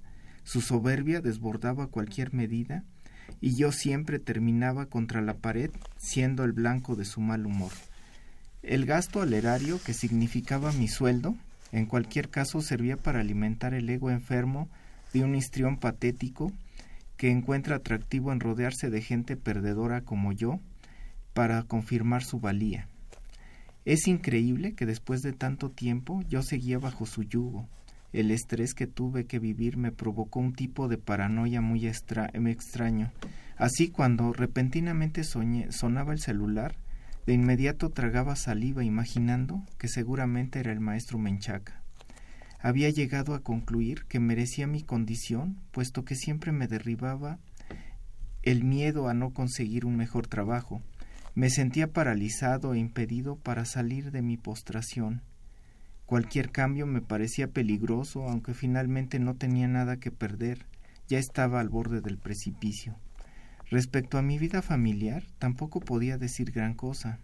Su 0.47 0.61
soberbia 0.61 1.19
desbordaba 1.19 1.87
cualquier 1.87 2.33
medida 2.33 2.85
y 3.41 3.57
yo 3.57 3.73
siempre 3.73 4.17
terminaba 4.17 4.85
contra 4.85 5.21
la 5.21 5.33
pared 5.33 5.71
siendo 5.97 6.45
el 6.45 6.53
blanco 6.53 6.95
de 6.95 7.03
su 7.03 7.19
mal 7.19 7.45
humor. 7.45 7.73
El 8.63 8.85
gasto 8.85 9.21
al 9.21 9.33
erario, 9.33 9.77
que 9.83 9.93
significaba 9.93 10.71
mi 10.71 10.87
sueldo, 10.87 11.35
en 11.73 11.85
cualquier 11.85 12.29
caso 12.29 12.61
servía 12.61 12.95
para 12.95 13.19
alimentar 13.19 13.73
el 13.73 13.89
ego 13.89 14.09
enfermo 14.09 14.69
de 15.11 15.25
un 15.25 15.35
histrión 15.35 15.81
patético 15.81 16.53
que 17.17 17.29
encuentra 17.29 17.75
atractivo 17.75 18.31
en 18.31 18.39
rodearse 18.39 18.89
de 18.89 19.01
gente 19.01 19.35
perdedora 19.35 19.99
como 19.99 20.31
yo 20.31 20.61
para 21.33 21.61
confirmar 21.63 22.23
su 22.23 22.39
valía. 22.39 22.87
Es 23.83 24.07
increíble 24.07 24.75
que 24.75 24.85
después 24.85 25.21
de 25.23 25.33
tanto 25.33 25.71
tiempo 25.71 26.21
yo 26.29 26.41
seguía 26.41 26.79
bajo 26.79 27.05
su 27.05 27.23
yugo. 27.23 27.67
El 28.13 28.31
estrés 28.31 28.73
que 28.73 28.87
tuve 28.87 29.25
que 29.25 29.39
vivir 29.39 29.77
me 29.77 29.91
provocó 29.91 30.39
un 30.39 30.53
tipo 30.53 30.87
de 30.87 30.97
paranoia 30.97 31.61
muy 31.61 31.87
extraño. 31.87 33.11
Así 33.57 33.89
cuando 33.89 34.33
repentinamente 34.33 35.23
sonaba 35.23 36.13
el 36.13 36.19
celular, 36.19 36.75
de 37.25 37.33
inmediato 37.33 37.89
tragaba 37.89 38.35
saliva 38.35 38.85
imaginando 38.85 39.63
que 39.77 39.89
seguramente 39.89 40.59
era 40.59 40.71
el 40.71 40.79
maestro 40.79 41.17
Menchaca. 41.19 41.81
Había 42.59 42.89
llegado 42.89 43.35
a 43.35 43.41
concluir 43.41 44.05
que 44.05 44.19
merecía 44.19 44.65
mi 44.65 44.81
condición, 44.81 45.57
puesto 45.71 46.05
que 46.05 46.15
siempre 46.15 46.51
me 46.51 46.67
derribaba 46.67 47.39
el 48.43 48.63
miedo 48.63 49.09
a 49.09 49.13
no 49.13 49.31
conseguir 49.31 49.85
un 49.85 49.97
mejor 49.97 50.27
trabajo. 50.27 50.81
Me 51.35 51.49
sentía 51.49 51.91
paralizado 51.91 52.73
e 52.73 52.79
impedido 52.79 53.35
para 53.35 53.65
salir 53.65 54.11
de 54.11 54.21
mi 54.21 54.37
postración. 54.37 55.21
Cualquier 56.07 56.51
cambio 56.51 56.85
me 56.87 57.01
parecía 57.01 57.49
peligroso, 57.49 58.29
aunque 58.29 58.53
finalmente 58.53 59.19
no 59.19 59.35
tenía 59.35 59.67
nada 59.67 59.97
que 59.97 60.09
perder, 60.09 60.65
ya 61.09 61.19
estaba 61.19 61.59
al 61.59 61.67
borde 61.67 61.99
del 61.99 62.17
precipicio. 62.17 62.95
Respecto 63.69 64.17
a 64.17 64.21
mi 64.21 64.37
vida 64.37 64.61
familiar, 64.61 65.25
tampoco 65.37 65.81
podía 65.81 66.17
decir 66.17 66.53
gran 66.53 66.75
cosa. 66.75 67.19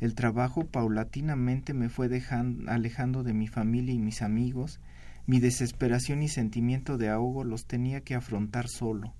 El 0.00 0.16
trabajo 0.16 0.66
paulatinamente 0.66 1.74
me 1.74 1.88
fue 1.88 2.08
dejando, 2.08 2.68
alejando 2.72 3.22
de 3.22 3.34
mi 3.34 3.46
familia 3.46 3.94
y 3.94 4.00
mis 4.00 4.20
amigos, 4.20 4.80
mi 5.28 5.38
desesperación 5.38 6.20
y 6.20 6.26
sentimiento 6.26 6.98
de 6.98 7.10
ahogo 7.10 7.44
los 7.44 7.66
tenía 7.66 8.00
que 8.00 8.16
afrontar 8.16 8.66
solo. 8.66 9.14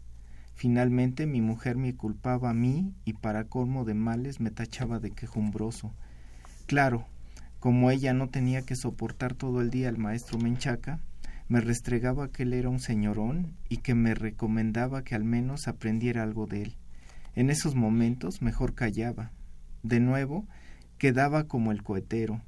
Finalmente 0.55 1.25
mi 1.27 1.41
mujer 1.41 1.77
me 1.77 1.95
culpaba 1.95 2.51
a 2.51 2.55
mí 2.55 2.93
y 3.05 3.13
para 3.13 3.45
colmo 3.45 3.85
de 3.85 3.95
males 3.95 4.41
me 4.41 4.51
tachaba 4.51 4.99
de 4.99 5.13
quejumbroso. 5.13 5.95
Claro, 6.67 7.07
como 7.59 7.91
ella 7.91 8.13
no 8.13 8.29
tenía 8.29 8.63
que 8.63 8.77
soportar 8.77 9.35
todo 9.35 9.61
el 9.61 9.71
día 9.71 9.89
al 9.89 9.99
maestro 9.99 10.39
Menchaca, 10.39 11.01
me 11.49 11.61
restregaba 11.61 12.29
que 12.29 12.43
él 12.45 12.53
era 12.53 12.69
un 12.69 12.79
señorón 12.79 13.55
y 13.69 13.79
que 13.79 13.95
me 13.95 14.15
recomendaba 14.15 15.03
que 15.03 15.15
al 15.15 15.25
menos 15.25 15.67
aprendiera 15.67 16.23
algo 16.23 16.47
de 16.47 16.63
él. 16.63 16.77
En 17.35 17.51
esos 17.51 17.75
momentos 17.75 18.43
mejor 18.43 18.75
callaba. 18.75 19.33
De 19.83 19.99
nuevo, 19.99 20.47
quedaba 20.99 21.45
como 21.45 21.73
el 21.73 21.83
cohetero. 21.83 22.43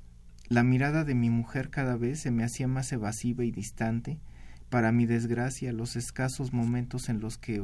La 0.48 0.64
mirada 0.64 1.04
de 1.04 1.14
mi 1.14 1.30
mujer 1.30 1.70
cada 1.70 1.96
vez 1.96 2.20
se 2.20 2.30
me 2.30 2.44
hacía 2.44 2.68
más 2.68 2.92
evasiva 2.92 3.44
y 3.44 3.50
distante, 3.50 4.18
Para 4.68 4.92
mi 4.92 5.04
desgracia, 5.04 5.72
los 5.72 5.96
escasos 5.96 6.52
momentos 6.52 7.08
en 7.08 7.18
los 7.18 7.38
que 7.38 7.60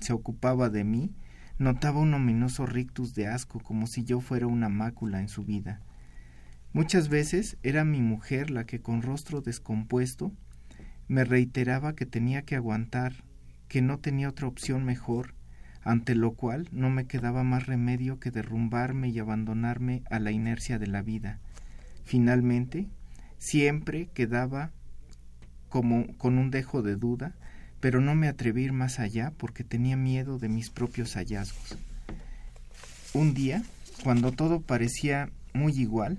se 0.00 0.12
ocupaba 0.12 0.68
de 0.68 0.84
mí, 0.84 1.10
notaba 1.58 1.98
un 1.98 2.14
ominoso 2.14 2.64
rictus 2.64 3.14
de 3.14 3.26
asco 3.26 3.58
como 3.58 3.88
si 3.88 4.04
yo 4.04 4.20
fuera 4.20 4.46
una 4.46 4.68
mácula 4.68 5.20
en 5.20 5.28
su 5.28 5.44
vida. 5.44 5.80
Muchas 6.72 7.08
veces 7.08 7.56
era 7.62 7.84
mi 7.84 8.00
mujer 8.00 8.50
la 8.50 8.64
que 8.64 8.80
con 8.80 9.02
rostro 9.02 9.40
descompuesto 9.40 10.32
me 11.08 11.24
reiteraba 11.24 11.94
que 11.94 12.06
tenía 12.06 12.42
que 12.42 12.56
aguantar, 12.56 13.24
que 13.68 13.80
no 13.80 13.98
tenía 13.98 14.28
otra 14.28 14.46
opción 14.46 14.84
mejor, 14.84 15.34
ante 15.82 16.14
lo 16.14 16.32
cual 16.32 16.68
no 16.70 16.90
me 16.90 17.06
quedaba 17.06 17.42
más 17.44 17.66
remedio 17.66 18.20
que 18.20 18.30
derrumbarme 18.30 19.08
y 19.08 19.18
abandonarme 19.18 20.02
a 20.10 20.18
la 20.18 20.30
inercia 20.30 20.78
de 20.78 20.86
la 20.86 21.02
vida. 21.02 21.38
Finalmente, 22.04 22.86
siempre 23.38 24.08
quedaba 24.12 24.70
como 25.70 26.06
con 26.18 26.38
un 26.38 26.50
dejo 26.50 26.82
de 26.82 26.96
duda, 26.96 27.34
pero 27.80 28.00
no 28.00 28.14
me 28.14 28.28
atreví 28.28 28.64
ir 28.64 28.72
más 28.72 28.98
allá 28.98 29.32
porque 29.36 29.64
tenía 29.64 29.96
miedo 29.96 30.38
de 30.38 30.48
mis 30.48 30.68
propios 30.68 31.14
hallazgos. 31.14 31.78
Un 33.14 33.32
día, 33.32 33.62
cuando 34.04 34.32
todo 34.32 34.60
parecía 34.60 35.30
muy 35.54 35.72
igual, 35.72 36.18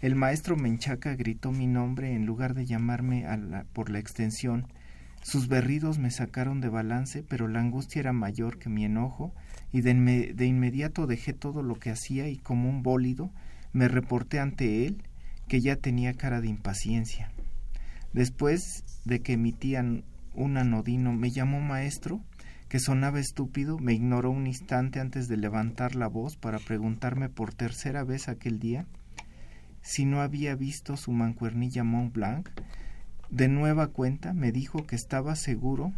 el 0.00 0.14
maestro 0.14 0.56
Menchaca 0.56 1.16
gritó 1.16 1.50
mi 1.50 1.66
nombre 1.66 2.14
en 2.14 2.24
lugar 2.24 2.54
de 2.54 2.66
llamarme 2.66 3.26
por 3.72 3.90
la 3.90 3.98
extensión. 3.98 4.68
Sus 5.22 5.48
berridos 5.48 5.98
me 5.98 6.12
sacaron 6.12 6.60
de 6.60 6.68
balance, 6.68 7.24
pero 7.24 7.48
la 7.48 7.60
angustia 7.60 8.00
era 8.00 8.12
mayor 8.12 8.58
que 8.58 8.68
mi 8.68 8.84
enojo, 8.84 9.34
y 9.72 9.80
de, 9.80 10.32
de 10.34 10.46
inmediato 10.46 11.08
dejé 11.08 11.32
todo 11.32 11.62
lo 11.62 11.74
que 11.74 11.90
hacía 11.90 12.28
y 12.28 12.38
como 12.38 12.68
un 12.68 12.82
bólido 12.84 13.30
me 13.72 13.88
reporté 13.88 14.38
ante 14.38 14.86
él, 14.86 15.02
que 15.48 15.60
ya 15.60 15.74
tenía 15.74 16.14
cara 16.14 16.40
de 16.40 16.48
impaciencia. 16.48 17.32
Después 18.12 18.84
de 19.04 19.20
que 19.20 19.32
emitían 19.32 20.04
un 20.34 20.56
anodino 20.56 21.12
me 21.12 21.30
llamó 21.30 21.60
maestro, 21.60 22.20
que 22.68 22.78
sonaba 22.78 23.18
estúpido, 23.18 23.78
me 23.78 23.94
ignoró 23.94 24.30
un 24.30 24.46
instante 24.46 25.00
antes 25.00 25.26
de 25.26 25.36
levantar 25.36 25.96
la 25.96 26.06
voz 26.06 26.36
para 26.36 26.58
preguntarme 26.58 27.28
por 27.28 27.52
tercera 27.52 28.04
vez 28.04 28.28
aquel 28.28 28.60
día 28.60 28.86
si 29.82 30.04
no 30.04 30.20
había 30.20 30.54
visto 30.54 30.96
su 30.96 31.12
mancuernilla 31.12 31.84
Mont 31.84 32.12
Blanc. 32.12 32.48
De 33.30 33.48
nueva 33.48 33.88
cuenta 33.88 34.32
me 34.32 34.52
dijo 34.52 34.86
que 34.86 34.96
estaba 34.96 35.36
seguro 35.36 35.92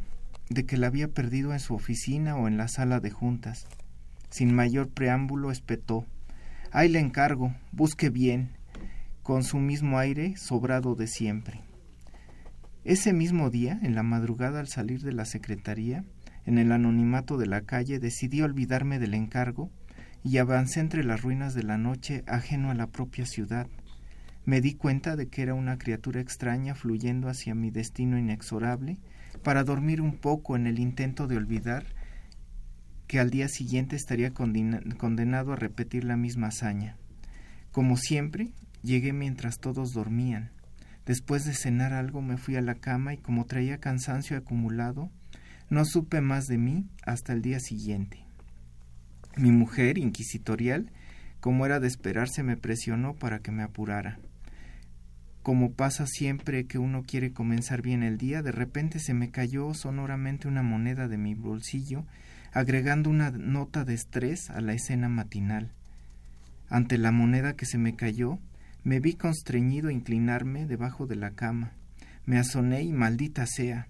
de 0.49 0.66
que 0.66 0.76
la 0.76 0.89
había 0.89 1.09
perdido 1.09 1.53
en 1.53 1.61
su 1.61 1.74
oficina 1.74 2.37
o 2.37 2.49
en 2.49 2.57
la 2.57 2.68
sala 2.68 3.01
de 3.01 3.11
juntas. 3.11 3.66
Sin 4.31 4.55
mayor 4.55 4.89
preámbulo 4.89 5.51
espetó. 5.51 6.05
Ahí 6.72 6.89
le 6.89 7.01
encargo, 7.01 7.55
busque 7.72 8.11
bien, 8.11 8.51
con 9.22 9.45
su 9.45 9.59
mismo 9.59 9.99
aire 9.99 10.37
sobrado 10.37 10.95
de 10.95 11.07
siempre. 11.07 11.61
Ese 12.85 13.12
mismo 13.12 13.51
día, 13.51 13.78
en 13.83 13.95
la 13.95 14.03
madrugada 14.03 14.61
al 14.61 14.68
salir 14.68 15.03
de 15.03 15.12
la 15.12 15.24
secretaría, 15.24 16.05
en 16.47 16.59
el 16.59 16.72
anonimato 16.72 17.37
de 17.37 17.47
la 17.47 17.61
calle, 17.62 17.99
decidí 17.99 18.43
olvidarme 18.43 18.99
del 18.99 19.14
encargo 19.14 19.70
y 20.22 20.38
avancé 20.38 20.80
entre 20.80 21.04
las 21.04 21.22
ruinas 21.22 21.54
de 21.54 21.62
la 21.62 21.78
noche 21.78 22.24
ajeno 22.26 22.70
a 22.70 22.74
la 22.74 22.86
propia 22.86 23.26
ciudad. 23.26 23.66
Me 24.44 24.60
di 24.60 24.74
cuenta 24.74 25.16
de 25.16 25.28
que 25.28 25.42
era 25.42 25.54
una 25.54 25.78
criatura 25.78 26.20
extraña 26.20 26.74
fluyendo 26.74 27.28
hacia 27.28 27.54
mi 27.54 27.70
destino 27.70 28.18
inexorable 28.18 28.98
para 29.42 29.64
dormir 29.64 30.00
un 30.00 30.16
poco 30.16 30.56
en 30.56 30.66
el 30.66 30.78
intento 30.78 31.26
de 31.26 31.36
olvidar 31.36 31.84
que 33.06 33.18
al 33.18 33.30
día 33.30 33.48
siguiente 33.48 33.96
estaría 33.96 34.32
condenado 34.32 35.52
a 35.52 35.56
repetir 35.56 36.04
la 36.04 36.16
misma 36.16 36.48
hazaña. 36.48 36.96
Como 37.72 37.96
siempre, 37.96 38.52
llegué 38.82 39.12
mientras 39.12 39.58
todos 39.58 39.92
dormían. 39.92 40.50
Después 41.06 41.44
de 41.44 41.54
cenar 41.54 41.92
algo 41.92 42.22
me 42.22 42.36
fui 42.36 42.56
a 42.56 42.60
la 42.60 42.76
cama 42.76 43.14
y 43.14 43.18
como 43.18 43.46
traía 43.46 43.78
cansancio 43.78 44.36
acumulado, 44.36 45.10
no 45.70 45.84
supe 45.84 46.20
más 46.20 46.46
de 46.46 46.58
mí 46.58 46.86
hasta 47.04 47.32
el 47.32 47.42
día 47.42 47.58
siguiente. 47.58 48.30
Mi 49.37 49.53
mujer, 49.53 49.99
inquisitorial, 49.99 50.91
como 51.41 51.64
era 51.64 51.81
de 51.81 51.89
esperarse, 51.89 52.43
me 52.43 52.57
presionó 52.57 53.14
para 53.14 53.41
que 53.41 53.53
me 53.53 53.62
apurara. 53.62 54.18
Como 55.43 55.72
pasa 55.72 56.07
siempre 56.07 56.66
que 56.66 56.78
uno 56.78 57.03
quiere 57.03 57.33
comenzar 57.33 57.81
bien 57.81 58.03
el 58.03 58.18
día, 58.18 58.43
de 58.43 58.53
repente 58.53 58.99
se 58.99 59.14
me 59.14 59.31
cayó 59.31 59.72
sonoramente 59.72 60.49
una 60.49 60.62
moneda 60.62 61.09
de 61.09 61.16
mi 61.16 61.35
bolsillo, 61.35 62.05
agregando 62.53 63.09
una 63.09 63.31
nota 63.31 63.85
de 63.85 63.95
estrés 63.95 64.51
a 64.51 64.61
la 64.61 64.74
escena 64.74 65.09
matinal. 65.09 65.72
Ante 66.68 66.99
la 66.99 67.11
moneda 67.11 67.57
que 67.57 67.64
se 67.64 67.78
me 67.78 67.97
cayó, 67.97 68.39
me 68.85 69.01
vi 69.01 69.14
constreñido 69.14 69.89
a 69.89 69.93
inclinarme 69.93 70.66
debajo 70.66 71.07
de 71.07 71.16
la 71.16 71.31
cama. 71.31 71.72
Me 72.26 72.39
asoné 72.39 72.83
y 72.83 72.93
maldita 72.93 73.47
sea. 73.47 73.89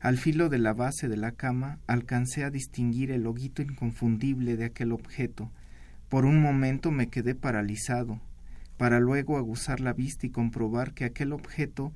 Al 0.00 0.16
filo 0.16 0.48
de 0.48 0.58
la 0.58 0.72
base 0.72 1.08
de 1.08 1.18
la 1.18 1.32
cama 1.32 1.78
alcancé 1.86 2.44
a 2.44 2.50
distinguir 2.50 3.10
el 3.10 3.24
loguito 3.24 3.60
inconfundible 3.60 4.56
de 4.56 4.64
aquel 4.64 4.92
objeto. 4.92 5.50
Por 6.08 6.24
un 6.24 6.40
momento 6.40 6.90
me 6.90 7.08
quedé 7.08 7.34
paralizado, 7.34 8.18
para 8.78 8.98
luego 8.98 9.36
aguzar 9.36 9.80
la 9.80 9.92
vista 9.92 10.26
y 10.26 10.30
comprobar 10.30 10.94
que 10.94 11.04
aquel 11.04 11.34
objeto 11.34 11.92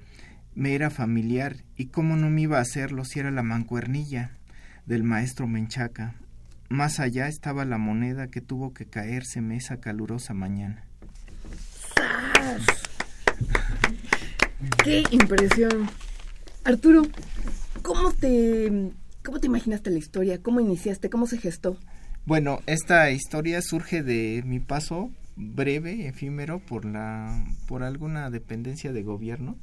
me 0.54 0.74
era 0.74 0.90
familiar 0.90 1.56
y 1.76 1.86
cómo 1.86 2.14
no 2.14 2.28
me 2.28 2.42
iba 2.42 2.58
a 2.58 2.62
hacerlo 2.62 3.06
si 3.06 3.20
era 3.20 3.30
la 3.30 3.42
mancuernilla 3.42 4.32
del 4.84 5.02
maestro 5.02 5.46
Menchaca. 5.46 6.14
Más 6.68 7.00
allá 7.00 7.28
estaba 7.28 7.64
la 7.64 7.78
moneda 7.78 8.28
que 8.28 8.42
tuvo 8.42 8.74
que 8.74 8.84
caérseme 8.84 9.56
esa 9.56 9.78
calurosa 9.80 10.34
mañana. 10.34 10.84
¡Qué 14.84 15.04
impresión! 15.10 15.88
Arturo, 16.64 17.02
¿cómo 17.84 18.12
te, 18.12 18.90
¿cómo 19.22 19.38
te 19.38 19.46
imaginaste 19.46 19.90
la 19.90 19.98
historia? 19.98 20.42
¿Cómo 20.42 20.60
iniciaste? 20.60 21.10
¿Cómo 21.10 21.26
se 21.26 21.38
gestó? 21.38 21.76
Bueno, 22.24 22.60
esta 22.66 23.10
historia 23.10 23.60
surge 23.60 24.02
de 24.02 24.42
mi 24.46 24.58
paso 24.58 25.10
breve, 25.36 26.08
efímero, 26.08 26.58
por, 26.60 26.86
la, 26.86 27.44
por 27.68 27.82
alguna 27.82 28.30
dependencia 28.30 28.92
de 28.92 29.02
gobierno 29.02 29.56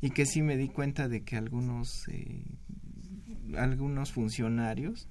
y 0.00 0.10
que 0.10 0.26
sí 0.26 0.42
me 0.42 0.56
di 0.56 0.68
cuenta 0.68 1.08
de 1.08 1.22
que 1.22 1.36
algunos, 1.36 2.08
eh, 2.08 2.42
algunos 3.56 4.12
funcionarios 4.12 5.06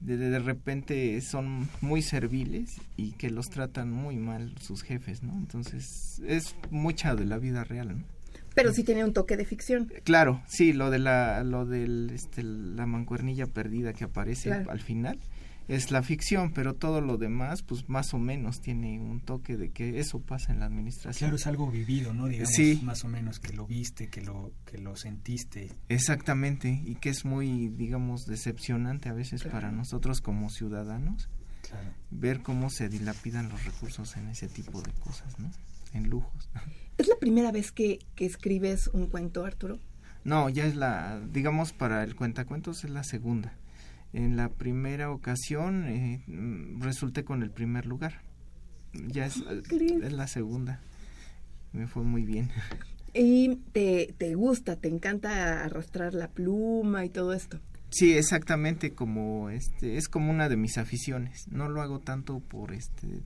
de, 0.00 0.38
repente 0.38 1.20
son 1.20 1.68
muy 1.80 2.02
serviles 2.02 2.80
y 2.96 3.12
que 3.12 3.30
los 3.30 3.46
tratan 3.46 3.90
muy 3.90 4.16
mal 4.16 4.54
sus 4.60 4.82
jefes, 4.82 5.22
¿no? 5.22 5.32
Entonces 5.34 6.20
es 6.26 6.54
mucha 6.70 7.14
de 7.14 7.24
la 7.24 7.38
vida 7.38 7.64
real, 7.64 7.98
¿no? 7.98 8.13
Pero 8.54 8.72
sí 8.72 8.84
tiene 8.84 9.04
un 9.04 9.12
toque 9.12 9.36
de 9.36 9.44
ficción. 9.44 9.92
Claro, 10.04 10.42
sí, 10.46 10.72
lo 10.72 10.90
de 10.90 10.98
la, 10.98 11.42
lo 11.44 11.66
del, 11.66 12.10
este, 12.14 12.42
la 12.42 12.86
mancuernilla 12.86 13.46
perdida 13.46 13.92
que 13.92 14.04
aparece 14.04 14.52
al 14.52 14.80
final 14.80 15.18
es 15.66 15.90
la 15.90 16.02
ficción, 16.02 16.52
pero 16.52 16.74
todo 16.74 17.00
lo 17.00 17.16
demás, 17.16 17.62
pues 17.62 17.88
más 17.88 18.12
o 18.12 18.18
menos 18.18 18.60
tiene 18.60 19.00
un 19.00 19.20
toque 19.20 19.56
de 19.56 19.70
que 19.70 19.98
eso 19.98 20.20
pasa 20.20 20.52
en 20.52 20.60
la 20.60 20.66
administración. 20.66 21.28
Claro, 21.28 21.36
es 21.36 21.46
algo 21.46 21.70
vivido, 21.70 22.12
¿no? 22.12 22.26
Digamos, 22.26 22.52
sí. 22.52 22.80
más 22.82 23.04
o 23.04 23.08
menos 23.08 23.40
que 23.40 23.52
lo 23.52 23.66
viste, 23.66 24.08
que 24.08 24.20
lo 24.20 24.52
que 24.66 24.78
lo 24.78 24.94
sentiste. 24.96 25.72
Exactamente, 25.88 26.82
y 26.84 26.96
que 26.96 27.08
es 27.08 27.24
muy, 27.24 27.68
digamos, 27.68 28.26
decepcionante 28.26 29.08
a 29.08 29.14
veces 29.14 29.42
para 29.44 29.70
nosotros 29.70 30.20
como 30.20 30.50
ciudadanos 30.50 31.30
ver 32.10 32.42
cómo 32.42 32.70
se 32.70 32.88
dilapidan 32.88 33.48
los 33.48 33.64
recursos 33.64 34.16
en 34.16 34.28
ese 34.28 34.48
tipo 34.48 34.80
de 34.82 34.92
cosas, 34.92 35.38
¿no? 35.38 35.50
En 35.94 36.10
lujos. 36.10 36.50
¿Es 36.98 37.08
la 37.08 37.16
primera 37.16 37.50
vez 37.50 37.72
que, 37.72 38.00
que 38.14 38.26
escribes 38.26 38.88
un 38.88 39.06
cuento, 39.06 39.44
Arturo? 39.44 39.78
No, 40.24 40.48
ya 40.48 40.64
es 40.66 40.76
la, 40.76 41.20
digamos, 41.32 41.72
para 41.72 42.02
el 42.02 42.14
cuentacuentos 42.14 42.84
es 42.84 42.90
la 42.90 43.04
segunda. 43.04 43.54
En 44.12 44.36
la 44.36 44.48
primera 44.48 45.10
ocasión 45.10 45.86
eh, 45.86 46.22
mm, 46.26 46.80
resulté 46.82 47.24
con 47.24 47.42
el 47.42 47.50
primer 47.50 47.86
lugar. 47.86 48.22
Ya 48.92 49.26
es, 49.26 49.42
es, 49.70 50.12
la 50.12 50.28
segunda. 50.28 50.80
Me 51.72 51.86
fue 51.86 52.04
muy 52.04 52.24
bien. 52.24 52.50
¿Y 53.14 53.56
te, 53.72 54.14
te 54.16 54.34
gusta, 54.34 54.76
te 54.76 54.88
encanta 54.88 55.64
arrastrar 55.64 56.14
la 56.14 56.28
pluma 56.28 57.04
y 57.04 57.10
todo 57.10 57.32
esto? 57.32 57.60
Sí, 57.90 58.16
exactamente, 58.16 58.92
como 58.92 59.50
este 59.50 59.96
es 59.96 60.08
como 60.08 60.32
una 60.32 60.48
de 60.48 60.56
mis 60.56 60.78
aficiones. 60.78 61.46
No 61.48 61.68
lo 61.68 61.80
hago 61.80 62.00
tanto 62.00 62.40
por 62.40 62.72
este 62.72 63.22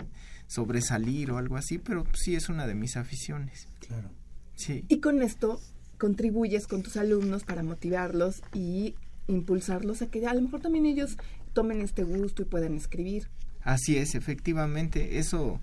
sobresalir 0.48 1.30
o 1.30 1.38
algo 1.38 1.56
así, 1.56 1.78
pero 1.78 2.04
sí 2.14 2.34
es 2.34 2.48
una 2.48 2.66
de 2.66 2.74
mis 2.74 2.96
aficiones. 2.96 3.68
Claro. 3.86 4.10
Sí. 4.56 4.84
Y 4.88 4.98
con 5.00 5.22
esto 5.22 5.60
contribuyes 5.98 6.66
con 6.66 6.82
tus 6.82 6.96
alumnos 6.96 7.44
para 7.44 7.62
motivarlos 7.62 8.42
y 8.52 8.96
impulsarlos 9.28 10.02
a 10.02 10.08
que 10.08 10.26
a 10.26 10.34
lo 10.34 10.42
mejor 10.42 10.60
también 10.60 10.86
ellos 10.86 11.16
tomen 11.52 11.80
este 11.82 12.02
gusto 12.02 12.42
y 12.42 12.46
puedan 12.46 12.74
escribir. 12.74 13.28
Así 13.62 13.96
es, 13.96 14.14
efectivamente, 14.14 15.18
eso 15.18 15.60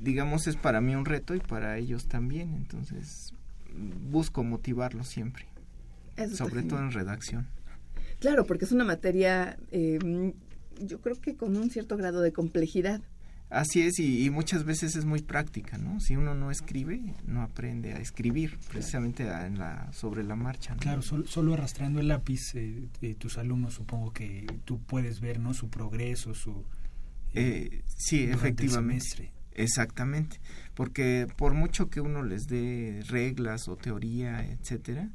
digamos 0.00 0.46
es 0.46 0.56
para 0.56 0.80
mí 0.80 0.94
un 0.94 1.04
reto 1.04 1.34
y 1.34 1.40
para 1.40 1.78
ellos 1.78 2.06
también, 2.06 2.54
entonces 2.54 3.34
busco 4.10 4.42
motivarlos 4.42 5.08
siempre, 5.08 5.46
sobre 6.34 6.62
todo 6.62 6.80
en 6.80 6.92
redacción. 6.92 7.46
Claro, 8.20 8.46
porque 8.46 8.64
es 8.64 8.72
una 8.72 8.84
materia, 8.84 9.58
eh, 9.70 10.32
yo 10.80 11.00
creo 11.00 11.20
que 11.20 11.36
con 11.36 11.56
un 11.56 11.70
cierto 11.70 11.96
grado 11.96 12.22
de 12.22 12.32
complejidad. 12.32 13.02
Así 13.48 13.82
es, 13.82 14.00
y, 14.00 14.28
muchas 14.30 14.64
veces 14.64 14.96
es 14.96 15.04
muy 15.04 15.22
práctica, 15.22 15.78
¿no? 15.78 16.00
Si 16.00 16.16
uno 16.16 16.34
no 16.34 16.50
escribe, 16.50 17.14
no 17.26 17.42
aprende 17.42 17.92
a 17.92 17.98
escribir, 17.98 18.58
precisamente 18.70 19.22
en 19.22 19.58
la, 19.58 19.92
sobre 19.92 20.24
la 20.24 20.34
marcha. 20.34 20.74
Claro, 20.80 21.00
solo, 21.02 21.54
arrastrando 21.54 22.00
el 22.00 22.08
lápiz, 22.08 22.54
eh, 22.54 22.88
eh, 23.02 23.14
tus 23.14 23.38
alumnos 23.38 23.74
supongo 23.74 24.12
que 24.12 24.46
tú 24.64 24.80
puedes 24.80 25.20
ver, 25.20 25.38
¿no? 25.38 25.54
Su 25.54 25.68
progreso, 25.68 26.34
su... 26.34 26.64
Eh, 27.34 27.82
sí, 27.96 28.24
efectivamente. 28.24 29.32
Exactamente, 29.52 30.38
porque 30.74 31.26
por 31.36 31.54
mucho 31.54 31.88
que 31.88 32.00
uno 32.00 32.22
les 32.22 32.46
dé 32.46 33.02
reglas 33.08 33.68
o 33.68 33.76
teoría, 33.76 34.44
etcétera, 34.44 35.08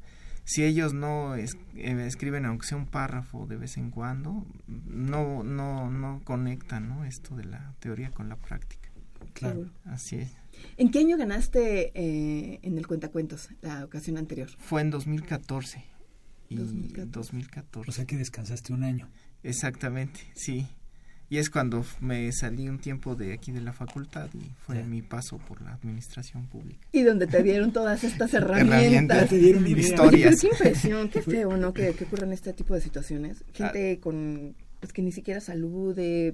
si 0.43 0.63
ellos 0.63 0.93
no 0.93 1.35
es, 1.35 1.57
eh, 1.75 2.03
escriben 2.05 2.45
aunque 2.45 2.67
sea 2.67 2.77
un 2.77 2.87
párrafo 2.87 3.45
de 3.45 3.57
vez 3.57 3.77
en 3.77 3.91
cuando, 3.91 4.45
no 4.67 5.43
no 5.43 5.89
no 5.89 6.21
conectan 6.23 6.89
¿no? 6.89 7.05
esto 7.05 7.35
de 7.35 7.45
la 7.45 7.73
teoría 7.79 8.11
con 8.11 8.29
la 8.29 8.35
práctica. 8.35 8.89
Claro. 9.33 9.69
Así 9.85 10.17
es. 10.17 10.31
¿En 10.77 10.91
qué 10.91 10.99
año 10.99 11.17
ganaste 11.17 11.91
eh, 11.95 12.59
en 12.61 12.77
el 12.77 12.87
Cuentacuentos, 12.87 13.49
la 13.61 13.85
ocasión 13.85 14.17
anterior? 14.17 14.49
Fue 14.57 14.81
en 14.81 14.89
2014. 14.89 15.85
Y 16.49 16.55
2014. 16.55 17.89
O 17.89 17.93
sea 17.93 18.05
que 18.05 18.17
descansaste 18.17 18.73
un 18.73 18.83
año. 18.83 19.09
Exactamente, 19.43 20.19
sí. 20.35 20.67
Y 21.31 21.37
es 21.37 21.49
cuando 21.49 21.85
me 22.01 22.29
salí 22.33 22.67
un 22.67 22.77
tiempo 22.77 23.15
de 23.15 23.31
aquí 23.31 23.53
de 23.53 23.61
la 23.61 23.71
facultad 23.71 24.27
y 24.33 24.51
fue 24.65 24.83
mi 24.83 25.01
paso 25.01 25.37
por 25.37 25.61
la 25.61 25.71
administración 25.71 26.45
pública. 26.47 26.85
Y 26.91 27.03
donde 27.03 27.25
te 27.25 27.41
dieron 27.41 27.71
todas 27.71 28.03
estas 28.03 28.33
herramientas. 28.33 29.29
te 29.29 29.37
dieron 29.37 29.65
historias. 29.65 30.41
qué 30.41 30.47
impresión, 30.47 31.07
qué 31.07 31.21
feo, 31.21 31.55
¿no? 31.55 31.73
Que, 31.73 31.93
que, 31.93 32.03
ocurran 32.03 32.33
este 32.33 32.51
tipo 32.51 32.73
de 32.73 32.81
situaciones. 32.81 33.45
Gente 33.53 33.95
ah. 33.97 34.01
con, 34.01 34.57
pues 34.81 34.91
que 34.91 35.01
ni 35.01 35.13
siquiera 35.13 35.39
salude. 35.39 36.33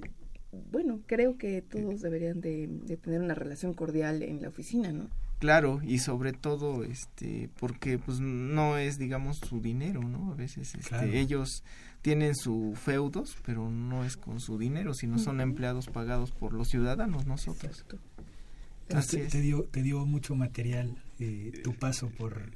Bueno, 0.72 0.98
creo 1.06 1.38
que 1.38 1.62
todos 1.62 2.00
deberían 2.00 2.40
de, 2.40 2.66
de 2.68 2.96
tener 2.96 3.20
una 3.20 3.36
relación 3.36 3.74
cordial 3.74 4.24
en 4.24 4.42
la 4.42 4.48
oficina, 4.48 4.90
¿no? 4.90 5.08
Claro, 5.38 5.80
y 5.84 5.98
sobre 5.98 6.32
todo, 6.32 6.82
este, 6.82 7.48
porque 7.60 7.98
pues 7.98 8.18
no 8.18 8.76
es, 8.76 8.98
digamos, 8.98 9.36
su 9.38 9.60
dinero, 9.60 10.02
¿no? 10.02 10.32
A 10.32 10.34
veces 10.34 10.74
este, 10.74 11.20
ellos 11.20 11.62
tienen 12.02 12.34
su 12.36 12.74
feudos, 12.76 13.36
pero 13.44 13.70
no 13.70 14.04
es 14.04 14.16
con 14.16 14.40
su 14.40 14.58
dinero, 14.58 14.94
sino 14.94 15.18
son 15.18 15.40
empleados 15.40 15.86
pagados 15.86 16.30
por 16.32 16.52
los 16.52 16.68
ciudadanos, 16.68 17.26
nosotros. 17.26 17.84
Así 18.94 19.18
te, 19.18 19.40
dio, 19.40 19.64
te 19.64 19.82
dio 19.82 20.06
mucho 20.06 20.34
material 20.34 21.02
eh, 21.18 21.52
tu 21.62 21.74
paso 21.74 22.08
por, 22.08 22.50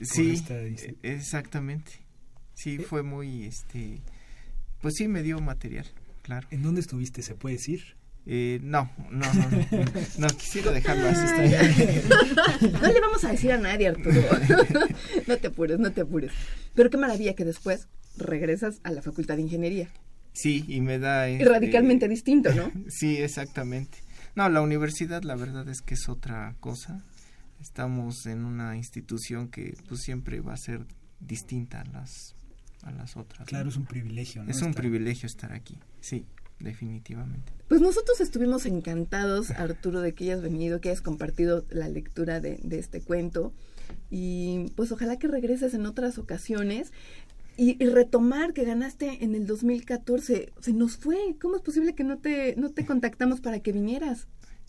sí, 0.00 0.40
exactamente. 1.02 1.92
Sí, 2.54 2.76
eh, 2.76 2.78
fue 2.80 3.02
muy, 3.02 3.44
este, 3.44 4.00
pues 4.80 4.94
sí 4.96 5.08
me 5.08 5.22
dio 5.22 5.40
material, 5.40 5.86
claro. 6.22 6.46
¿En 6.50 6.62
dónde 6.62 6.80
estuviste? 6.80 7.22
¿Se 7.22 7.34
puede 7.34 7.56
decir? 7.56 7.96
Eh, 8.26 8.58
no, 8.62 8.90
no, 9.10 9.26
no, 9.34 9.48
no, 10.18 10.26
quisiera 10.28 10.72
dejarlo 10.72 11.08
así. 11.08 11.26
no 12.72 12.92
le 12.92 13.00
vamos 13.00 13.22
a 13.24 13.32
decir 13.32 13.52
a 13.52 13.58
nadie, 13.58 13.88
Arturo. 13.88 14.22
no 15.26 15.36
te 15.36 15.48
apures, 15.48 15.78
no 15.78 15.92
te 15.92 16.00
apures. 16.02 16.32
Pero 16.74 16.88
qué 16.88 16.96
maravilla 16.96 17.34
que 17.34 17.44
después 17.44 17.88
regresas 18.16 18.80
a 18.82 18.90
la 18.90 19.02
Facultad 19.02 19.36
de 19.36 19.42
Ingeniería. 19.42 19.88
Sí, 20.32 20.64
y 20.66 20.80
me 20.80 20.98
da... 20.98 21.30
y 21.30 21.42
radicalmente 21.42 22.06
este, 22.06 22.14
distinto, 22.14 22.54
¿no? 22.54 22.70
sí, 22.88 23.16
exactamente. 23.16 23.98
No, 24.34 24.48
la 24.48 24.60
universidad 24.62 25.22
la 25.22 25.36
verdad 25.36 25.68
es 25.68 25.80
que 25.80 25.94
es 25.94 26.08
otra 26.08 26.56
cosa. 26.60 27.04
Estamos 27.60 28.26
en 28.26 28.44
una 28.44 28.76
institución 28.76 29.48
que 29.48 29.74
pues 29.88 30.02
siempre 30.02 30.40
va 30.40 30.54
a 30.54 30.56
ser 30.56 30.86
distinta 31.20 31.80
a 31.80 31.84
las, 31.84 32.34
a 32.82 32.90
las 32.90 33.16
otras. 33.16 33.46
Claro, 33.46 33.68
es 33.68 33.76
un 33.76 33.86
privilegio. 33.86 34.42
¿no? 34.42 34.50
Es 34.50 34.60
un 34.60 34.74
privilegio 34.74 35.26
estar 35.26 35.52
aquí, 35.52 35.78
sí 36.00 36.26
definitivamente. 36.60 37.52
Pues 37.68 37.80
nosotros 37.80 38.20
estuvimos 38.20 38.66
encantados, 38.66 39.50
Arturo, 39.52 40.00
de 40.00 40.14
que 40.14 40.24
hayas 40.24 40.42
venido, 40.42 40.80
que 40.80 40.90
hayas 40.90 41.00
compartido 41.00 41.64
la 41.70 41.88
lectura 41.88 42.40
de, 42.40 42.58
de, 42.62 42.78
este 42.78 43.00
cuento. 43.00 43.52
Y 44.10 44.70
pues 44.76 44.92
ojalá 44.92 45.18
que 45.18 45.28
regreses 45.28 45.74
en 45.74 45.86
otras 45.86 46.18
ocasiones. 46.18 46.92
Y, 47.56 47.76
retomar 47.84 48.52
que 48.52 48.64
ganaste 48.64 49.24
en 49.24 49.34
el 49.34 49.46
2014, 49.46 50.52
se 50.60 50.72
nos 50.72 50.96
fue. 50.96 51.36
¿Cómo 51.40 51.56
es 51.56 51.62
posible 51.62 51.94
que 51.94 52.04
no 52.04 52.18
te, 52.18 52.56
no 52.56 52.70
te 52.70 52.84
contactamos 52.84 53.40
para 53.40 53.60
que 53.60 53.72
vinieras? 53.72 54.26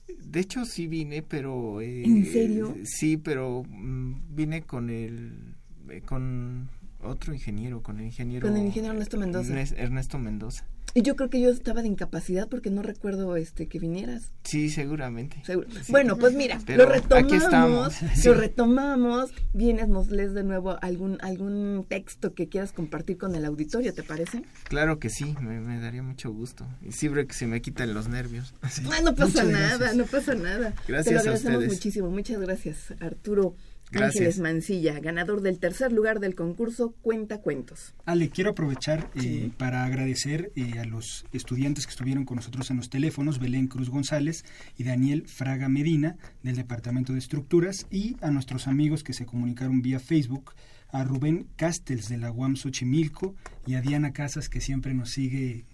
De 0.07 0.39
hecho 0.39 0.65
sí 0.65 0.87
vine, 0.87 1.23
pero... 1.23 1.81
Eh, 1.81 2.03
¿En 2.03 2.25
serio? 2.25 2.75
Sí, 2.83 3.17
pero 3.17 3.63
mm, 3.67 4.35
vine 4.35 4.61
con 4.61 4.89
el... 4.89 5.55
Eh, 5.89 6.01
con 6.01 6.69
otro 7.05 7.33
ingeniero, 7.33 7.81
con 7.81 7.99
el 7.99 8.05
ingeniero... 8.05 8.47
Con 8.47 8.57
el 8.57 8.65
ingeniero 8.65 8.93
Ernesto 8.93 9.17
Mendoza. 9.17 9.59
Ernesto 9.77 10.19
Mendoza. 10.19 10.65
Y 10.97 11.01
yo 11.01 11.17
creo 11.17 11.29
que 11.29 11.41
yo 11.41 11.49
estaba 11.49 11.81
de 11.81 11.89
incapacidad 11.89 12.47
porque 12.47 12.69
no 12.69 12.81
recuerdo 12.81 13.35
este 13.35 13.67
que 13.67 13.79
vinieras. 13.79 14.31
Sí, 14.45 14.69
seguramente. 14.69 15.43
Bueno, 15.89 16.17
pues 16.17 16.33
mira, 16.35 16.57
lo 16.67 16.85
retomamos, 16.85 17.95
lo 18.23 18.33
retomamos. 18.33 19.31
Vienes, 19.51 19.89
nos 19.89 20.07
lees 20.09 20.33
de 20.33 20.45
nuevo 20.45 20.77
algún 20.81 21.17
algún 21.21 21.85
texto 21.89 22.33
que 22.33 22.47
quieras 22.47 22.71
compartir 22.71 23.17
con 23.17 23.35
el 23.35 23.43
auditorio, 23.43 23.93
¿te 23.93 24.03
parece? 24.03 24.43
Claro 24.69 24.97
que 24.97 25.09
sí, 25.09 25.35
me, 25.41 25.81
daría 25.81 26.01
mucho 26.01 26.31
gusto. 26.31 26.65
Y 26.81 26.93
siempre 26.93 27.27
que 27.27 27.33
se 27.33 27.45
me 27.45 27.61
quitan 27.61 27.93
los 27.93 28.07
nervios. 28.07 28.53
Ah, 28.61 29.01
no 29.03 29.13
pasa 29.15 29.43
nada, 29.43 29.93
no 29.95 30.05
pasa 30.05 30.33
nada. 30.33 30.73
Gracias 30.87 31.05
Te 31.05 31.13
lo 31.13 31.19
agradecemos 31.19 31.65
muchísimo. 31.65 32.09
Muchas 32.09 32.39
gracias, 32.39 32.93
Arturo. 33.01 33.57
Ángeles 33.93 34.39
Mancilla, 34.39 34.99
ganador 34.99 35.41
del 35.41 35.59
tercer 35.59 35.91
lugar 35.91 36.19
del 36.19 36.35
concurso 36.35 36.93
Cuenta 37.01 37.41
Cuentos. 37.41 37.93
Ale, 38.05 38.29
quiero 38.29 38.51
aprovechar 38.51 39.09
eh, 39.15 39.51
para 39.57 39.85
agradecer 39.85 40.51
eh, 40.55 40.79
a 40.79 40.85
los 40.85 41.25
estudiantes 41.31 41.85
que 41.85 41.91
estuvieron 41.91 42.25
con 42.25 42.37
nosotros 42.37 42.69
en 42.71 42.77
los 42.77 42.89
teléfonos, 42.89 43.39
Belén 43.39 43.67
Cruz 43.67 43.89
González 43.89 44.43
y 44.77 44.83
Daniel 44.83 45.27
Fraga 45.27 45.69
Medina 45.69 46.17
del 46.43 46.55
Departamento 46.55 47.13
de 47.13 47.19
Estructuras 47.19 47.87
y 47.89 48.17
a 48.21 48.31
nuestros 48.31 48.67
amigos 48.67 49.03
que 49.03 49.13
se 49.13 49.25
comunicaron 49.25 49.81
vía 49.81 49.99
Facebook, 49.99 50.53
a 50.89 51.03
Rubén 51.03 51.47
Castells 51.55 52.09
de 52.09 52.17
la 52.17 52.31
UAM 52.31 52.55
Xochimilco 52.55 53.35
y 53.65 53.75
a 53.75 53.81
Diana 53.81 54.13
Casas 54.13 54.49
que 54.49 54.61
siempre 54.61 54.93
nos 54.93 55.11
sigue 55.11 55.65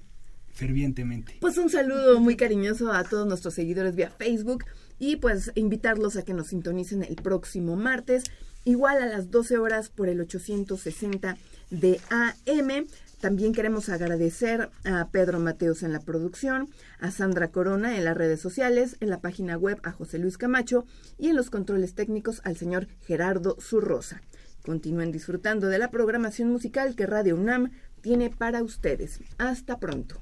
fervientemente. 0.54 1.38
Pues 1.40 1.58
un 1.58 1.70
saludo 1.70 2.20
muy 2.20 2.36
cariñoso 2.36 2.92
a 2.92 3.04
todos 3.04 3.28
nuestros 3.28 3.54
seguidores 3.54 3.96
vía 3.96 4.10
Facebook 4.10 4.66
y 5.00 5.16
pues 5.16 5.52
invitarlos 5.56 6.16
a 6.16 6.24
que 6.24 6.34
nos 6.34 6.48
sintonicen 6.48 7.04
el 7.04 7.16
próximo 7.16 7.76
martes, 7.76 8.26
igual 8.66 9.02
a 9.02 9.08
las 9.08 9.32
12 9.32 9.58
horas 9.58 9.90
por 9.90 10.10
el 10.10 10.22
860 10.22 11.38
de 11.72 12.00
AM. 12.10 12.86
También 13.20 13.54
queremos 13.54 13.90
agradecer 13.90 14.70
a 14.84 15.08
Pedro 15.10 15.40
Mateos 15.40 15.84
en 15.84 15.94
la 15.94 16.00
producción, 16.00 16.70
a 17.00 17.12
Sandra 17.12 17.50
Corona 17.50 17.98
en 17.98 18.06
las 18.06 18.18
redes 18.18 18.42
sociales, 18.42 18.98
en 19.00 19.10
la 19.10 19.22
página 19.22 19.58
web 19.58 19.80
a 19.84 19.92
José 19.92 20.18
Luis 20.18 20.38
Camacho 20.38 20.86
y 21.18 21.30
en 21.30 21.36
los 21.36 21.50
controles 21.50 21.94
técnicos 21.94 22.42
al 22.44 22.58
señor 22.58 22.88
Gerardo 23.06 23.58
Zurrosa. 23.60 24.22
Continúen 24.64 25.12
disfrutando 25.12 25.68
de 25.68 25.80
la 25.80 25.92
programación 25.92 26.52
musical 26.52 26.96
que 26.96 27.08
Radio 27.08 27.36
UNAM 27.36 27.72
tiene 28.02 28.30
para 28.30 28.64
ustedes. 28.64 29.20
Hasta 29.38 29.80
pronto. 29.80 30.22